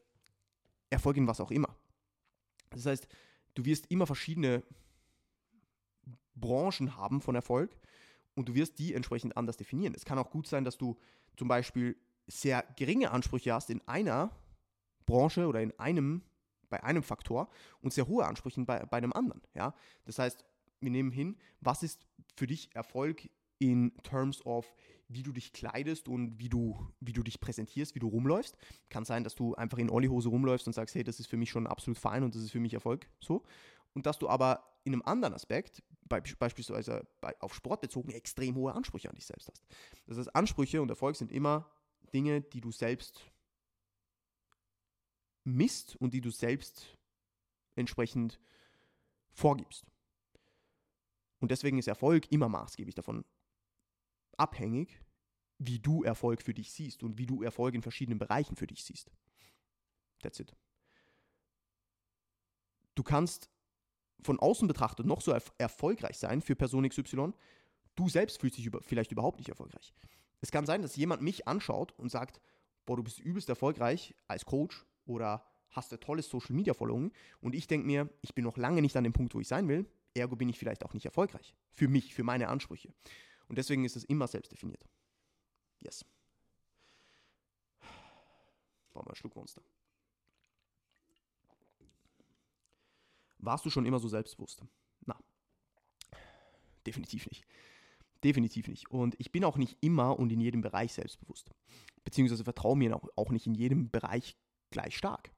Erfolg 0.91 1.17
in 1.17 1.27
was 1.27 1.41
auch 1.41 1.51
immer. 1.51 1.77
Das 2.71 2.87
heißt, 2.87 3.09
du 3.55 3.65
wirst 3.65 3.91
immer 3.91 4.07
verschiedene 4.07 4.63
Branchen 6.41 6.97
haben 6.97 7.21
von 7.21 7.35
Erfolg 7.35 7.77
und 8.35 8.49
du 8.49 8.55
wirst 8.55 8.79
die 8.79 8.95
entsprechend 8.95 9.37
anders 9.37 9.57
definieren. 9.57 9.95
Es 9.95 10.05
kann 10.05 10.19
auch 10.19 10.31
gut 10.31 10.47
sein, 10.47 10.65
dass 10.65 10.79
du 10.79 10.97
zum 11.37 11.49
Beispiel 11.49 11.97
sehr 12.27 12.65
geringe 12.77 13.11
Ansprüche 13.11 13.53
hast 13.53 13.71
in 13.71 13.81
einer 13.89 14.31
Branche 15.07 15.47
oder 15.47 15.63
in 15.63 15.79
einem, 15.79 16.23
bei 16.69 16.83
einem 16.85 17.03
Faktor 17.03 17.49
und 17.81 17.93
sehr 17.93 18.07
hohe 18.07 18.27
Ansprüche 18.27 18.61
bei, 18.65 18.85
bei 18.87 18.99
einem 18.99 19.13
anderen. 19.13 19.43
Ja? 19.55 19.75
Das 20.05 20.19
heißt, 20.19 20.45
wir 20.81 20.91
nehmen 20.91 21.11
hin, 21.11 21.37
was 21.61 21.83
ist 21.83 22.07
für 22.37 22.47
dich 22.47 22.75
Erfolg 22.75 23.29
in 23.59 23.93
terms 24.03 24.45
of, 24.47 24.73
wie 25.09 25.23
du 25.23 25.33
dich 25.33 25.53
kleidest 25.53 26.09
und 26.09 26.39
wie 26.39 26.49
du, 26.49 26.79
wie 27.01 27.13
du 27.13 27.23
dich 27.23 27.41
präsentierst, 27.41 27.95
wie 27.95 27.99
du 27.99 28.09
rumläufst. 28.09 28.57
Kann 28.89 29.05
sein, 29.05 29.25
dass 29.25 29.35
du 29.35 29.55
einfach 29.55 29.79
in 29.79 29.91
Olli-Hose 29.91 30.29
rumläufst 30.29 30.67
und 30.67 30.75
sagst, 30.75 30.95
hey, 30.95 31.03
das 31.03 31.19
ist 31.19 31.27
für 31.27 31.37
mich 31.37 31.51
schon 31.51 31.67
absolut 31.67 31.99
fein 31.99 32.23
und 32.23 32.35
das 32.35 32.43
ist 32.43 32.53
für 32.53 32.61
mich 32.61 32.75
Erfolg. 32.75 33.09
So. 33.21 33.43
Und 33.95 34.07
dass 34.07 34.19
du 34.19 34.29
aber 34.29 34.79
in 34.85 34.93
einem 34.93 35.03
anderen 35.03 35.35
Aspekt, 35.35 35.83
beispielsweise 36.09 37.07
auf 37.41 37.55
Sport 37.55 37.81
bezogen, 37.81 38.11
extrem 38.11 38.57
hohe 38.57 38.75
Ansprüche 38.75 39.09
an 39.09 39.15
dich 39.15 39.27
selbst 39.27 39.49
hast. 39.49 39.65
Das 40.07 40.19
heißt, 40.19 40.35
Ansprüche 40.35 40.83
und 40.83 40.89
Erfolg 40.89 41.17
sind 41.17 41.33
immer 41.33 41.71
Dinge, 42.13 42.41
die 42.41 42.61
du 42.61 42.73
selbst 42.73 43.31
misst 45.45 45.97
und 45.97 46.15
die 46.15 46.21
du 46.21 46.31
selbst 46.31 46.97
entsprechend 47.75 48.41
vorgibst. 49.31 49.87
Und 51.41 51.51
deswegen 51.51 51.79
ist 51.79 51.87
Erfolg 51.87 52.31
immer 52.33 52.49
maßgeblich 52.49 52.95
davon 52.95 53.25
abhängig, 54.37 55.01
wie 55.59 55.79
du 55.79 56.03
Erfolg 56.03 56.43
für 56.43 56.55
dich 56.55 56.73
siehst 56.73 57.03
und 57.03 57.19
wie 57.19 57.27
du 57.27 57.43
Erfolg 57.43 57.75
in 57.75 57.83
verschiedenen 57.83 58.19
Bereichen 58.19 58.57
für 58.57 58.67
dich 58.67 58.85
siehst. 58.85 59.11
That's 60.21 60.41
it. 60.41 60.55
Du 62.95 63.03
kannst 63.03 63.51
von 64.23 64.39
außen 64.39 64.67
betrachtet 64.69 65.07
noch 65.07 65.21
so 65.21 65.33
erf 65.33 65.53
erfolgreich 65.59 66.19
sein 66.19 66.41
für 66.41 66.57
Person 66.57 66.89
XY, 66.89 67.33
du 67.95 68.09
selbst 68.09 68.41
fühlst 68.41 68.59
dich 68.59 68.67
über 68.67 68.81
vielleicht 68.83 69.13
überhaupt 69.13 69.39
nicht 69.39 69.49
erfolgreich. 69.49 69.93
Es 70.41 70.51
kann 70.51 70.67
sein, 70.67 70.83
dass 70.83 70.97
jemand 70.97 71.23
mich 71.23 71.49
anschaut 71.49 71.93
und 71.99 72.11
sagt, 72.11 72.41
boah, 72.87 72.97
du 72.97 73.03
bist 73.03 73.19
übelst 73.19 73.49
erfolgreich 73.49 74.15
als 74.29 74.45
Coach 74.45 74.87
oder 75.05 75.45
hast 75.71 75.93
ein 75.93 76.01
tolles 76.01 76.29
Social 76.29 76.55
Media 76.55 76.75
Following 76.75 77.13
und 77.41 77.55
ich 77.55 77.67
denke 77.67 77.87
mir, 77.87 78.09
ich 78.23 78.35
bin 78.35 78.45
noch 78.45 78.57
lange 78.57 78.83
nicht 78.83 78.97
an 78.97 79.05
dem 79.05 79.13
Punkt, 79.13 79.35
wo 79.35 79.41
ich 79.41 79.49
sein 79.49 79.69
will, 79.69 79.87
ergo 80.15 80.37
bin 80.37 80.49
ich 80.49 80.59
vielleicht 80.59 80.85
auch 80.85 80.95
nicht 80.95 81.05
erfolgreich. 81.05 81.55
Für 81.73 81.89
mich, 81.89 82.15
für 82.15 82.25
meine 82.25 82.49
Ansprüche. 82.49 82.93
Und 83.49 83.59
deswegen 83.59 83.85
ist 83.85 83.97
es 83.97 84.05
immer 84.05 84.27
selbst 84.27 84.53
definiert. 84.53 84.85
Yes. 85.81 86.05
Brauchen 88.91 89.07
wir 89.07 89.11
einen 89.11 89.17
Schluck 89.17 89.37
Monster. 89.37 89.63
Warst 93.39 93.65
du 93.65 93.71
schon 93.71 93.87
immer 93.87 93.99
so 93.99 94.09
selbstbewusst? 94.09 94.63
Na, 95.07 95.17
definitiv 96.87 97.27
nicht. 97.27 97.45
Definitiv 98.25 98.67
nicht. 98.67 98.91
Und 98.91 99.15
ich 99.19 99.31
bin 99.31 99.45
auch 99.45 99.57
nicht 99.57 99.79
immer 99.81 100.19
und 100.19 100.33
in 100.33 100.41
jedem 100.41 100.61
Bereich 100.61 100.93
selbstbewusst. 100.93 101.51
Beziehungsweise 102.05 102.43
vertraue 102.43 102.77
mir 102.77 103.01
auch, 103.17 103.31
nicht 103.31 103.47
in 103.47 103.55
jedem 103.55 103.91
Bereich 103.91 104.37
gleich 104.71 104.97
stark. 104.97 105.31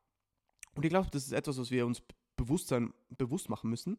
Und 0.75 0.85
ich 0.85 0.91
glaube, 0.91 1.11
das 1.11 1.27
ist 1.27 1.33
etwas, 1.33 1.59
was 1.59 1.71
wir 1.71 1.85
uns 1.85 2.03
Bewusstsein 2.37 2.95
bewusst 3.11 3.51
machen 3.51 3.69
müssen. 3.69 3.99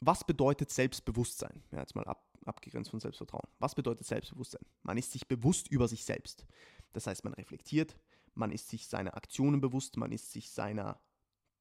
Was 0.00 0.24
bedeutet 0.24 0.70
Selbstbewusstsein? 0.70 1.62
Ja, 1.70 1.80
jetzt 1.80 1.94
mal 1.94 2.04
ab, 2.04 2.26
abgegrenzt 2.44 2.90
von 2.90 3.00
Selbstvertrauen. 3.00 3.48
Was 3.58 3.74
bedeutet 3.74 4.06
Selbstbewusstsein? 4.06 4.64
Man 4.82 4.98
ist 4.98 5.12
sich 5.12 5.26
bewusst 5.26 5.68
über 5.68 5.88
sich 5.88 6.04
selbst. 6.04 6.46
Das 6.92 7.06
heißt, 7.06 7.24
man 7.24 7.34
reflektiert, 7.34 7.96
man 8.34 8.50
ist 8.50 8.68
sich 8.68 8.88
seiner 8.88 9.16
Aktionen 9.16 9.60
bewusst, 9.60 9.96
man 9.96 10.12
ist 10.12 10.32
sich 10.32 10.50
seiner 10.50 11.00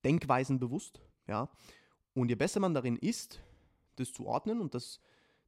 Denkweisen 0.04 0.60
bewusst 0.60 1.02
ja? 1.30 1.50
Und 2.14 2.30
je 2.30 2.36
besser 2.36 2.60
man 2.60 2.74
darin 2.74 2.98
ist, 2.98 3.40
das 3.96 4.12
zu 4.12 4.26
ordnen 4.26 4.60
und 4.60 4.74
das, 4.74 5.00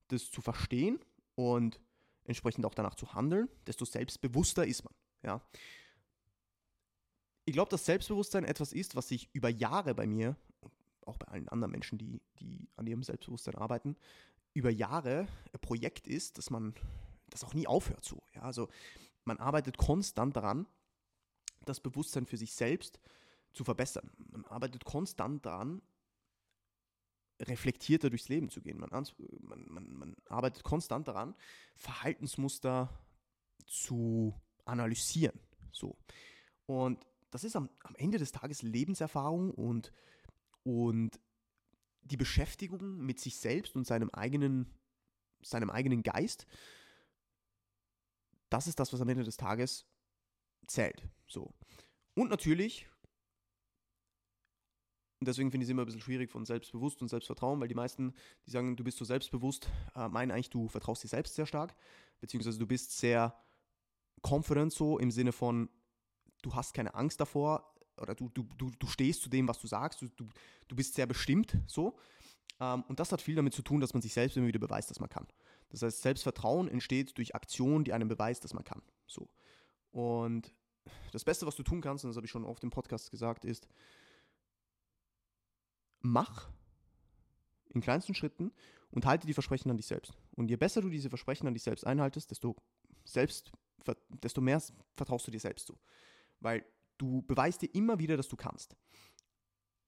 das 0.08 0.30
zu 0.30 0.42
verstehen 0.42 1.00
und 1.36 1.80
entsprechend 2.26 2.66
auch 2.66 2.76
danach 2.76 2.96
zu 2.96 3.14
handeln, 3.14 3.50
desto 3.68 3.84
selbstbewusster 3.84 4.66
ist 4.66 4.84
man. 4.86 4.94
Ja? 5.24 5.42
Ich 7.46 7.54
glaube, 7.54 7.70
dass 7.70 7.86
Selbstbewusstsein 7.86 8.46
etwas 8.46 8.72
ist, 8.72 8.96
was 8.96 9.08
sich 9.08 9.30
über 9.34 9.50
Jahre 9.50 9.96
bei 9.96 10.06
mir, 10.06 10.36
auch 11.06 11.18
bei 11.18 11.28
allen 11.28 11.50
anderen 11.50 11.72
Menschen, 11.72 11.98
die, 11.98 12.22
die 12.40 12.70
an 12.76 12.86
ihrem 12.86 13.04
Selbstbewusstsein 13.04 13.56
arbeiten, 13.56 13.98
über 14.54 14.70
Jahre 14.70 15.28
ein 15.52 15.60
Projekt 15.60 16.08
ist, 16.08 16.38
dass 16.38 16.50
man 16.50 16.76
das 17.30 17.44
auch 17.44 17.54
nie 17.54 17.68
aufhört 17.68 18.06
so. 18.06 18.22
Ja? 18.36 18.44
Also 18.44 18.70
man 19.26 19.38
arbeitet 19.38 19.78
konstant 19.78 20.36
daran, 20.36 20.68
das 21.66 21.80
Bewusstsein 21.80 22.26
für 22.26 22.38
sich 22.38 22.54
selbst 22.54 23.00
zu 23.54 23.64
verbessern. 23.64 24.10
Man 24.18 24.46
arbeitet 24.46 24.86
konstant 24.86 25.46
daran, 25.46 25.82
reflektierter 27.40 28.10
durchs 28.10 28.30
Leben 28.30 28.50
zu 28.50 28.62
gehen. 28.62 28.80
Man, 28.80 28.90
man, 28.92 29.66
man, 29.68 29.94
man 29.94 30.16
arbeitet 30.28 30.64
konstant 30.64 31.08
daran, 31.08 31.36
Verhaltensmuster 31.76 32.90
zu 33.66 34.40
analysieren. 34.66 35.40
So. 35.72 35.98
Und 36.66 37.06
das 37.32 37.44
ist 37.44 37.56
am, 37.56 37.70
am 37.84 37.96
Ende 37.96 38.18
des 38.18 38.32
Tages 38.32 38.62
Lebenserfahrung 38.62 39.52
und, 39.52 39.92
und 40.64 41.20
die 42.02 42.18
Beschäftigung 42.18 42.98
mit 42.98 43.20
sich 43.20 43.38
selbst 43.38 43.76
und 43.76 43.88
seinem 43.88 44.10
eigenen, 44.12 44.72
seinem 45.42 45.70
eigenen 45.70 46.04
Geist. 46.04 46.46
Das 48.50 48.68
ist 48.68 48.80
das, 48.80 48.92
was 48.92 49.02
am 49.02 49.10
Ende 49.10 49.24
des 49.24 49.38
Tages 49.38 49.86
zählt. 50.68 51.08
So. 51.28 51.54
Und 52.14 52.30
natürlich 52.30 52.91
und 55.22 55.28
deswegen 55.28 55.52
finde 55.52 55.64
ich 55.64 55.68
es 55.68 55.72
immer 55.72 55.84
ein 55.84 55.86
bisschen 55.86 56.02
schwierig 56.02 56.32
von 56.32 56.46
selbstbewusst 56.46 57.00
und 57.04 57.08
Selbstvertrauen, 57.08 57.62
weil 57.62 57.68
die 57.68 57.76
meisten, 57.76 58.16
die 58.48 58.50
sagen, 58.50 58.76
du 58.76 58.84
bist 58.84 58.98
so 58.98 59.06
selbstbewusst, 59.06 59.70
äh, 59.96 60.08
meinen 60.10 60.32
eigentlich, 60.32 60.50
du 60.50 60.68
vertraust 60.68 61.04
dir 61.04 61.10
selbst 61.10 61.36
sehr 61.36 61.46
stark, 61.46 61.76
beziehungsweise 62.22 62.58
du 62.58 62.66
bist 62.66 62.98
sehr 62.98 63.36
confident 64.28 64.74
so 64.74 64.98
im 64.98 65.12
Sinne 65.12 65.32
von, 65.32 65.70
du 66.42 66.56
hast 66.56 66.74
keine 66.74 66.96
Angst 66.96 67.20
davor 67.20 67.72
oder 67.98 68.16
du, 68.16 68.30
du, 68.30 68.48
du, 68.58 68.72
du 68.72 68.88
stehst 68.88 69.22
zu 69.22 69.30
dem, 69.30 69.48
was 69.48 69.60
du 69.60 69.68
sagst, 69.68 70.02
du, 70.02 70.08
du, 70.08 70.28
du 70.68 70.76
bist 70.76 70.96
sehr 70.96 71.06
bestimmt 71.06 71.56
so. 71.68 72.00
Ähm, 72.60 72.84
und 72.88 73.00
das 73.00 73.12
hat 73.12 73.22
viel 73.22 73.36
damit 73.36 73.54
zu 73.54 73.62
tun, 73.62 73.80
dass 73.80 73.94
man 73.94 74.02
sich 74.02 74.14
selbst 74.14 74.38
immer 74.38 74.48
wieder 74.48 74.58
beweist, 74.58 74.90
dass 74.90 75.00
man 75.00 75.10
kann. 75.10 75.28
Das 75.70 75.84
heißt, 75.84 76.02
Selbstvertrauen 76.02 76.68
entsteht 76.68 77.16
durch 77.20 77.36
Aktionen, 77.36 77.84
die 77.84 77.94
einem 77.94 78.08
beweist, 78.08 78.44
dass 78.44 78.56
man 78.56 78.64
kann. 78.64 78.82
So. 79.06 79.30
Und 79.92 80.52
das 81.12 81.24
Beste, 81.24 81.46
was 81.46 81.56
du 81.56 81.62
tun 81.62 81.80
kannst, 81.80 82.04
und 82.04 82.10
das 82.10 82.18
habe 82.18 82.26
ich 82.26 82.32
schon 82.32 82.44
oft 82.44 82.64
im 82.64 82.72
Podcast 82.72 83.12
gesagt, 83.12 83.46
ist, 83.46 83.68
mach 86.02 86.50
in 87.70 87.82
kleinsten 87.82 88.14
Schritten 88.14 88.52
und 88.92 89.06
halte 89.06 89.28
die 89.28 89.34
Versprechen 89.34 89.72
an 89.72 89.78
dich 89.78 89.88
selbst. 89.88 90.14
Und 90.36 90.50
je 90.50 90.58
besser 90.58 90.82
du 90.82 90.90
diese 90.90 91.10
Versprechen 91.10 91.48
an 91.48 91.54
dich 91.54 91.64
selbst 91.64 91.86
einhaltest, 91.86 92.32
desto, 92.32 92.56
selbst, 93.06 93.52
desto 94.10 94.42
mehr 94.42 94.62
vertraust 94.94 95.28
du 95.28 95.32
dir 95.32 95.40
selbst 95.40 95.68
zu. 95.68 95.78
Weil 96.40 96.66
du 96.98 97.22
beweist 97.24 97.62
dir 97.62 97.74
immer 97.74 98.00
wieder, 98.00 98.18
dass 98.18 98.28
du 98.28 98.36
kannst. 98.36 98.76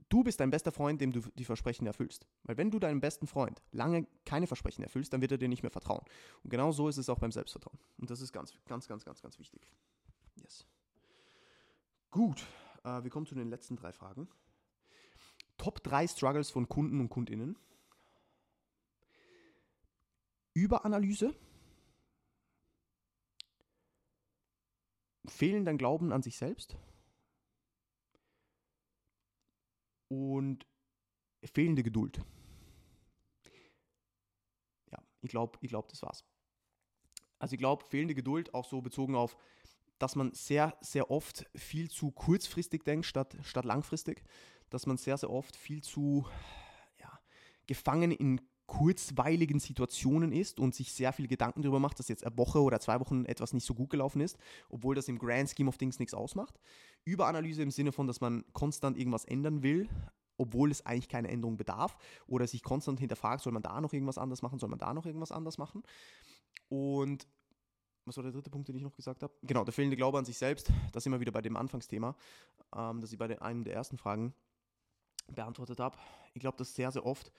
Du 0.09 0.23
bist 0.23 0.39
dein 0.39 0.51
bester 0.51 0.71
Freund, 0.71 1.01
dem 1.01 1.11
du 1.11 1.21
die 1.35 1.45
Versprechen 1.45 1.87
erfüllst. 1.87 2.27
Weil 2.43 2.57
wenn 2.57 2.69
du 2.69 2.79
deinem 2.79 3.01
besten 3.01 3.27
Freund 3.27 3.63
lange 3.71 4.05
keine 4.25 4.47
Versprechen 4.47 4.83
erfüllst, 4.83 5.11
dann 5.11 5.21
wird 5.21 5.31
er 5.31 5.37
dir 5.37 5.47
nicht 5.49 5.63
mehr 5.63 5.71
vertrauen. 5.71 6.05
Und 6.43 6.49
genau 6.49 6.71
so 6.71 6.87
ist 6.87 6.97
es 6.97 7.09
auch 7.09 7.19
beim 7.19 7.31
Selbstvertrauen. 7.31 7.79
Und 7.97 8.09
das 8.09 8.21
ist 8.21 8.31
ganz, 8.31 8.53
ganz, 8.67 8.87
ganz, 8.87 9.05
ganz, 9.05 9.21
ganz 9.21 9.39
wichtig. 9.39 9.67
Yes. 10.35 10.67
Gut, 12.11 12.45
äh, 12.83 13.03
wir 13.03 13.09
kommen 13.09 13.25
zu 13.25 13.33
den 13.33 13.49
letzten 13.49 13.75
drei 13.75 13.91
Fragen. 13.91 14.27
Top 15.57 15.83
3 15.83 16.07
Struggles 16.07 16.49
von 16.49 16.67
Kunden 16.67 16.99
und 16.99 17.09
Kundinnen. 17.09 17.57
Überanalyse. 20.53 21.35
Fehlenden 25.25 25.77
Glauben 25.77 26.11
an 26.11 26.21
sich 26.21 26.37
selbst. 26.37 26.75
Und 30.09 30.65
fehlende 31.43 31.81
Geduld. 31.81 32.21
Ja, 34.91 35.01
ich 35.21 35.29
glaube, 35.29 35.57
ich 35.61 35.69
glaub, 35.69 35.87
das 35.87 36.01
war's. 36.01 36.23
Also 37.39 37.53
ich 37.53 37.59
glaube, 37.59 37.85
fehlende 37.85 38.15
Geduld, 38.15 38.53
auch 38.53 38.65
so 38.65 38.81
bezogen 38.81 39.15
auf, 39.15 39.35
dass 39.97 40.15
man 40.15 40.33
sehr, 40.33 40.77
sehr 40.81 41.09
oft 41.09 41.45
viel 41.55 41.89
zu 41.89 42.11
kurzfristig 42.11 42.83
denkt, 42.83 43.05
statt, 43.05 43.37
statt 43.41 43.65
langfristig 43.65 44.23
dass 44.73 44.87
man 44.87 44.97
sehr, 44.97 45.17
sehr 45.17 45.29
oft 45.29 45.55
viel 45.55 45.83
zu 45.83 46.25
ja, 46.99 47.19
gefangen 47.67 48.11
in 48.11 48.41
kurzweiligen 48.65 49.59
Situationen 49.59 50.31
ist 50.31 50.59
und 50.59 50.73
sich 50.73 50.93
sehr 50.93 51.13
viel 51.13 51.27
Gedanken 51.27 51.61
darüber 51.61 51.79
macht, 51.79 51.99
dass 51.99 52.07
jetzt 52.07 52.25
eine 52.25 52.37
Woche 52.37 52.61
oder 52.61 52.79
zwei 52.79 52.99
Wochen 52.99 53.25
etwas 53.25 53.53
nicht 53.53 53.65
so 53.65 53.75
gut 53.75 53.89
gelaufen 53.89 54.21
ist, 54.21 54.37
obwohl 54.69 54.95
das 54.95 55.07
im 55.07 55.19
Grand 55.19 55.49
Scheme 55.49 55.69
of 55.69 55.77
Things 55.77 55.99
nichts 55.99 56.13
ausmacht. 56.13 56.59
Überanalyse 57.03 57.61
im 57.61 57.71
Sinne 57.71 57.91
von, 57.91 58.07
dass 58.07 58.21
man 58.21 58.45
konstant 58.53 58.97
irgendwas 58.97 59.25
ändern 59.25 59.61
will, 59.61 59.89
obwohl 60.37 60.71
es 60.71 60.85
eigentlich 60.85 61.09
keine 61.09 61.27
Änderung 61.27 61.57
bedarf 61.57 61.97
oder 62.25 62.47
sich 62.47 62.63
konstant 62.63 62.99
hinterfragt, 62.99 63.43
soll 63.43 63.53
man 63.53 63.61
da 63.61 63.79
noch 63.79 63.93
irgendwas 63.93 64.17
anders 64.17 64.41
machen, 64.41 64.57
soll 64.57 64.69
man 64.69 64.79
da 64.79 64.93
noch 64.93 65.05
irgendwas 65.05 65.31
anders 65.31 65.59
machen. 65.59 65.83
Und 66.69 67.27
was 68.05 68.17
war 68.17 68.23
der 68.23 68.33
dritte 68.33 68.49
Punkt, 68.49 68.67
den 68.67 68.75
ich 68.75 68.81
noch 68.81 68.95
gesagt 68.95 69.23
habe? 69.23 69.33
Genau, 69.43 69.63
der 69.63 69.73
fehlende 69.73 69.95
Glaube 69.95 70.17
an 70.17 70.25
sich 70.25 70.37
selbst. 70.37 70.71
Das 70.91 71.05
immer 71.05 71.19
wieder 71.19 71.31
bei 71.31 71.41
dem 71.41 71.55
Anfangsthema, 71.55 72.15
ähm, 72.75 72.99
das 73.01 73.11
ich 73.11 73.17
bei 73.17 73.41
einem 73.41 73.63
der 73.63 73.73
ersten 73.73 73.97
Fragen 73.97 74.33
beantwortet 75.27 75.79
habe. 75.79 75.97
Ich 76.33 76.41
glaube, 76.41 76.57
dass 76.57 76.75
sehr, 76.75 76.91
sehr 76.91 77.05
oft 77.05 77.31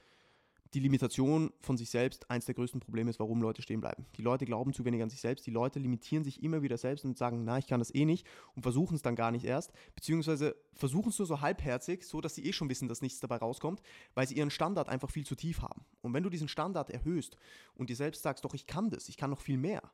die 0.75 0.81
Limitation 0.81 1.53
von 1.61 1.77
sich 1.77 1.89
selbst 1.89 2.29
eins 2.31 2.47
der 2.47 2.55
größten 2.57 2.81
Probleme 2.81 3.09
ist, 3.09 3.21
warum 3.21 3.41
Leute 3.41 3.63
stehen 3.63 3.81
bleiben. 3.81 4.07
Die 4.17 4.23
Leute 4.23 4.45
glauben 4.45 4.73
zu 4.73 4.85
wenig 4.85 5.03
an 5.03 5.11
sich 5.11 5.21
selbst, 5.21 5.47
die 5.47 5.53
Leute 5.53 5.79
limitieren 5.79 6.25
sich 6.25 6.43
immer 6.43 6.63
wieder 6.63 6.77
selbst 6.77 7.05
und 7.05 7.17
sagen, 7.17 7.45
na, 7.45 7.59
ich 7.59 7.69
kann 7.69 7.79
das 7.79 7.95
eh 7.95 8.05
nicht 8.05 8.27
und 8.57 8.63
versuchen 8.63 8.97
es 8.97 9.03
dann 9.03 9.15
gar 9.15 9.31
nicht 9.31 9.45
erst, 9.45 9.73
beziehungsweise 9.95 10.57
versuchen 10.73 11.11
es 11.11 11.19
nur 11.19 11.27
so 11.27 11.41
halbherzig, 11.41 12.03
so 12.05 12.21
dass 12.21 12.35
sie 12.35 12.45
eh 12.45 12.53
schon 12.53 12.69
wissen, 12.69 12.89
dass 12.89 13.03
nichts 13.03 13.21
dabei 13.21 13.37
rauskommt, 13.37 13.83
weil 14.15 14.27
sie 14.27 14.35
ihren 14.35 14.51
Standard 14.51 14.89
einfach 14.89 15.11
viel 15.11 15.25
zu 15.25 15.37
tief 15.37 15.63
haben. 15.63 15.85
Und 16.03 16.13
wenn 16.13 16.25
du 16.25 16.31
diesen 16.31 16.49
Standard 16.49 16.91
erhöhst 16.91 17.37
und 17.75 17.89
dir 17.89 17.97
selbst 17.97 18.23
sagst, 18.23 18.45
doch, 18.45 18.55
ich 18.55 18.67
kann 18.67 18.91
das, 18.91 19.09
ich 19.09 19.17
kann 19.17 19.31
noch 19.31 19.41
viel 19.41 19.59
mehr, 19.59 19.93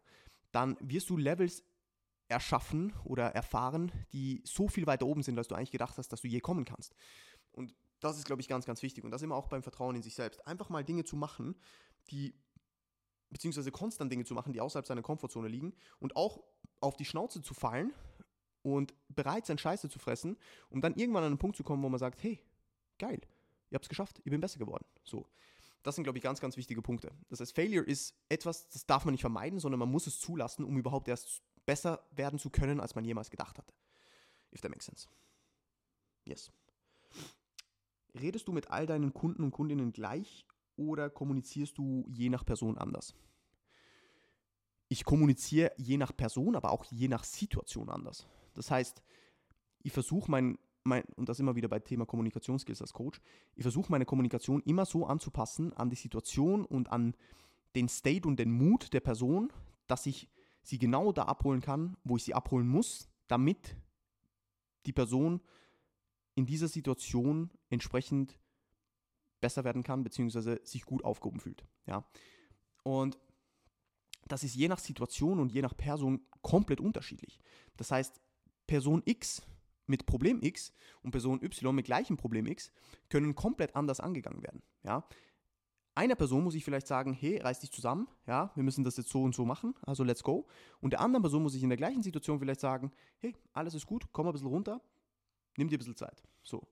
dann 0.51 0.79
wirst 0.81 1.11
du 1.11 1.19
Levels 1.19 1.63
erschaffen 2.31 2.93
oder 3.05 3.27
erfahren, 3.35 3.93
die 4.13 4.41
so 4.45 4.69
viel 4.69 4.87
weiter 4.87 5.07
oben 5.07 5.23
sind, 5.23 5.37
als 5.37 5.49
du 5.49 5.55
eigentlich 5.55 5.73
gedacht 5.73 5.99
hast, 5.99 6.09
dass 6.13 6.21
du 6.21 6.29
je 6.29 6.41
kommen 6.41 6.65
kannst. 6.65 6.95
Das 8.01 8.17
ist, 8.19 8.25
glaube 8.25 8.41
ich, 8.43 8.49
ganz, 8.49 8.67
ganz 8.67 8.83
wichtig. 8.83 9.05
Und 9.05 9.11
das 9.11 9.23
immer 9.23 9.37
auch 9.37 9.49
beim 9.49 9.63
Vertrauen 9.63 9.97
in 9.97 10.03
sich 10.03 10.15
selbst. 10.15 10.47
Einfach 10.47 10.69
mal 10.69 10.85
Dinge 10.85 11.05
zu 11.05 11.17
machen, 11.17 11.55
die, 12.11 12.35
beziehungsweise 13.29 13.71
konstant 13.71 14.11
Dinge 14.11 14.25
zu 14.25 14.35
machen, 14.35 14.53
die 14.53 14.61
außerhalb 14.61 14.87
seiner 14.87 15.03
Komfortzone 15.03 15.49
liegen 15.49 15.75
und 15.99 16.17
auch 16.17 16.43
auf 16.81 16.97
die 16.97 17.05
Schnauze 17.05 17.43
zu 17.43 17.55
fallen 17.55 17.93
und 18.63 18.95
bereit 19.09 19.47
sein, 19.47 19.59
Scheiße 19.59 19.89
zu 19.89 19.99
fressen, 19.99 20.37
um 20.71 20.81
dann 20.81 20.95
irgendwann 20.95 21.25
an 21.25 21.29
einen 21.29 21.39
Punkt 21.39 21.57
zu 21.57 21.63
kommen, 21.63 21.83
wo 21.83 21.89
man 21.89 22.01
sagt, 22.01 22.23
hey, 22.23 22.41
geil, 22.99 23.21
ihr 23.71 23.75
habt 23.75 23.85
es 23.85 23.89
geschafft, 23.89 24.21
ich 24.25 24.31
bin 24.31 24.41
besser 24.41 24.59
geworden. 24.59 24.85
So. 25.05 25.27
Das 25.83 25.95
sind, 25.95 26.05
glaube 26.05 26.19
ich, 26.19 26.25
ganz, 26.25 26.41
ganz 26.41 26.59
wichtige 26.59 26.83
Punkte. 26.83 27.11
Das 27.31 27.41
heißt, 27.41 27.55
Failure 27.55 27.85
ist 27.85 28.15
etwas, 28.29 28.69
das 28.69 28.85
darf 28.85 29.07
man 29.07 29.13
nicht 29.13 29.23
vermeiden, 29.23 29.59
sondern 29.59 29.79
man 29.79 29.91
muss 29.91 30.07
es 30.07 30.21
zulassen, 30.21 30.65
um 30.65 30.77
überhaupt 30.77 31.09
erst 31.09 31.43
besser 31.65 32.07
werden 32.11 32.39
zu 32.39 32.51
können, 32.51 32.81
als 32.81 32.95
man 32.95 33.05
jemals 33.05 33.31
gedacht 33.31 33.57
hatte. 33.57 33.73
If 34.53 34.61
that 34.61 34.71
makes 34.71 34.85
sense. 34.85 35.09
Yes. 36.25 36.53
Redest 38.15 38.49
du 38.49 38.53
mit 38.53 38.71
all 38.71 38.87
deinen 38.87 39.13
Kunden 39.13 39.45
und 39.45 39.51
Kundinnen 39.51 39.93
gleich 39.93 40.47
oder 40.77 41.11
kommunizierst 41.11 41.77
du 41.79 42.07
je 42.09 42.29
nach 42.29 42.45
Person 42.45 42.79
anders? 42.79 43.15
Ich 44.89 45.05
kommuniziere 45.05 45.73
je 45.77 45.97
nach 45.97 46.17
Person, 46.17 46.57
aber 46.57 46.73
auch 46.73 46.85
je 46.87 47.09
nach 47.09 47.23
Situation 47.23 47.89
anders. 47.89 48.27
Das 48.55 48.71
heißt, 48.71 49.03
ich 49.83 49.93
versuche 49.93 50.31
mein, 50.31 50.59
mein, 50.83 51.05
und 51.17 51.29
das 51.29 51.39
immer 51.39 51.55
wieder 51.55 51.69
bei 51.69 51.79
Thema 51.79 52.07
Kommunikationsskills 52.07 52.83
als 52.83 52.93
Coach, 52.93 53.21
ich 53.55 53.63
versuche 53.63 53.93
meine 53.93 54.05
Kommunikation 54.05 54.63
immer 54.63 54.85
so 54.85 55.07
anzupassen 55.07 55.73
an 55.75 55.91
die 55.91 55.97
Situation 55.97 56.65
und 56.65 56.91
an 56.91 57.15
den 57.77 57.89
State 57.89 58.27
und 58.27 58.39
den 58.39 58.51
Mut 58.51 58.93
der 58.93 59.01
Person, 59.01 59.53
dass 59.87 60.07
ich 60.07 60.29
sie 60.63 60.79
genau 60.79 61.13
da 61.13 61.25
abholen 61.25 61.61
kann, 61.61 61.97
wo 62.05 62.17
ich 62.17 62.25
sie 62.25 62.35
abholen 62.35 62.67
muss, 62.67 63.09
damit 63.29 63.77
die 64.87 64.93
Person 64.93 65.41
in 66.35 66.47
dieser 66.47 66.69
Situation 66.69 67.51
entsprechend 67.69 68.39
besser 69.41 69.65
werden 69.65 69.83
kann, 69.83 70.05
beziehungsweise 70.05 70.61
sich 70.65 70.85
gut 70.85 71.05
aufgehoben 71.05 71.41
fühlt. 71.41 71.65
Ja? 71.87 72.05
Und 72.83 73.19
das 74.27 74.45
ist 74.45 74.55
je 74.55 74.69
nach 74.69 74.79
Situation 74.79 75.41
und 75.41 75.53
je 75.53 75.63
nach 75.63 75.77
Person 75.77 76.21
komplett 76.43 76.81
unterschiedlich. 76.81 77.41
Das 77.77 77.91
heißt, 77.91 78.21
Person 78.67 79.03
X 79.05 79.43
mit 79.87 80.07
Problem 80.07 80.41
X 80.43 80.73
und 81.03 81.11
Person 81.11 81.43
Y 81.43 81.75
mit 81.75 81.87
gleichem 81.87 82.17
Problem 82.17 82.47
X 82.47 82.71
können 83.09 83.35
komplett 83.35 83.75
anders 83.75 84.01
angegangen 84.01 84.43
werden. 84.43 84.63
Ja? 84.85 85.07
Einer 85.95 86.15
Person 86.15 86.45
muss 86.45 86.55
ich 86.55 86.65
vielleicht 86.65 86.87
sagen, 86.87 87.13
hey, 87.13 87.39
reiß 87.39 87.61
dich 87.61 87.73
zusammen, 87.73 88.07
ja, 88.27 88.53
wir 88.55 88.63
müssen 88.63 88.85
das 88.85 88.97
jetzt 88.97 89.11
so 89.11 89.23
und 89.23 89.35
so 89.35 89.45
machen, 89.45 89.75
also 89.83 90.05
let's 90.05 90.23
go. 90.23 90.47
Und 90.81 90.93
der 90.93 91.01
anderen 91.01 91.23
Person 91.23 91.43
muss 91.43 91.55
ich 91.55 91.63
in 91.65 91.69
der 91.69 91.77
gleichen 91.77 92.03
Situation 92.03 92.39
vielleicht 92.39 92.61
sagen, 92.61 92.93
hey, 93.19 93.35
alles 93.53 93.75
ist 93.75 93.87
gut, 93.87 94.07
komm 94.13 94.27
ein 94.27 94.33
bisschen 94.33 94.49
runter, 94.49 94.81
nimm 95.61 95.69
dir 95.69 95.77
ein 95.77 95.79
bisschen 95.79 95.97
Zeit. 95.97 96.23
So. 96.43 96.67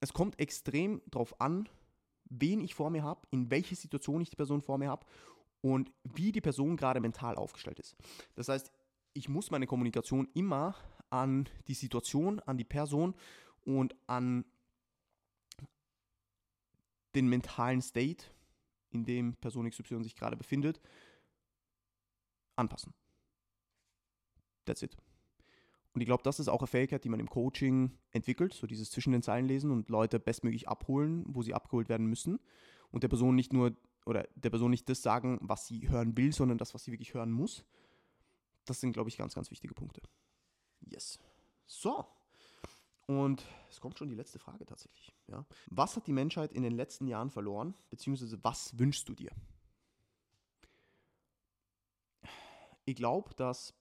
Es 0.00 0.12
kommt 0.12 0.40
extrem 0.40 1.02
darauf 1.06 1.40
an, 1.40 1.68
wen 2.24 2.60
ich 2.60 2.74
vor 2.74 2.90
mir 2.90 3.04
habe, 3.04 3.26
in 3.30 3.50
welche 3.50 3.76
Situation 3.76 4.22
ich 4.22 4.30
die 4.30 4.36
Person 4.36 4.62
vor 4.62 4.78
mir 4.78 4.88
habe 4.88 5.06
und 5.60 5.92
wie 6.02 6.32
die 6.32 6.40
Person 6.40 6.76
gerade 6.76 7.00
mental 7.00 7.36
aufgestellt 7.36 7.78
ist. 7.78 7.94
Das 8.34 8.48
heißt, 8.48 8.72
ich 9.12 9.28
muss 9.28 9.50
meine 9.50 9.66
Kommunikation 9.66 10.28
immer 10.34 10.74
an 11.10 11.48
die 11.68 11.74
Situation, 11.74 12.40
an 12.40 12.56
die 12.56 12.64
Person 12.64 13.14
und 13.60 13.94
an 14.06 14.46
den 17.14 17.28
mentalen 17.28 17.82
State, 17.82 18.24
in 18.90 19.04
dem 19.04 19.36
Person 19.36 19.68
XY 19.68 20.02
sich 20.02 20.16
gerade 20.16 20.36
befindet, 20.36 20.80
anpassen. 22.56 22.94
That's 24.64 24.82
it. 24.82 24.96
Und 25.94 26.00
ich 26.00 26.06
glaube, 26.06 26.22
das 26.22 26.40
ist 26.40 26.48
auch 26.48 26.60
eine 26.60 26.66
Fähigkeit, 26.66 27.04
die 27.04 27.08
man 27.08 27.20
im 27.20 27.28
Coaching 27.28 27.98
entwickelt, 28.12 28.54
so 28.54 28.66
dieses 28.66 28.90
zwischen 28.90 29.12
den 29.12 29.22
Zeilen 29.22 29.46
lesen 29.46 29.70
und 29.70 29.90
Leute 29.90 30.18
bestmöglich 30.18 30.68
abholen, 30.68 31.24
wo 31.26 31.42
sie 31.42 31.54
abgeholt 31.54 31.88
werden 31.88 32.06
müssen. 32.06 32.40
Und 32.90 33.02
der 33.02 33.08
Person 33.08 33.34
nicht 33.34 33.52
nur, 33.52 33.76
oder 34.06 34.26
der 34.34 34.50
Person 34.50 34.70
nicht 34.70 34.88
das 34.88 35.02
sagen, 35.02 35.38
was 35.42 35.66
sie 35.66 35.88
hören 35.88 36.16
will, 36.16 36.32
sondern 36.32 36.58
das, 36.58 36.72
was 36.72 36.84
sie 36.84 36.92
wirklich 36.92 37.14
hören 37.14 37.30
muss. 37.30 37.64
Das 38.64 38.80
sind, 38.80 38.92
glaube 38.92 39.10
ich, 39.10 39.18
ganz, 39.18 39.34
ganz 39.34 39.50
wichtige 39.50 39.74
Punkte. 39.74 40.00
Yes. 40.80 41.18
So. 41.66 42.06
Und 43.06 43.44
es 43.68 43.80
kommt 43.80 43.98
schon 43.98 44.08
die 44.08 44.14
letzte 44.14 44.38
Frage 44.38 44.64
tatsächlich. 44.64 45.12
Ja. 45.26 45.44
Was 45.66 45.96
hat 45.96 46.06
die 46.06 46.12
Menschheit 46.12 46.52
in 46.52 46.62
den 46.62 46.72
letzten 46.72 47.06
Jahren 47.06 47.30
verloren, 47.30 47.74
beziehungsweise 47.90 48.42
was 48.42 48.78
wünschst 48.78 49.08
du 49.08 49.14
dir? 49.14 49.30
Ich 52.84 52.96
glaube, 52.96 53.34
dass 53.34 53.74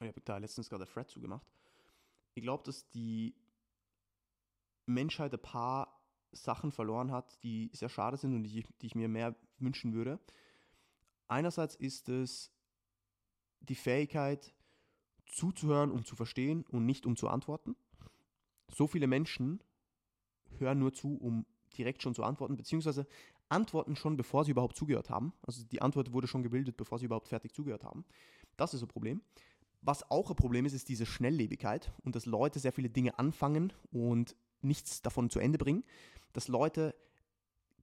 ich 0.00 0.08
habe 0.08 0.20
da 0.24 0.38
letztens 0.38 0.68
gerade 0.68 0.86
Thread 0.86 1.10
zugemacht. 1.10 1.46
Ich 2.34 2.42
glaube, 2.42 2.62
dass 2.64 2.88
die 2.90 3.34
Menschheit 4.86 5.32
ein 5.32 5.42
paar 5.42 6.00
Sachen 6.32 6.72
verloren 6.72 7.10
hat, 7.10 7.42
die 7.42 7.70
sehr 7.72 7.88
schade 7.88 8.16
sind 8.16 8.34
und 8.34 8.44
die, 8.44 8.64
die 8.80 8.86
ich 8.86 8.94
mir 8.94 9.08
mehr 9.08 9.34
wünschen 9.58 9.92
würde. 9.92 10.20
Einerseits 11.26 11.74
ist 11.74 12.08
es 12.08 12.52
die 13.60 13.74
Fähigkeit, 13.74 14.54
zuzuhören, 15.26 15.90
um 15.90 16.04
zu 16.04 16.16
verstehen 16.16 16.64
und 16.70 16.86
nicht 16.86 17.06
um 17.06 17.16
zu 17.16 17.28
antworten. 17.28 17.76
So 18.70 18.86
viele 18.86 19.06
Menschen 19.06 19.62
hören 20.58 20.78
nur 20.78 20.92
zu, 20.92 21.16
um 21.16 21.46
direkt 21.76 22.02
schon 22.02 22.14
zu 22.14 22.24
antworten, 22.24 22.56
beziehungsweise 22.56 23.06
antworten 23.48 23.96
schon, 23.96 24.16
bevor 24.16 24.44
sie 24.44 24.50
überhaupt 24.50 24.76
zugehört 24.76 25.10
haben. 25.10 25.32
Also 25.42 25.64
die 25.64 25.82
Antwort 25.82 26.12
wurde 26.12 26.26
schon 26.26 26.42
gebildet, 26.42 26.76
bevor 26.76 26.98
sie 26.98 27.06
überhaupt 27.06 27.28
fertig 27.28 27.52
zugehört 27.52 27.84
haben. 27.84 28.04
Das 28.56 28.74
ist 28.74 28.82
ein 28.82 28.88
Problem. 28.88 29.22
Was 29.80 30.10
auch 30.10 30.30
ein 30.30 30.36
Problem 30.36 30.66
ist, 30.66 30.72
ist 30.72 30.88
diese 30.88 31.06
Schnelllebigkeit 31.06 31.92
und 32.02 32.16
dass 32.16 32.26
Leute 32.26 32.58
sehr 32.58 32.72
viele 32.72 32.90
Dinge 32.90 33.18
anfangen 33.18 33.72
und 33.90 34.36
nichts 34.60 35.02
davon 35.02 35.30
zu 35.30 35.38
Ende 35.38 35.58
bringen. 35.58 35.84
Dass 36.32 36.48
Leute 36.48 36.94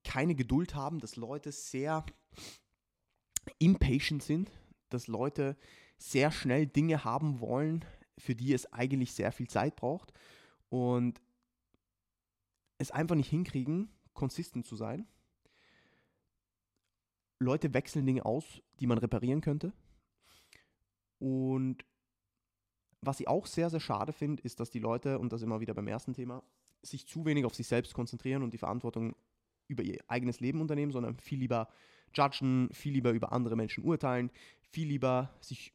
keine 0.04 0.36
Geduld 0.36 0.76
haben, 0.76 1.00
dass 1.00 1.16
Leute 1.16 1.52
sehr 1.52 2.06
impatient 3.60 4.24
sind, 4.24 4.52
dass 4.90 5.08
Leute 5.08 5.58
sehr 5.98 6.32
schnell 6.32 6.68
Dinge 6.68 7.04
haben 7.04 7.40
wollen, 7.40 7.86
für 8.18 8.36
die 8.36 8.54
es 8.54 8.72
eigentlich 8.72 9.14
sehr 9.14 9.32
viel 9.32 9.48
Zeit 9.48 9.76
braucht 9.76 10.14
und 10.70 11.22
es 12.78 12.92
einfach 12.92 13.16
nicht 13.16 13.30
hinkriegen, 13.30 13.90
konsistent 14.14 14.66
zu 14.66 14.76
sein. 14.76 15.08
Leute 17.40 17.74
wechseln 17.74 18.06
Dinge 18.06 18.26
aus, 18.26 18.62
die 18.80 18.88
man 18.88 18.98
reparieren 18.98 19.42
könnte. 19.42 19.74
Und 21.20 21.86
was 23.02 23.20
ich 23.20 23.28
auch 23.28 23.46
sehr, 23.46 23.70
sehr 23.70 23.80
schade 23.80 24.14
finde, 24.14 24.44
ist, 24.44 24.60
dass 24.60 24.70
die 24.70 24.80
Leute, 24.80 25.20
und 25.20 25.32
das 25.32 25.42
immer 25.42 25.60
wieder 25.60 25.74
beim 25.74 25.88
ersten 25.88 26.14
Thema, 26.14 26.44
sich 26.82 27.08
zu 27.08 27.26
wenig 27.26 27.46
auf 27.46 27.56
sich 27.56 27.68
selbst 27.68 27.94
konzentrieren 27.94 28.44
und 28.44 28.54
die 28.54 28.58
Verantwortung 28.58 29.16
über 29.68 29.84
ihr 29.84 30.00
eigenes 30.08 30.40
Leben 30.40 30.62
unternehmen, 30.62 30.92
sondern 30.92 31.18
viel 31.18 31.40
lieber 31.40 31.70
judgen, 32.14 32.70
viel 32.72 32.94
lieber 32.94 33.12
über 33.12 33.32
andere 33.32 33.56
Menschen 33.56 33.84
urteilen, 33.84 34.30
viel 34.62 34.88
lieber 34.88 35.34
sich 35.42 35.74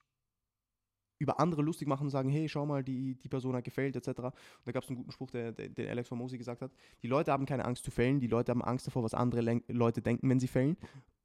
über 1.19 1.39
andere 1.39 1.61
lustig 1.61 1.87
machen 1.87 2.05
und 2.05 2.11
sagen, 2.11 2.31
hey, 2.31 2.49
schau 2.49 2.65
mal, 2.65 2.83
die, 2.83 3.15
die 3.17 3.29
Person 3.29 3.55
hat 3.55 3.65
gefällt, 3.65 3.95
etc. 3.95 4.09
Und 4.09 4.33
da 4.65 4.73
gab 4.73 4.83
es 4.83 4.89
einen 4.89 4.97
guten 4.97 5.13
Spruch, 5.13 5.31
der, 5.31 5.53
der, 5.53 5.69
den 5.69 5.89
Alex 5.89 6.09
Formosi 6.09 6.39
gesagt 6.39 6.63
hat. 6.63 6.73
Die 7.03 7.09
Leute 7.09 7.31
haben 7.31 7.45
keine 7.45 7.67
Angst 7.67 7.85
zu 7.85 7.91
fällen, 7.91 8.21
die 8.21 8.27
Leute 8.27 8.51
haben 8.51 8.63
Angst 8.63 8.87
davor, 8.87 9.03
was 9.03 9.13
andere 9.13 9.43
Len 9.43 9.63
Leute 9.69 10.01
denken, 10.01 10.31
wenn 10.31 10.41
sie 10.41 10.49
fällen. 10.49 10.79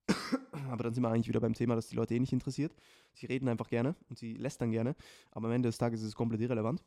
Aber 0.69 0.83
dann 0.83 0.93
sind 0.93 1.03
wir 1.03 1.09
eigentlich 1.09 1.27
wieder 1.27 1.39
beim 1.39 1.53
Thema, 1.53 1.75
dass 1.75 1.87
die 1.87 1.95
Leute 1.95 2.15
eh 2.15 2.19
nicht 2.19 2.33
interessiert. 2.33 2.75
Sie 3.13 3.25
reden 3.25 3.47
einfach 3.47 3.69
gerne 3.69 3.95
und 4.09 4.17
sie 4.17 4.33
lästern 4.33 4.71
gerne, 4.71 4.95
aber 5.31 5.47
am 5.47 5.53
Ende 5.53 5.69
des 5.69 5.77
Tages 5.77 6.01
ist 6.01 6.07
es 6.07 6.15
komplett 6.15 6.41
irrelevant. 6.41 6.83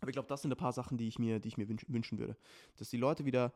Aber 0.00 0.08
ich 0.08 0.14
glaube, 0.14 0.28
das 0.28 0.42
sind 0.42 0.52
ein 0.52 0.56
paar 0.56 0.72
Sachen, 0.72 0.98
die 0.98 1.06
ich 1.06 1.18
mir, 1.18 1.38
die 1.38 1.48
ich 1.48 1.56
mir 1.56 1.68
wünsch 1.68 1.86
wünschen 1.88 2.18
würde. 2.18 2.36
Dass 2.76 2.90
die 2.90 2.96
Leute 2.96 3.24
wieder 3.24 3.52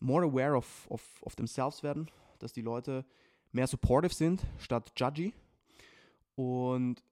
more 0.00 0.24
aware 0.24 0.56
of, 0.56 0.86
of, 0.90 1.22
of 1.22 1.34
themselves 1.36 1.82
werden, 1.82 2.10
dass 2.38 2.52
die 2.52 2.62
Leute 2.62 3.04
mehr 3.52 3.66
supportive 3.66 4.14
sind 4.14 4.44
statt 4.58 4.92
judgy 4.96 5.34
und 6.34 7.02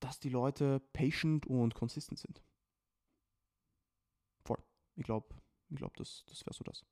dass 0.00 0.20
die 0.20 0.28
Leute 0.28 0.80
patient 0.92 1.46
und 1.46 1.74
consistent 1.74 2.18
sind. 2.18 2.42
Voll. 4.44 4.62
Ich 4.96 5.04
glaube, 5.04 5.26
ich 5.70 5.76
glaub, 5.76 5.96
das, 5.96 6.24
das 6.28 6.44
wäre 6.44 6.54
so 6.54 6.64
das. 6.64 6.84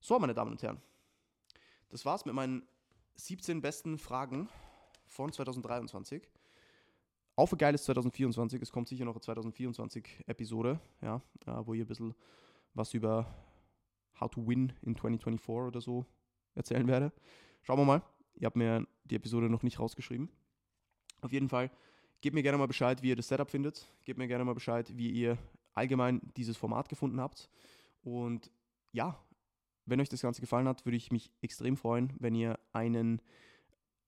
So, 0.00 0.18
meine 0.18 0.34
Damen 0.34 0.52
und 0.52 0.62
Herren. 0.62 0.80
Das 1.90 2.04
war's 2.04 2.24
mit 2.24 2.34
meinen 2.34 2.62
17 3.16 3.60
besten 3.60 3.98
Fragen 3.98 4.48
von 5.06 5.32
2023. 5.32 6.22
Auf 7.34 7.52
ein 7.52 7.58
geiles 7.58 7.82
2024. 7.84 8.62
Es 8.62 8.70
kommt 8.70 8.86
sicher 8.86 9.04
noch 9.04 9.16
eine 9.16 9.20
2024-Episode, 9.20 10.80
ja, 11.02 11.20
wo 11.64 11.74
ihr 11.74 11.84
ein 11.84 11.88
bisschen 11.88 12.14
was 12.74 12.94
über 12.94 13.26
How 14.20 14.30
to 14.30 14.46
Win 14.46 14.72
in 14.82 14.94
2024 14.94 15.48
oder 15.48 15.80
so 15.80 16.06
erzählen 16.54 16.86
werde. 16.86 17.12
Schauen 17.62 17.78
wir 17.78 17.84
mal. 17.84 18.02
Ihr 18.34 18.46
habt 18.46 18.56
mir 18.56 18.86
die 19.04 19.16
Episode 19.16 19.50
noch 19.50 19.64
nicht 19.64 19.80
rausgeschrieben. 19.80 20.30
Auf 21.22 21.32
jeden 21.32 21.48
Fall, 21.48 21.72
gebt 22.20 22.34
mir 22.34 22.42
gerne 22.44 22.56
mal 22.58 22.68
Bescheid, 22.68 23.02
wie 23.02 23.08
ihr 23.08 23.16
das 23.16 23.26
Setup 23.26 23.50
findet. 23.50 23.92
Gebt 24.04 24.18
mir 24.18 24.28
gerne 24.28 24.44
mal 24.44 24.54
Bescheid, 24.54 24.96
wie 24.96 25.10
ihr 25.10 25.38
allgemein 25.74 26.20
dieses 26.36 26.56
Format 26.56 26.88
gefunden 26.88 27.20
habt. 27.20 27.50
Und 28.02 28.52
ja, 28.92 29.18
wenn 29.90 30.00
euch 30.00 30.08
das 30.08 30.22
Ganze 30.22 30.40
gefallen 30.40 30.68
hat, 30.68 30.86
würde 30.86 30.96
ich 30.96 31.12
mich 31.12 31.30
extrem 31.42 31.76
freuen, 31.76 32.12
wenn 32.18 32.34
ihr 32.34 32.58
einen 32.72 33.20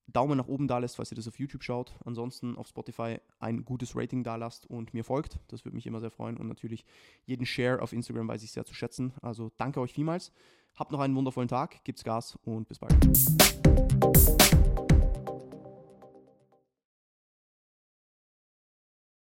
Daumen 0.07 0.37
nach 0.37 0.47
oben 0.47 0.67
da 0.67 0.79
lässt, 0.79 0.95
falls 0.97 1.11
ihr 1.11 1.15
das 1.15 1.27
auf 1.27 1.39
YouTube 1.39 1.63
schaut. 1.63 1.93
Ansonsten 2.05 2.57
auf 2.57 2.67
Spotify 2.67 3.19
ein 3.39 3.63
gutes 3.63 3.95
Rating 3.95 4.23
da 4.23 4.35
lasst 4.35 4.65
und 4.69 4.93
mir 4.93 5.03
folgt. 5.03 5.39
Das 5.47 5.63
würde 5.63 5.75
mich 5.75 5.87
immer 5.87 5.99
sehr 5.99 6.11
freuen. 6.11 6.37
Und 6.37 6.47
natürlich 6.47 6.85
jeden 7.25 7.45
Share 7.45 7.81
auf 7.81 7.93
Instagram 7.93 8.27
weiß 8.27 8.43
ich 8.43 8.51
sehr 8.51 8.65
zu 8.65 8.73
schätzen. 8.73 9.13
Also 9.21 9.51
danke 9.57 9.79
euch 9.79 9.93
vielmals. 9.93 10.31
Habt 10.75 10.91
noch 10.91 10.99
einen 10.99 11.15
wundervollen 11.15 11.47
Tag, 11.47 11.83
gibt's 11.83 12.03
Gas 12.03 12.37
und 12.43 12.67
bis 12.67 12.79
bald. 12.79 12.93